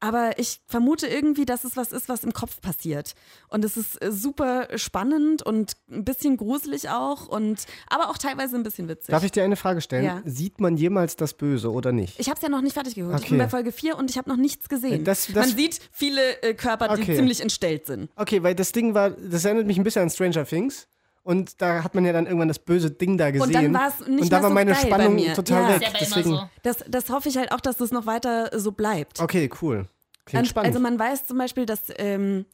aber 0.00 0.38
ich 0.38 0.60
vermute 0.66 1.06
irgendwie, 1.06 1.44
dass 1.44 1.64
es 1.64 1.76
was 1.76 1.92
ist, 1.92 2.08
was 2.08 2.24
im 2.24 2.32
Kopf 2.32 2.60
passiert. 2.62 3.14
Und 3.48 3.64
es 3.64 3.76
ist 3.76 4.02
äh, 4.02 4.10
super 4.10 4.68
spannend 4.78 5.42
und 5.42 5.72
ein 5.90 6.04
bisschen 6.04 6.38
gruselig 6.38 6.88
auch 6.88 7.28
und 7.28 7.66
aber 7.88 8.08
auch 8.08 8.16
teilweise 8.16 8.56
ein 8.56 8.62
bisschen 8.62 8.88
witzig. 8.88 9.08
Darf 9.10 9.24
ich 9.24 9.32
dir 9.32 9.44
eine 9.44 9.56
Frage 9.56 9.80
stellen? 9.82 10.04
Ja. 10.04 10.22
Sieht 10.24 10.58
man 10.60 10.76
jemals 10.78 11.16
das 11.16 11.34
Böse 11.34 11.70
oder 11.70 11.92
nicht? 11.92 12.18
Ich 12.18 12.28
habe 12.28 12.36
es 12.36 12.42
ja 12.42 12.48
noch 12.48 12.62
nicht 12.62 12.72
fertig. 12.74 12.96
Ich 12.96 13.02
Okay. 13.04 13.28
bin 13.28 13.38
bei 13.38 13.48
Folge 13.48 13.72
4 13.72 13.98
und 13.98 14.08
ich 14.10 14.16
habe 14.16 14.30
noch 14.30 14.36
nichts 14.38 14.68
gesehen. 14.70 15.04
Das- 15.04 15.26
das- 15.26 15.34
Man 15.48 15.56
sieht 15.56 15.80
viele 15.92 16.42
äh, 16.42 16.54
Körper, 16.54 16.94
die 16.96 17.02
Okay. 17.02 17.16
ziemlich 17.16 17.40
entstellt 17.42 17.86
sind. 17.86 18.08
Okay, 18.16 18.42
weil 18.42 18.54
das 18.54 18.72
Ding 18.72 18.94
war, 18.94 19.10
das 19.10 19.44
erinnert 19.44 19.66
mich 19.66 19.76
ein 19.76 19.84
bisschen 19.84 20.02
an 20.02 20.10
Stranger 20.10 20.46
Things. 20.46 20.88
Und 21.24 21.62
da 21.62 21.84
hat 21.84 21.94
man 21.94 22.04
ja 22.04 22.12
dann 22.12 22.26
irgendwann 22.26 22.48
das 22.48 22.58
böse 22.58 22.90
Ding 22.90 23.16
da 23.16 23.30
gesehen. 23.30 23.46
Und 23.46 23.54
dann 23.54 23.74
war 23.74 23.88
es 23.88 24.00
nicht 24.06 24.22
Und 24.22 24.32
da 24.32 24.36
mehr 24.36 24.42
war 24.42 24.48
so 24.48 24.54
meine 24.54 24.74
Spannung 24.74 25.18
total 25.34 25.62
Ja. 25.62 25.80
weg. 25.80 25.82
Ist 25.82 25.92
ja 25.92 25.98
Deswegen. 26.00 26.30
so. 26.30 26.42
Das, 26.62 26.84
das 26.88 27.10
hoffe 27.10 27.28
ich 27.28 27.36
halt 27.36 27.52
auch, 27.52 27.60
dass 27.60 27.76
das 27.76 27.92
noch 27.92 28.06
weiter 28.06 28.50
so 28.58 28.72
bleibt. 28.72 29.20
Okay, 29.20 29.48
cool. 29.62 29.86
Klingt 30.24 30.42
Und, 30.44 30.48
spannend. 30.48 30.68
Also 30.68 30.80
man 30.80 30.98
weiß 30.98 31.26
zum 31.26 31.38
Beispiel, 31.38 31.64
dass 31.66 31.82
ähm, 31.96 32.44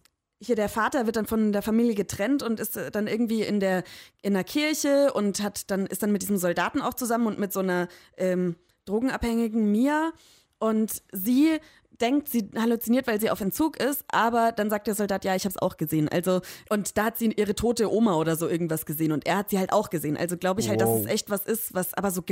hier 0.41 0.55
der 0.55 0.69
Vater 0.69 1.07
wird 1.07 1.17
dann 1.17 1.27
von 1.27 1.53
der 1.53 1.63
Familie 1.63 1.95
getrennt 1.95 2.43
und 2.43 2.61
ist 2.61 2.77
äh, 2.77 2.91
dann 2.91 3.07
irgendwie 3.07 3.43
in 3.43 3.59
der 3.61 3.85
in 4.23 4.35
der 4.35 4.45
Kirche 4.45 5.13
und 5.15 5.43
hat 5.43 5.71
dann 5.71 5.87
ist 5.87 6.03
dann 6.03 6.13
mit 6.13 6.23
diesem 6.23 6.37
Soldaten 6.37 6.81
auch 6.83 6.95
zusammen 6.95 7.27
und 7.27 7.39
mit 7.39 7.53
so 7.53 7.61
einer 7.61 7.89
ähm, 8.17 8.55
drogenabhängigen 8.85 9.71
Mia 9.71 10.13
und 10.59 11.03
sie 11.13 11.59
denkt, 12.01 12.29
sie 12.29 12.51
halluziniert, 12.57 13.07
weil 13.07 13.21
sie 13.21 13.31
auf 13.31 13.41
Entzug 13.41 13.77
ist, 13.79 14.05
aber 14.11 14.53
dann 14.53 14.71
sagt 14.71 14.87
der 14.87 14.95
Soldat, 14.95 15.25
ja, 15.25 15.35
ich 15.35 15.45
habe 15.45 15.55
es 15.55 15.61
auch 15.63 15.77
gesehen. 15.77 16.09
Also 16.09 16.41
und 16.71 16.97
da 16.97 17.05
hat 17.07 17.19
sie 17.19 17.33
ihre 17.37 17.55
tote 17.55 17.93
Oma 17.93 18.15
oder 18.15 18.37
so 18.37 18.49
irgendwas 18.49 18.87
gesehen 18.87 19.13
und 19.13 19.27
er 19.27 19.39
hat 19.39 19.51
sie 19.51 19.59
halt 19.59 19.73
auch 19.73 19.91
gesehen. 19.91 20.17
Also 20.17 20.37
glaube 20.37 20.61
ich 20.61 20.69
halt, 20.69 20.81
dass 20.81 20.89
Wow. 20.89 21.05
es 21.05 21.11
echt 21.11 21.31
was 21.31 21.45
ist, 21.45 21.75
was 21.75 21.95
aber 21.95 22.11
so 22.11 22.23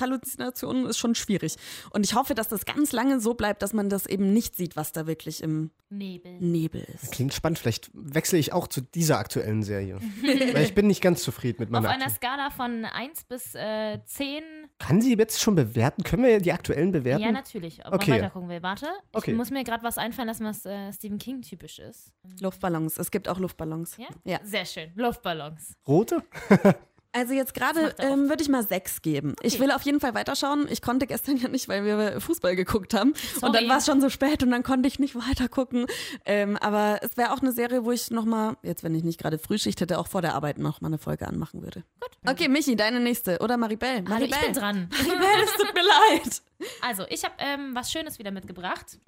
Gemeinschaftshalluzinationen 0.00 0.86
ist 0.86 0.98
schon 0.98 1.14
schwierig. 1.14 1.56
Und 1.90 2.04
ich 2.04 2.14
hoffe, 2.14 2.34
dass 2.34 2.48
das 2.48 2.64
ganz 2.64 2.92
lange 2.92 3.20
so 3.20 3.34
bleibt, 3.34 3.62
dass 3.62 3.72
man 3.72 3.88
das 3.88 4.06
eben 4.06 4.32
nicht 4.32 4.56
sieht, 4.56 4.76
was 4.76 4.92
da 4.92 5.06
wirklich 5.06 5.42
im 5.42 5.70
Nebel. 5.88 6.32
Nebel 6.40 6.84
ist. 6.94 7.12
Klingt 7.12 7.32
spannend. 7.32 7.58
Vielleicht 7.58 7.90
wechsle 7.94 8.38
ich 8.38 8.52
auch 8.52 8.66
zu 8.66 8.80
dieser 8.80 9.18
aktuellen 9.18 9.62
Serie. 9.62 9.98
weil 10.52 10.62
ich 10.64 10.74
bin 10.74 10.88
nicht 10.88 11.00
ganz 11.00 11.22
zufrieden 11.22 11.58
mit 11.60 11.68
Auf 11.68 11.72
meiner 11.72 11.88
einer 11.90 12.06
aktuellen. 12.06 12.16
Skala 12.16 12.50
von 12.50 12.84
1 12.84 13.24
bis 13.24 13.54
äh, 13.54 13.98
10. 14.04 14.42
Kann 14.78 15.00
sie 15.00 15.14
jetzt 15.16 15.40
schon 15.40 15.54
bewerten? 15.54 16.02
Können 16.02 16.24
wir 16.24 16.40
die 16.40 16.52
aktuellen 16.52 16.90
bewerten? 16.92 17.22
Ja, 17.22 17.30
natürlich. 17.32 17.84
Ob 17.86 17.94
Okay. 17.94 18.10
man 18.10 18.20
weiter 18.20 18.30
gucken 18.30 18.48
will. 18.48 18.62
Warte, 18.62 18.86
ich 19.12 19.16
Okay. 19.18 19.32
muss 19.32 19.50
mir 19.50 19.64
gerade 19.64 19.82
was 19.82 19.98
einfallen 19.98 20.28
lassen, 20.28 20.44
was 20.44 20.64
äh, 20.66 20.92
Stephen 20.92 21.18
King 21.18 21.42
typisch 21.42 21.78
ist. 21.78 22.12
Luftballons. 22.40 22.98
Es 22.98 23.10
gibt 23.10 23.28
auch 23.28 23.38
Luftballons. 23.38 23.96
Ja? 23.96 24.08
Ja. 24.24 24.40
Sehr 24.44 24.64
schön. 24.64 24.92
Luftballons. 24.94 25.76
Rote? 25.86 26.22
Also 27.16 27.32
jetzt 27.32 27.54
gerade 27.54 27.94
ähm, 27.98 28.28
würde 28.28 28.42
ich 28.42 28.50
mal 28.50 28.62
sechs 28.62 29.00
geben. 29.00 29.36
Ich 29.40 29.58
will 29.58 29.70
auf 29.70 29.80
jeden 29.82 30.00
Fall 30.00 30.12
weiterschauen. 30.12 30.66
Ich 30.68 30.82
konnte 30.82 31.06
gestern 31.06 31.36
ja 31.42 31.48
nicht, 31.48 31.66
weil 31.66 31.82
wir 31.82 32.20
Fußball 32.20 32.54
geguckt 32.54 32.92
haben. 32.92 33.14
Und 33.40 33.54
dann 33.54 33.66
war 33.70 33.78
es 33.78 33.86
schon 33.86 34.02
so 34.02 34.10
spät 34.10 34.42
und 34.42 34.50
dann 34.50 34.62
konnte 34.62 34.86
ich 34.86 34.98
nicht 34.98 35.14
weiter 35.14 35.48
gucken. 35.48 35.86
Ähm, 36.26 36.58
aber 36.58 36.98
es 37.00 37.16
wäre 37.16 37.32
auch 37.32 37.40
eine 37.40 37.52
Serie, 37.52 37.86
wo 37.86 37.90
ich 37.90 38.10
nochmal, 38.10 38.58
jetzt 38.62 38.84
wenn 38.84 38.94
ich 38.94 39.02
nicht 39.02 39.18
gerade 39.18 39.38
Frühschicht 39.38 39.80
hätte, 39.80 39.98
auch 39.98 40.08
vor 40.08 40.20
der 40.20 40.34
Arbeit 40.34 40.58
noch 40.58 40.82
mal 40.82 40.88
eine 40.88 40.98
Folge 40.98 41.26
anmachen 41.26 41.62
würde. 41.62 41.84
Gut. 42.00 42.10
Okay, 42.30 42.48
Michi, 42.48 42.76
deine 42.76 43.00
nächste. 43.00 43.38
Oder 43.38 43.56
Maribel. 43.56 43.88
Hallo, 43.88 44.08
Maribel. 44.10 44.36
ich 44.38 44.44
bin 44.44 44.52
dran. 44.52 44.90
Maribel, 45.06 45.42
es 45.42 45.52
tut 45.54 45.72
mir 45.72 45.84
leid. 45.84 46.42
Also, 46.82 47.04
ich 47.08 47.24
habe 47.24 47.34
ähm, 47.38 47.70
was 47.72 47.90
Schönes 47.90 48.18
wieder 48.18 48.30
mitgebracht. 48.30 48.98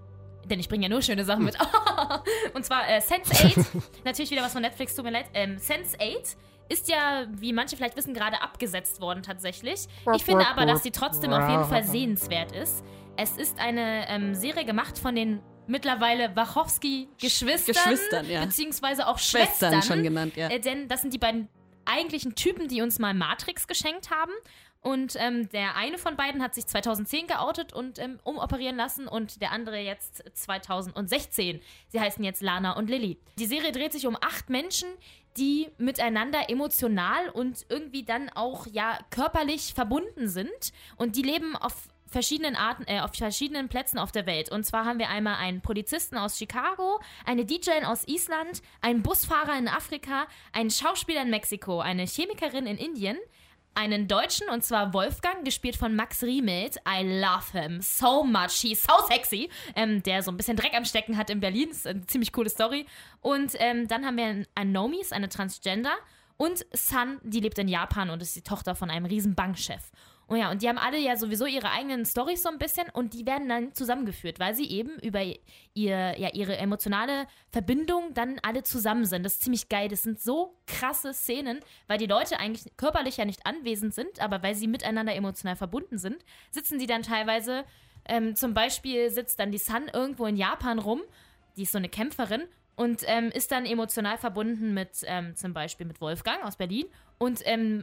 Denn 0.46 0.60
ich 0.60 0.70
bringe 0.70 0.84
ja 0.84 0.88
nur 0.88 1.02
schöne 1.02 1.26
Sachen 1.26 1.44
mit. 1.44 1.58
Und 2.54 2.64
zwar 2.64 2.88
äh, 2.88 3.00
Sense8. 3.00 3.66
Natürlich 4.06 4.30
wieder 4.30 4.40
was 4.42 4.54
von 4.54 4.62
Netflix, 4.62 4.94
tut 4.94 5.04
mir 5.04 5.10
leid. 5.10 5.26
Ähm, 5.34 5.58
Sense8 5.58 6.36
ist 6.68 6.88
ja, 6.88 7.26
wie 7.30 7.52
manche 7.52 7.76
vielleicht 7.76 7.96
wissen, 7.96 8.14
gerade 8.14 8.42
abgesetzt 8.42 9.00
worden 9.00 9.22
tatsächlich. 9.22 9.86
Ich 10.14 10.24
finde 10.24 10.46
aber, 10.46 10.66
dass 10.66 10.82
sie 10.82 10.90
trotzdem 10.90 11.32
auf 11.32 11.48
jeden 11.48 11.64
Fall 11.64 11.84
sehenswert 11.84 12.52
ist. 12.52 12.84
Es 13.16 13.36
ist 13.36 13.58
eine 13.58 14.08
ähm, 14.08 14.34
Serie 14.34 14.64
gemacht 14.64 14.98
von 14.98 15.14
den 15.14 15.40
mittlerweile 15.66 16.34
Wachowski-Geschwistern. 16.34 17.74
Geschwistern, 17.74 18.30
ja. 18.30 18.44
Beziehungsweise 18.44 19.06
auch 19.06 19.18
Schwestern 19.18 19.72
Schwestern. 19.72 19.82
schon 19.82 20.02
genannt, 20.02 20.36
ja. 20.36 20.48
Äh, 20.48 20.60
denn 20.60 20.88
das 20.88 21.02
sind 21.02 21.12
die 21.12 21.18
beiden 21.18 21.48
eigentlichen 21.84 22.34
Typen, 22.34 22.68
die 22.68 22.82
uns 22.82 22.98
mal 22.98 23.14
Matrix 23.14 23.66
geschenkt 23.66 24.10
haben. 24.10 24.32
Und 24.80 25.16
ähm, 25.16 25.48
der 25.48 25.74
eine 25.76 25.98
von 25.98 26.16
beiden 26.16 26.40
hat 26.40 26.54
sich 26.54 26.66
2010 26.66 27.26
geoutet 27.26 27.72
und 27.72 27.98
ähm, 27.98 28.20
umoperieren 28.22 28.76
lassen 28.76 29.08
und 29.08 29.40
der 29.42 29.50
andere 29.50 29.78
jetzt 29.78 30.22
2016. 30.34 31.60
Sie 31.88 32.00
heißen 32.00 32.22
jetzt 32.22 32.42
Lana 32.42 32.76
und 32.76 32.88
Lilly. 32.88 33.18
Die 33.38 33.46
Serie 33.46 33.72
dreht 33.72 33.92
sich 33.92 34.06
um 34.06 34.16
acht 34.20 34.50
Menschen, 34.50 34.88
die 35.38 35.68
miteinander 35.78 36.50
emotional 36.50 37.28
und 37.30 37.64
irgendwie 37.68 38.02
dann 38.02 38.28
auch 38.30 38.66
ja 38.66 38.98
körperlich 39.10 39.74
verbunden 39.74 40.28
sind 40.28 40.72
und 40.96 41.16
die 41.16 41.22
leben 41.22 41.56
auf 41.56 41.88
verschiedenen 42.08 42.56
Arten, 42.56 42.84
äh, 42.86 43.00
auf 43.00 43.14
verschiedenen 43.14 43.68
Plätzen 43.68 43.98
auf 43.98 44.12
der 44.12 44.26
Welt. 44.26 44.50
Und 44.50 44.64
zwar 44.64 44.84
haben 44.84 44.98
wir 44.98 45.10
einmal 45.10 45.36
einen 45.36 45.60
Polizisten 45.60 46.16
aus 46.16 46.38
Chicago, 46.38 47.00
eine 47.24 47.44
DJ 47.44 47.84
aus 47.84 48.06
Island, 48.08 48.62
einen 48.80 49.02
Busfahrer 49.02 49.56
in 49.58 49.68
Afrika, 49.68 50.26
einen 50.52 50.70
Schauspieler 50.70 51.22
in 51.22 51.30
Mexiko, 51.30 51.80
eine 51.80 52.06
Chemikerin 52.06 52.66
in 52.66 52.78
Indien, 52.78 53.18
einen 53.74 54.08
Deutschen, 54.08 54.48
und 54.48 54.64
zwar 54.64 54.92
Wolfgang, 54.92 55.44
gespielt 55.44 55.76
von 55.76 55.94
Max 55.94 56.22
Riemelt. 56.22 56.76
I 56.88 57.02
love 57.20 57.52
him 57.52 57.80
so 57.80 58.24
much. 58.24 58.60
He's 58.60 58.82
so 58.82 58.92
sexy. 59.08 59.48
Ähm, 59.76 60.02
der 60.02 60.22
so 60.22 60.30
ein 60.30 60.36
bisschen 60.36 60.56
Dreck 60.56 60.74
am 60.74 60.84
Stecken 60.84 61.16
hat 61.16 61.30
in 61.30 61.40
Berlin. 61.40 61.70
ist 61.70 61.86
eine 61.86 62.06
ziemlich 62.06 62.32
coole 62.32 62.50
Story. 62.50 62.86
Und 63.20 63.52
ähm, 63.58 63.86
dann 63.86 64.04
haben 64.04 64.16
wir 64.16 64.24
einen 64.24 64.46
Anomi, 64.54 65.00
ist 65.00 65.12
eine 65.12 65.28
Transgender. 65.28 65.92
Und 66.36 66.66
Sun, 66.72 67.18
die 67.22 67.40
lebt 67.40 67.58
in 67.58 67.68
Japan 67.68 68.10
und 68.10 68.22
ist 68.22 68.36
die 68.36 68.42
Tochter 68.42 68.74
von 68.74 68.90
einem 68.90 69.06
riesen 69.06 69.34
Bankchef. 69.34 69.90
Oh 70.30 70.34
ja, 70.34 70.50
und 70.50 70.60
die 70.60 70.68
haben 70.68 70.76
alle 70.76 70.98
ja 70.98 71.16
sowieso 71.16 71.46
ihre 71.46 71.70
eigenen 71.70 72.04
Storys 72.04 72.42
so 72.42 72.50
ein 72.50 72.58
bisschen 72.58 72.90
und 72.92 73.14
die 73.14 73.24
werden 73.24 73.48
dann 73.48 73.72
zusammengeführt, 73.72 74.38
weil 74.38 74.54
sie 74.54 74.70
eben 74.70 74.98
über 74.98 75.22
ihr, 75.22 76.18
ja, 76.18 76.28
ihre 76.34 76.58
emotionale 76.58 77.26
Verbindung 77.50 78.12
dann 78.12 78.38
alle 78.42 78.62
zusammen 78.62 79.06
sind. 79.06 79.22
Das 79.22 79.34
ist 79.34 79.42
ziemlich 79.42 79.70
geil. 79.70 79.88
Das 79.88 80.02
sind 80.02 80.20
so 80.20 80.54
krasse 80.66 81.14
Szenen, 81.14 81.60
weil 81.86 81.96
die 81.96 82.06
Leute 82.06 82.38
eigentlich 82.38 82.70
körperlich 82.76 83.16
ja 83.16 83.24
nicht 83.24 83.46
anwesend 83.46 83.94
sind, 83.94 84.20
aber 84.20 84.42
weil 84.42 84.54
sie 84.54 84.66
miteinander 84.66 85.14
emotional 85.14 85.56
verbunden 85.56 85.96
sind, 85.96 86.22
sitzen 86.50 86.78
die 86.78 86.86
dann 86.86 87.02
teilweise, 87.02 87.64
ähm, 88.04 88.36
zum 88.36 88.52
Beispiel 88.52 89.08
sitzt 89.08 89.40
dann 89.40 89.50
die 89.50 89.56
Sun 89.56 89.88
irgendwo 89.90 90.26
in 90.26 90.36
Japan 90.36 90.78
rum, 90.78 91.00
die 91.56 91.62
ist 91.62 91.72
so 91.72 91.78
eine 91.78 91.88
Kämpferin 91.88 92.42
und 92.76 93.02
ähm, 93.06 93.30
ist 93.30 93.50
dann 93.50 93.64
emotional 93.64 94.18
verbunden 94.18 94.74
mit 94.74 94.90
ähm, 95.04 95.34
zum 95.36 95.54
Beispiel 95.54 95.86
mit 95.86 96.02
Wolfgang 96.02 96.44
aus 96.44 96.56
Berlin 96.56 96.86
und 97.16 97.40
ähm, 97.44 97.82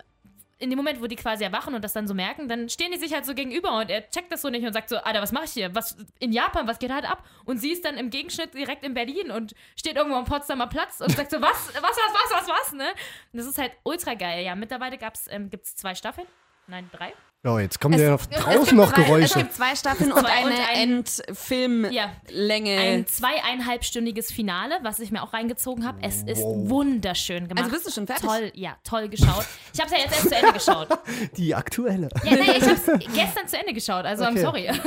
in 0.57 0.69
dem 0.69 0.77
Moment, 0.77 1.01
wo 1.01 1.07
die 1.07 1.15
quasi 1.15 1.43
erwachen 1.43 1.75
und 1.75 1.83
das 1.83 1.93
dann 1.93 2.07
so 2.07 2.13
merken, 2.13 2.47
dann 2.47 2.69
stehen 2.69 2.91
die 2.91 2.97
sich 2.97 3.13
halt 3.13 3.25
so 3.25 3.33
gegenüber 3.33 3.77
und 3.77 3.89
er 3.89 4.09
checkt 4.09 4.31
das 4.31 4.41
so 4.41 4.49
nicht 4.49 4.65
und 4.65 4.73
sagt 4.73 4.89
so, 4.89 4.97
Alter, 4.97 5.21
was 5.21 5.31
mach 5.31 5.43
ich 5.43 5.51
hier? 5.51 5.75
Was 5.75 5.97
in 6.19 6.31
Japan, 6.31 6.67
was 6.67 6.79
geht 6.79 6.91
halt 6.91 7.09
ab? 7.09 7.25
Und 7.43 7.57
sie 7.57 7.71
ist 7.71 7.83
dann 7.83 7.97
im 7.97 8.09
Gegenschnitt 8.09 8.53
direkt 8.53 8.83
in 8.83 8.93
Berlin 8.93 9.31
und 9.31 9.53
steht 9.75 9.97
irgendwo 9.97 10.17
am 10.17 10.25
Potsdamer 10.25 10.67
Platz 10.67 11.01
und 11.01 11.11
sagt 11.11 11.31
so, 11.31 11.41
was, 11.41 11.73
was, 11.73 11.81
was, 11.81 12.13
was, 12.13 12.31
was, 12.31 12.47
was, 12.47 12.71
ne? 12.73 12.87
Und 13.33 13.37
das 13.37 13.45
ist 13.45 13.57
halt 13.57 13.73
ultra 13.83 14.13
geil. 14.13 14.45
Ja, 14.45 14.55
mittlerweile 14.55 14.97
gab's, 14.97 15.27
ähm, 15.29 15.49
gibt's 15.49 15.75
zwei 15.75 15.93
Staffeln. 15.93 16.27
Nein, 16.67 16.89
drei. 16.91 17.13
Oh, 17.45 17.59
jetzt 17.59 17.79
kommen 17.79 17.93
Es- 17.95 18.01
ja 18.01 18.09
noch 18.11 18.21
es 18.21 18.29
draußen 18.29 18.75
noch 18.77 18.91
zwei- 18.93 19.03
Geräusche. 19.03 19.25
Es 19.25 19.33
gibt 19.35 19.53
zwei 19.53 19.75
Staffeln 19.75 20.11
und 20.11 20.25
eine 20.25 20.55
ein- 20.67 20.89
Endfilmlänge. 20.89 22.77
Ein 22.77 23.07
zweieinhalbstündiges 23.07 24.31
Finale, 24.31 24.79
was 24.81 24.99
ich 24.99 25.11
mir 25.11 25.21
auch 25.23 25.33
reingezogen 25.33 25.85
habe. 25.85 25.99
Es 26.01 26.23
ist 26.23 26.41
Wow. 26.41 26.69
wunderschön 26.69 27.47
gemacht. 27.47 27.65
Also 27.65 27.75
bist 27.75 27.87
du 27.87 27.91
schon 27.91 28.07
fertig? 28.07 28.25
Toll, 28.25 28.51
ja, 28.55 28.77
toll 28.83 29.09
geschaut. 29.09 29.45
Ich 29.73 29.79
habe 29.79 29.91
es 29.91 29.97
ja 29.97 29.97
jetzt 30.05 30.11
erst 30.13 30.29
zu 30.29 30.35
Ende 30.35 30.53
geschaut. 30.53 30.87
Die 31.37 31.53
aktuelle. 31.55 32.09
Ja, 32.23 32.31
nee, 32.35 32.51
ich 32.57 32.63
hab's 32.63 32.85
gestern 33.13 33.47
zu 33.47 33.57
Ende 33.57 33.73
geschaut, 33.73 34.05
also 34.05 34.23
I'm 34.23 34.31
Okay. 34.31 34.41
sorry. 34.41 34.69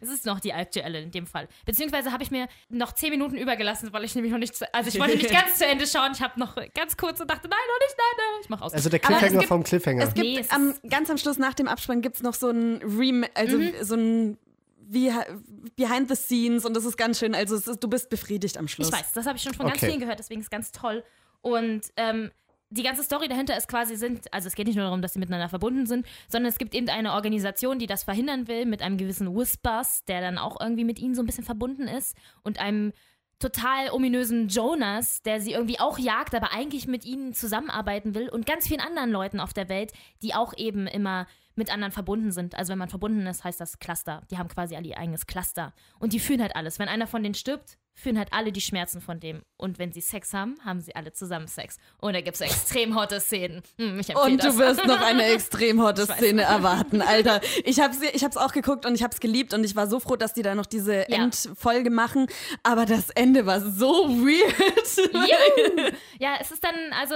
Es 0.00 0.08
ist 0.08 0.24
noch 0.26 0.40
die 0.40 0.52
aktuelle 0.54 1.00
in 1.00 1.10
dem 1.10 1.26
Fall. 1.26 1.46
Beziehungsweise 1.66 2.12
habe 2.12 2.22
ich 2.22 2.30
mir 2.30 2.48
noch 2.70 2.92
zehn 2.92 3.10
Minuten 3.10 3.36
übergelassen, 3.36 3.92
weil 3.92 4.04
ich 4.04 4.14
nämlich 4.14 4.32
noch 4.32 4.38
nicht 4.38 4.56
zu, 4.56 4.64
also 4.74 4.88
ich 4.88 4.98
wollte 4.98 5.16
nicht 5.16 5.30
ganz 5.30 5.58
zu 5.58 5.66
Ende 5.66 5.86
schauen. 5.86 6.12
Ich 6.14 6.22
habe 6.22 6.38
noch 6.40 6.56
ganz 6.74 6.96
kurz 6.96 7.20
und 7.20 7.30
dachte, 7.30 7.48
nein, 7.48 7.58
noch 7.68 7.86
nicht, 7.86 7.96
nein, 7.98 8.16
nein, 8.16 8.40
ich 8.42 8.48
mach 8.48 8.60
aus. 8.62 8.72
Also 8.72 8.88
der 8.88 9.00
es 9.00 9.06
Cliffhanger 9.06 9.38
gibt- 9.40 9.48
vom 9.48 9.62
Cliffhanger. 9.62 10.02
Es 10.04 10.14
gibt 10.14 10.26
Nee, 10.26 10.38
es 10.40 10.50
am, 10.50 10.74
ganz 10.88 11.10
am 11.10 11.18
Schluss 11.18 11.38
nach 11.38 11.54
dem 11.54 11.68
Abspann 11.68 11.91
gibt 12.00 12.16
es 12.16 12.22
noch 12.22 12.34
so 12.34 12.48
ein 12.50 12.80
Rem 12.82 13.24
also 13.34 13.58
Mhm. 13.58 13.72
so 13.82 13.94
ein 13.96 14.38
wie, 14.88 15.10
Behind 15.76 16.08
the 16.08 16.14
Scenes 16.16 16.64
und 16.64 16.74
das 16.74 16.84
ist 16.84 16.96
ganz 16.96 17.18
schön. 17.18 17.34
Also 17.34 17.56
ist, 17.56 17.82
du 17.82 17.88
bist 17.88 18.10
befriedigt 18.10 18.58
am 18.58 18.68
Schluss. 18.68 18.88
Ich 18.88 18.94
weiß, 18.94 19.12
das 19.12 19.26
habe 19.26 19.36
ich 19.36 19.42
schon 19.42 19.54
von 19.54 19.66
ganz 19.66 19.78
Okay. 19.78 19.86
vielen 19.88 20.00
gehört, 20.00 20.18
deswegen 20.18 20.40
ist 20.40 20.46
es 20.46 20.50
ganz 20.50 20.70
toll. 20.72 21.02
Und 21.40 21.82
ähm, 21.96 22.30
die 22.70 22.82
ganze 22.82 23.02
Story 23.02 23.28
dahinter 23.28 23.56
ist 23.56 23.68
quasi 23.68 23.96
sind, 23.96 24.32
also 24.32 24.48
es 24.48 24.54
geht 24.54 24.66
nicht 24.66 24.76
nur 24.76 24.84
darum, 24.84 25.02
dass 25.02 25.12
sie 25.14 25.18
miteinander 25.18 25.48
verbunden 25.48 25.86
sind, 25.86 26.06
sondern 26.28 26.48
es 26.50 26.58
gibt 26.58 26.74
eben 26.74 26.88
eine 26.88 27.12
Organisation, 27.12 27.78
die 27.78 27.86
das 27.86 28.04
verhindern 28.04 28.48
will, 28.48 28.64
mit 28.66 28.82
einem 28.82 28.96
gewissen 28.96 29.34
Whispers, 29.36 30.04
der 30.06 30.20
dann 30.20 30.38
auch 30.38 30.60
irgendwie 30.60 30.84
mit 30.84 30.98
ihnen 30.98 31.14
so 31.14 31.22
ein 31.22 31.26
bisschen 31.26 31.44
verbunden 31.44 31.88
ist 31.88 32.16
und 32.42 32.58
einem 32.60 32.92
total 33.38 33.90
ominösen 33.90 34.48
Jonas, 34.48 35.22
der 35.22 35.40
sie 35.40 35.52
irgendwie 35.52 35.80
auch 35.80 35.98
jagt, 35.98 36.34
aber 36.34 36.52
eigentlich 36.52 36.86
mit 36.86 37.04
ihnen 37.04 37.34
zusammenarbeiten 37.34 38.14
will 38.14 38.28
und 38.28 38.46
ganz 38.46 38.68
vielen 38.68 38.80
anderen 38.80 39.10
Leuten 39.10 39.40
auf 39.40 39.52
der 39.52 39.68
Welt, 39.68 39.92
die 40.22 40.34
auch 40.34 40.56
eben 40.56 40.86
immer 40.86 41.26
mit 41.54 41.72
anderen 41.72 41.92
verbunden 41.92 42.32
sind. 42.32 42.54
Also 42.54 42.72
wenn 42.72 42.78
man 42.78 42.88
verbunden 42.88 43.26
ist, 43.26 43.44
heißt 43.44 43.60
das 43.60 43.78
Cluster. 43.78 44.22
Die 44.30 44.38
haben 44.38 44.48
quasi 44.48 44.76
alle 44.76 44.88
ihr 44.88 44.98
eigenes 44.98 45.26
Cluster. 45.26 45.72
Und 45.98 46.12
die 46.12 46.20
fühlen 46.20 46.40
halt 46.40 46.56
alles. 46.56 46.78
Wenn 46.78 46.88
einer 46.88 47.06
von 47.06 47.22
denen 47.22 47.34
stirbt, 47.34 47.78
fühlen 47.94 48.18
halt 48.18 48.32
alle 48.32 48.52
die 48.52 48.60
Schmerzen 48.60 49.00
von 49.00 49.20
dem. 49.20 49.42
Und 49.56 49.78
wenn 49.78 49.92
sie 49.92 50.00
Sex 50.00 50.32
haben, 50.32 50.56
haben 50.64 50.80
sie 50.80 50.96
alle 50.96 51.12
zusammen 51.12 51.46
Sex. 51.46 51.76
Und 51.98 52.14
da 52.14 52.20
gibt 52.20 52.34
es 52.36 52.40
extrem 52.40 52.96
hotte 52.98 53.20
Szenen. 53.20 53.62
Hm, 53.78 53.98
Und 53.98 54.42
du 54.42 54.46
das. 54.48 54.58
wirst 54.58 54.86
noch 54.86 55.00
eine 55.00 55.24
extrem 55.26 55.80
hotte. 55.82 56.06
Szene 56.06 56.42
erwarten, 56.42 57.02
Alter. 57.02 57.40
Ich 57.64 57.80
hab's, 57.80 57.98
ich 58.00 58.24
hab's 58.24 58.36
auch 58.36 58.52
geguckt 58.52 58.86
und 58.86 58.94
ich 58.94 59.02
hab's 59.02 59.20
geliebt 59.20 59.52
und 59.54 59.62
ich 59.64 59.76
war 59.76 59.86
so 59.86 60.00
froh, 60.00 60.16
dass 60.16 60.32
die 60.34 60.42
da 60.42 60.54
noch 60.54 60.66
diese 60.66 61.04
Ja. 61.10 61.24
Endfolge 61.24 61.90
machen. 61.90 62.26
Aber 62.62 62.86
das 62.86 63.10
Ende 63.10 63.46
war 63.46 63.60
so 63.60 64.08
weird. 64.08 65.94
Ja, 66.18 66.36
es 66.40 66.50
ist 66.52 66.62
dann, 66.64 66.74
also, 67.00 67.14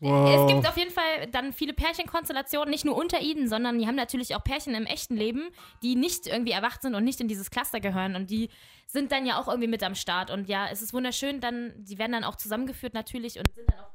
Wow. 0.00 0.40
es 0.48 0.52
gibt 0.54 0.68
auf 0.68 0.76
jeden 0.76 0.90
Fall 0.92 1.26
dann 1.32 1.52
viele 1.52 1.72
Pärchenkonstellationen, 1.72 2.70
nicht 2.70 2.84
nur 2.84 2.96
unter 2.96 3.20
ihnen, 3.20 3.48
sondern 3.48 3.78
die 3.78 3.86
haben 3.86 3.94
natürlich 3.96 4.34
auch 4.34 4.42
Pärchen 4.44 4.74
im 4.74 4.86
echten 4.86 5.16
Leben, 5.16 5.48
die 5.82 5.94
nicht 5.96 6.26
irgendwie 6.26 6.52
erwacht 6.52 6.82
sind 6.82 6.94
und 6.94 7.04
nicht 7.04 7.20
in 7.20 7.28
dieses 7.28 7.50
Cluster 7.50 7.80
gehören 7.80 8.14
und 8.16 8.30
die 8.30 8.48
sind 8.90 9.12
dann 9.12 9.26
ja 9.26 9.38
auch 9.40 9.48
irgendwie 9.48 9.68
mit 9.68 9.82
am 9.82 9.94
Start 9.94 10.30
und 10.30 10.48
ja, 10.48 10.66
es 10.72 10.80
ist 10.82 10.92
wunderschön, 10.94 11.40
dann, 11.40 11.72
die 11.76 11.98
werden 11.98 12.12
dann 12.12 12.24
auch 12.24 12.36
zusammengeführt 12.36 12.94
natürlich 12.94 13.38
und 13.38 13.46
sind 13.54 13.68
dann 13.70 13.80
auch 13.80 13.92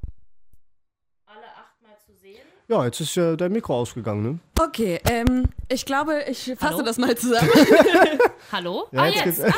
alle 1.26 1.48
achtmal 1.48 1.98
zu 2.06 2.14
sehen. 2.16 2.46
Ja, 2.68 2.86
jetzt 2.86 3.02
ist 3.02 3.16
ja 3.16 3.36
dein 3.36 3.52
Mikro 3.52 3.76
ausgegangen, 3.76 4.22
ne? 4.24 4.40
Okay, 4.62 5.00
ähm, 5.10 5.50
ich 5.68 5.86
glaube, 5.86 6.24
ich 6.30 6.46
fasse 6.58 6.76
Hallo? 6.76 6.84
das 6.84 6.98
mal 7.00 7.18
zusammen. 7.18 7.50
Hallo? 8.52 8.88
Ja, 8.92 9.02
ah, 9.02 9.08
jetzt 9.08 9.26
jetzt. 9.26 9.44
Ah, 9.46 9.52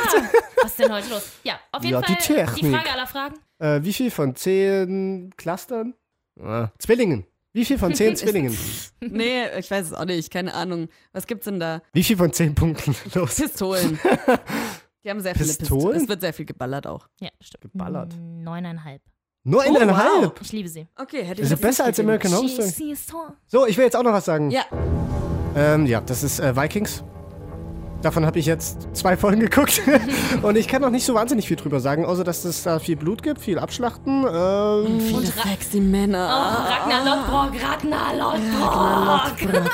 was 0.61 0.71
ist 0.71 0.79
denn 0.79 0.91
heute 0.91 1.09
los? 1.09 1.29
Ja, 1.43 1.59
auf 1.71 1.83
jeden 1.83 1.95
Ja, 1.95 2.01
die 2.01 2.13
Fall 2.13 2.15
die, 2.15 2.33
Technik. 2.33 2.75
Frage 2.75 2.91
aller 2.93 3.07
Fragen. 3.07 3.35
Äh, 3.59 3.83
wie 3.83 3.93
viel 3.93 4.11
von 4.11 4.35
zehn 4.35 5.33
Clustern? 5.37 5.93
Ah, 6.41 6.69
Zwillingen. 6.79 7.25
Wie 7.53 7.65
viel 7.65 7.77
von 7.77 7.93
zehn 7.93 8.15
Zwillingen? 8.17 8.57
nee, 9.01 9.47
ich 9.59 9.69
weiß 9.69 9.87
es 9.87 9.93
auch 9.93 10.05
nicht, 10.05 10.31
keine 10.31 10.53
Ahnung. 10.53 10.87
Was 11.13 11.27
gibt's 11.27 11.45
denn 11.45 11.59
da? 11.59 11.81
Wie 11.93 12.03
viel 12.03 12.17
von 12.17 12.31
zehn 12.33 12.55
Punkten? 12.55 12.95
Los. 13.13 13.35
Pistolen. 13.35 13.99
Die 15.05 15.09
haben 15.11 15.19
sehr 15.19 15.35
viele 15.35 15.45
Pistolen? 15.45 15.77
Pistolen. 15.79 16.01
Es 16.01 16.07
wird 16.09 16.21
sehr 16.21 16.33
viel 16.33 16.45
geballert 16.45 16.87
auch. 16.87 17.07
Ja, 17.19 17.29
stimmt. 17.39 17.61
Geballert. 17.71 18.15
Neuneinhalb. 18.19 19.03
Neuneinhalb? 19.43 20.41
Ich 20.41 20.51
liebe 20.51 20.67
sie. 20.67 20.87
Okay, 20.95 21.23
hätte 21.23 21.41
Das 21.41 21.45
ist 21.45 21.45
ich 21.45 21.49
jetzt 21.51 21.61
besser 21.61 21.85
als 21.85 21.99
American. 21.99 22.33
Horror 22.33 22.49
Story. 22.49 22.69
Sie. 22.69 22.95
So, 23.45 23.67
ich 23.67 23.77
will 23.77 23.85
jetzt 23.85 23.95
auch 23.95 24.01
noch 24.01 24.13
was 24.13 24.25
sagen. 24.25 24.49
Ja. 24.49 24.63
Ähm, 25.55 25.85
ja, 25.85 26.01
das 26.01 26.23
ist 26.23 26.39
äh, 26.39 26.55
Vikings. 26.55 27.03
Davon 28.05 28.23
habe 28.23 28.37
ich 28.37 28.45
jetzt 28.45 28.87
zwei 28.95 29.17
Folgen 29.17 29.39
geguckt. 29.39 29.81
und 30.43 30.55
ich 30.57 30.67
kann 30.67 30.83
noch 30.83 30.91
nicht 30.91 31.07
so 31.07 31.15
wahnsinnig 31.15 31.47
viel 31.47 31.57
drüber 31.57 31.79
sagen, 31.79 32.05
außer 32.05 32.23
dass 32.23 32.45
es 32.45 32.61
da 32.61 32.77
viel 32.77 32.95
Blut 32.95 33.23
gibt, 33.23 33.41
viel 33.41 33.57
Abschlachten. 33.57 34.27
Ähm, 34.31 34.99
Viele 35.01 35.25
sexy 35.25 35.79
Männer. 35.79 36.27
Oh, 36.29 36.69
Ragnar 36.71 37.03
Lodbrok, 37.03 37.63
Ragnar 37.63 38.13
Lodbrok. 38.15 39.65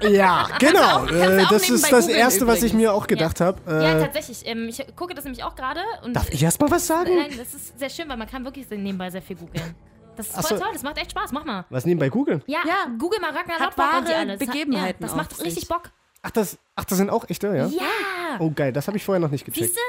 ja, 0.10 0.48
genau. 0.58 0.80
auch- 0.80 1.06
kannst 1.06 1.12
äh, 1.12 1.46
das 1.50 1.68
ist 1.68 1.92
das 1.92 2.00
googeln 2.06 2.18
Erste, 2.18 2.46
was 2.46 2.56
ich 2.56 2.72
übrigens. 2.72 2.80
mir 2.80 2.94
auch 2.94 3.06
gedacht 3.06 3.42
habe. 3.42 3.58
Ja, 3.66 3.98
Äh, 3.98 4.04
tatsächlich. 4.04 4.46
Ähm, 4.46 4.66
ich 4.70 4.82
gucke 4.96 5.12
das 5.12 5.24
nämlich 5.24 5.44
auch 5.44 5.54
gerade. 5.54 5.80
und- 6.02 6.16
darf 6.16 6.30
ich 6.30 6.42
erst 6.42 6.62
mal 6.62 6.70
was 6.70 6.86
sagen? 6.86 7.10
Nein, 7.14 7.32
das 7.36 7.52
ist 7.52 7.78
sehr 7.78 7.90
schön, 7.90 8.08
weil 8.08 8.16
man 8.16 8.26
kann 8.26 8.42
wirklich 8.42 8.66
so 8.70 8.74
nebenbei 8.74 9.10
sehr 9.10 9.20
viel 9.20 9.36
googeln. 9.36 9.74
Das 10.16 10.28
ist 10.28 10.34
voll 10.48 10.56
so. 10.58 10.64
toll, 10.64 10.72
das 10.72 10.82
macht 10.82 10.96
echt 10.96 11.10
Spaß. 11.10 11.32
Mach 11.32 11.44
mal. 11.44 11.66
Was 11.68 11.84
nebenbei 11.84 12.08
googeln? 12.08 12.42
Ja, 12.46 12.60
google 12.98 13.20
mal 13.20 13.32
Ragnar 13.32 13.58
Hat 13.58 13.76
Lodbrok 13.76 13.98
und 13.98 14.08
die 14.08 14.12
wahre 14.12 14.18
alle. 14.18 14.32
Das 14.38 14.40
hat- 14.48 14.54
Begebenheiten 14.54 15.02
ja, 15.02 15.08
Das 15.08 15.14
macht 15.16 15.38
richtig 15.40 15.54
sich. 15.60 15.68
Bock. 15.68 15.90
Ach, 16.22 16.30
das, 16.30 16.58
ach, 16.76 16.84
das 16.84 16.98
sind 16.98 17.10
auch 17.10 17.28
echte, 17.28 17.48
ja? 17.48 17.66
Ja. 17.66 18.38
Oh, 18.38 18.50
geil, 18.50 18.72
das 18.72 18.86
habe 18.86 18.96
ich 18.96 19.04
vorher 19.04 19.20
noch 19.20 19.30
nicht 19.30 19.44
gecheckt. 19.44 19.66
Siehste? 19.66 19.80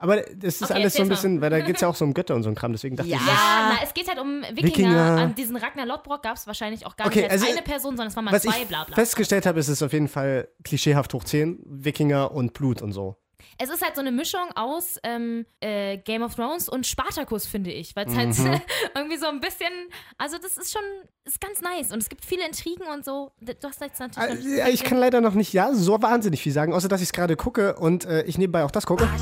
Aber 0.00 0.16
das 0.16 0.54
ist 0.56 0.62
Okay, 0.62 0.74
alles 0.74 0.94
so 0.94 1.02
ein 1.02 1.08
bisschen, 1.08 1.40
weil 1.40 1.50
da 1.50 1.58
geht 1.60 1.74
es 1.76 1.80
ja 1.80 1.88
auch 1.88 1.94
so 1.96 2.04
um 2.04 2.14
Götter 2.14 2.34
und 2.36 2.44
so 2.44 2.48
ein 2.48 2.54
Kram, 2.54 2.70
deswegen 2.72 2.94
dachte 2.96 3.10
Ja. 3.10 3.16
ich, 3.16 3.26
Ja, 3.26 3.72
na, 3.74 3.78
es 3.82 3.92
geht 3.94 4.08
halt 4.08 4.20
um 4.20 4.42
Wikinger. 4.42 4.62
Wikinger. 4.68 5.16
An 5.18 5.34
diesen 5.34 5.56
Ragnar 5.56 5.86
Lodbrok 5.86 6.22
gab 6.22 6.36
es 6.36 6.46
wahrscheinlich 6.46 6.86
auch 6.86 6.96
gar 6.96 7.08
Okay, 7.08 7.22
nicht 7.22 7.30
als 7.32 7.42
also, 7.42 7.52
eine 7.54 7.62
Person, 7.62 7.90
sondern 7.96 8.08
es 8.08 8.16
waren 8.16 8.24
mal 8.24 8.32
was 8.32 8.42
zwei, 8.42 8.62
ich 8.62 8.68
bla 8.68 8.84
bla. 8.84 8.94
festgestellt 8.94 9.44
habe, 9.46 9.58
ist 9.58 9.68
es 9.68 9.82
auf 9.82 9.92
jeden 9.92 10.08
Fall 10.08 10.48
klischeehaft 10.62 11.12
hoch 11.14 11.24
10, 11.24 11.58
Wikinger 11.64 12.30
und 12.32 12.52
Blut 12.54 12.80
und 12.82 12.92
so. 12.92 13.16
Es 13.60 13.70
ist 13.70 13.82
halt 13.82 13.96
so 13.96 14.00
eine 14.00 14.12
Mischung 14.12 14.46
aus 14.54 14.98
ähm, 15.02 15.44
äh, 15.60 15.98
Game 15.98 16.22
of 16.22 16.36
Thrones 16.36 16.68
und 16.68 16.86
Spartacus, 16.86 17.44
finde 17.46 17.72
ich. 17.72 17.96
Weil 17.96 18.06
es 18.06 18.14
halt 18.16 18.38
Mhm. 18.38 18.60
irgendwie 18.96 19.16
so 19.16 19.26
ein 19.26 19.40
bisschen. 19.40 19.72
Also, 20.16 20.38
das 20.38 20.56
ist 20.56 20.72
schon. 20.72 20.82
Ist 21.24 21.40
ganz 21.40 21.60
nice. 21.60 21.92
Und 21.92 22.00
es 22.02 22.08
gibt 22.08 22.24
viele 22.24 22.46
Intrigen 22.46 22.84
und 22.94 23.04
so. 23.04 23.32
Du 23.40 23.54
hast 23.68 23.80
jetzt 23.80 24.00
natürlich. 24.00 24.62
Also, 24.62 24.72
ich 24.72 24.84
kann 24.84 24.98
leider 24.98 25.20
noch 25.20 25.34
nicht 25.34 25.52
ja 25.52 25.74
so 25.74 26.00
wahnsinnig 26.00 26.40
viel 26.42 26.52
sagen, 26.52 26.72
außer 26.72 26.88
dass 26.88 27.00
ich 27.00 27.08
es 27.08 27.12
gerade 27.12 27.36
gucke 27.36 27.74
und 27.76 28.04
äh, 28.04 28.22
ich 28.22 28.38
nebenbei 28.38 28.64
auch 28.64 28.70
das 28.70 28.86
gucke. 28.86 29.08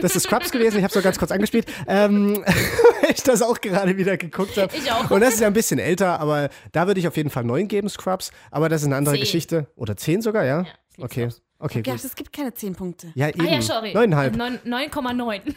Das 0.00 0.16
ist 0.16 0.24
Scrubs 0.24 0.50
gewesen, 0.50 0.78
ich 0.78 0.82
habe 0.82 0.88
es 0.88 0.94
so 0.94 1.02
ganz 1.02 1.18
kurz 1.18 1.30
angespielt, 1.30 1.66
ähm, 1.86 2.42
weil 3.02 3.10
ich 3.12 3.22
das 3.22 3.42
auch 3.42 3.60
gerade 3.60 3.96
wieder 3.96 4.16
geguckt 4.16 4.56
habe. 4.56 4.74
Ich 4.76 4.90
auch. 4.90 5.08
Und 5.10 5.20
das 5.20 5.34
ist 5.34 5.40
ja 5.40 5.46
ein 5.46 5.52
bisschen 5.52 5.78
älter, 5.78 6.18
aber 6.20 6.48
da 6.72 6.86
würde 6.86 6.98
ich 6.98 7.06
auf 7.06 7.16
jeden 7.16 7.30
Fall 7.30 7.44
neun 7.44 7.68
geben, 7.68 7.88
Scrubs. 7.88 8.32
Aber 8.50 8.68
das 8.68 8.82
ist 8.82 8.86
eine 8.86 8.96
andere 8.96 9.14
Zehn. 9.14 9.20
Geschichte. 9.20 9.66
Oder 9.76 9.96
zehn 9.96 10.20
sogar, 10.20 10.44
ja? 10.44 10.60
lieb 10.96 11.04
okay, 11.04 11.30
Scrubs. 11.30 11.42
Okay, 11.58 11.82
Ja, 11.86 11.94
gut. 11.94 12.04
es 12.04 12.14
gibt 12.14 12.32
keine 12.32 12.52
10 12.54 12.74
Punkte. 12.74 13.08
Ja, 13.14 13.28
eben. 13.28 13.40
Ah 13.40 13.44
ja, 13.50 13.62
sorry. 13.62 13.92
Neuneinhalb. 13.94 14.36
Neun- 14.36 14.58
9,9. 14.64 15.40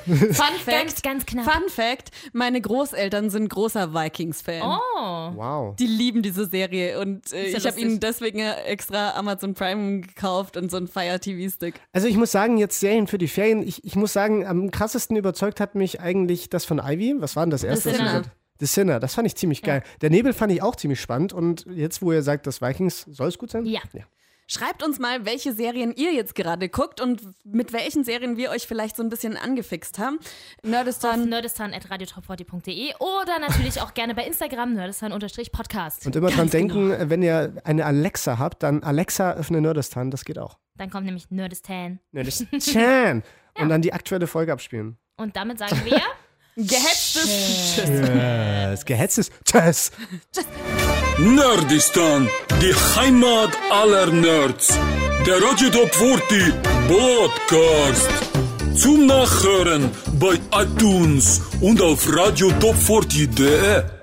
Fun 0.08 0.16
ganz, 0.30 0.62
Fact. 0.64 1.02
ganz 1.02 1.26
knapp. 1.26 1.44
Fun 1.44 1.68
Fact: 1.68 2.10
Meine 2.32 2.60
Großeltern 2.62 3.28
sind 3.28 3.48
großer 3.50 3.92
Vikings-Fan. 3.92 4.62
Oh. 4.62 5.36
Wow. 5.36 5.76
Die 5.76 5.86
lieben 5.86 6.22
diese 6.22 6.46
Serie 6.46 6.98
und 6.98 7.30
äh, 7.32 7.50
ja 7.50 7.58
ich 7.58 7.66
habe 7.66 7.78
ihnen 7.78 8.00
deswegen 8.00 8.38
extra 8.38 9.10
Amazon 9.18 9.52
Prime 9.52 10.00
gekauft 10.00 10.56
und 10.56 10.70
so 10.70 10.78
einen 10.78 10.88
Fire 10.88 11.20
TV-Stick. 11.20 11.74
Also 11.92 12.06
ich 12.08 12.16
muss 12.16 12.32
sagen, 12.32 12.56
jetzt 12.56 12.80
Serien 12.80 13.06
für 13.06 13.18
die 13.18 13.28
Ferien, 13.28 13.60
ich, 13.66 13.84
ich 13.84 13.96
muss 13.96 14.14
sagen, 14.14 14.46
am 14.46 14.70
krassesten 14.70 15.14
überzeugt 15.16 15.60
hat 15.60 15.74
mich 15.74 16.00
eigentlich 16.00 16.48
das 16.48 16.64
von 16.64 16.78
Ivy. 16.82 17.16
Was 17.18 17.36
war 17.36 17.44
denn 17.44 17.50
das 17.50 17.64
erste? 17.64 17.90
was 17.90 17.96
Sinner. 17.96 18.08
ihr 18.14 18.18
gesagt- 18.20 18.36
The 18.60 18.66
Sinner, 18.66 18.98
das 19.00 19.14
fand 19.14 19.26
ich 19.26 19.36
ziemlich 19.36 19.62
geil. 19.62 19.82
Der 20.00 20.10
Nebel 20.10 20.32
fand 20.32 20.52
ich 20.52 20.62
auch 20.62 20.74
ziemlich 20.74 21.00
spannend 21.00 21.32
und 21.32 21.66
jetzt, 21.70 22.02
wo 22.02 22.12
ihr 22.12 22.22
sagt, 22.22 22.44
das 22.46 22.60
Vikings, 22.62 23.02
soll 23.10 23.28
es 23.28 23.36
gut 23.38 23.50
sein? 23.50 23.66
Ja. 23.66 23.80
Schreibt 24.50 24.82
uns 24.82 24.98
mal, 24.98 25.26
welche 25.26 25.52
Serien 25.52 25.92
ihr 25.94 26.14
jetzt 26.14 26.34
gerade 26.34 26.70
guckt 26.70 27.02
und 27.02 27.20
mit 27.44 27.74
welchen 27.74 28.02
Serien 28.02 28.38
wir 28.38 28.48
euch 28.48 28.66
vielleicht 28.66 28.96
so 28.96 29.02
ein 29.02 29.10
bisschen 29.10 29.36
angefixt 29.36 29.98
haben. 29.98 30.16
Auf 30.18 30.70
Nerdistan. 30.70 31.28
nerdistan.radiotop40.de 31.28 32.94
oder 32.98 33.38
natürlich 33.40 33.82
auch 33.82 33.92
gerne 33.92 34.14
bei 34.14 34.24
Instagram 34.24 34.72
nerdistan-podcast. 34.72 36.06
Und 36.06 36.16
immer 36.16 36.28
dran 36.28 36.48
Ganz 36.48 36.52
genau. 36.52 36.74
denken, 36.74 37.10
wenn 37.10 37.22
ihr 37.22 37.60
eine 37.64 37.84
Alexa 37.84 38.38
habt, 38.38 38.62
dann 38.62 38.82
Alexa 38.82 39.34
öffne 39.34 39.60
Nerdistan, 39.60 40.10
das 40.10 40.24
geht 40.24 40.38
auch. 40.38 40.58
Dann 40.76 40.88
kommt 40.88 41.04
nämlich 41.04 41.30
Nerdistan. 41.30 42.00
Nerdistan. 42.12 43.22
Und 43.58 43.68
dann 43.68 43.82
die 43.82 43.92
aktuelle 43.92 44.26
Folge 44.26 44.52
abspielen. 44.52 44.96
Und 45.18 45.36
damit 45.36 45.58
sagen 45.58 45.78
wir. 45.84 46.00
Gehetztes. 46.58 47.76
Tschüss. 47.76 48.84
Gehetztes 48.84 49.30
Tschüss. 49.44 49.92
Nerdistan, 51.16 52.28
die 52.60 52.74
Heimat 52.96 53.50
aller 53.70 54.06
Nerds. 54.06 54.76
Der 55.24 55.40
Radio 55.40 55.68
Top 55.70 55.94
40 55.94 56.52
Podcast. 56.88 58.08
Zum 58.74 59.06
Nachhören 59.06 59.88
bei 60.18 60.40
iTunes 60.52 61.42
und 61.60 61.80
auf 61.80 62.08
radiotop40.de. 62.08 63.97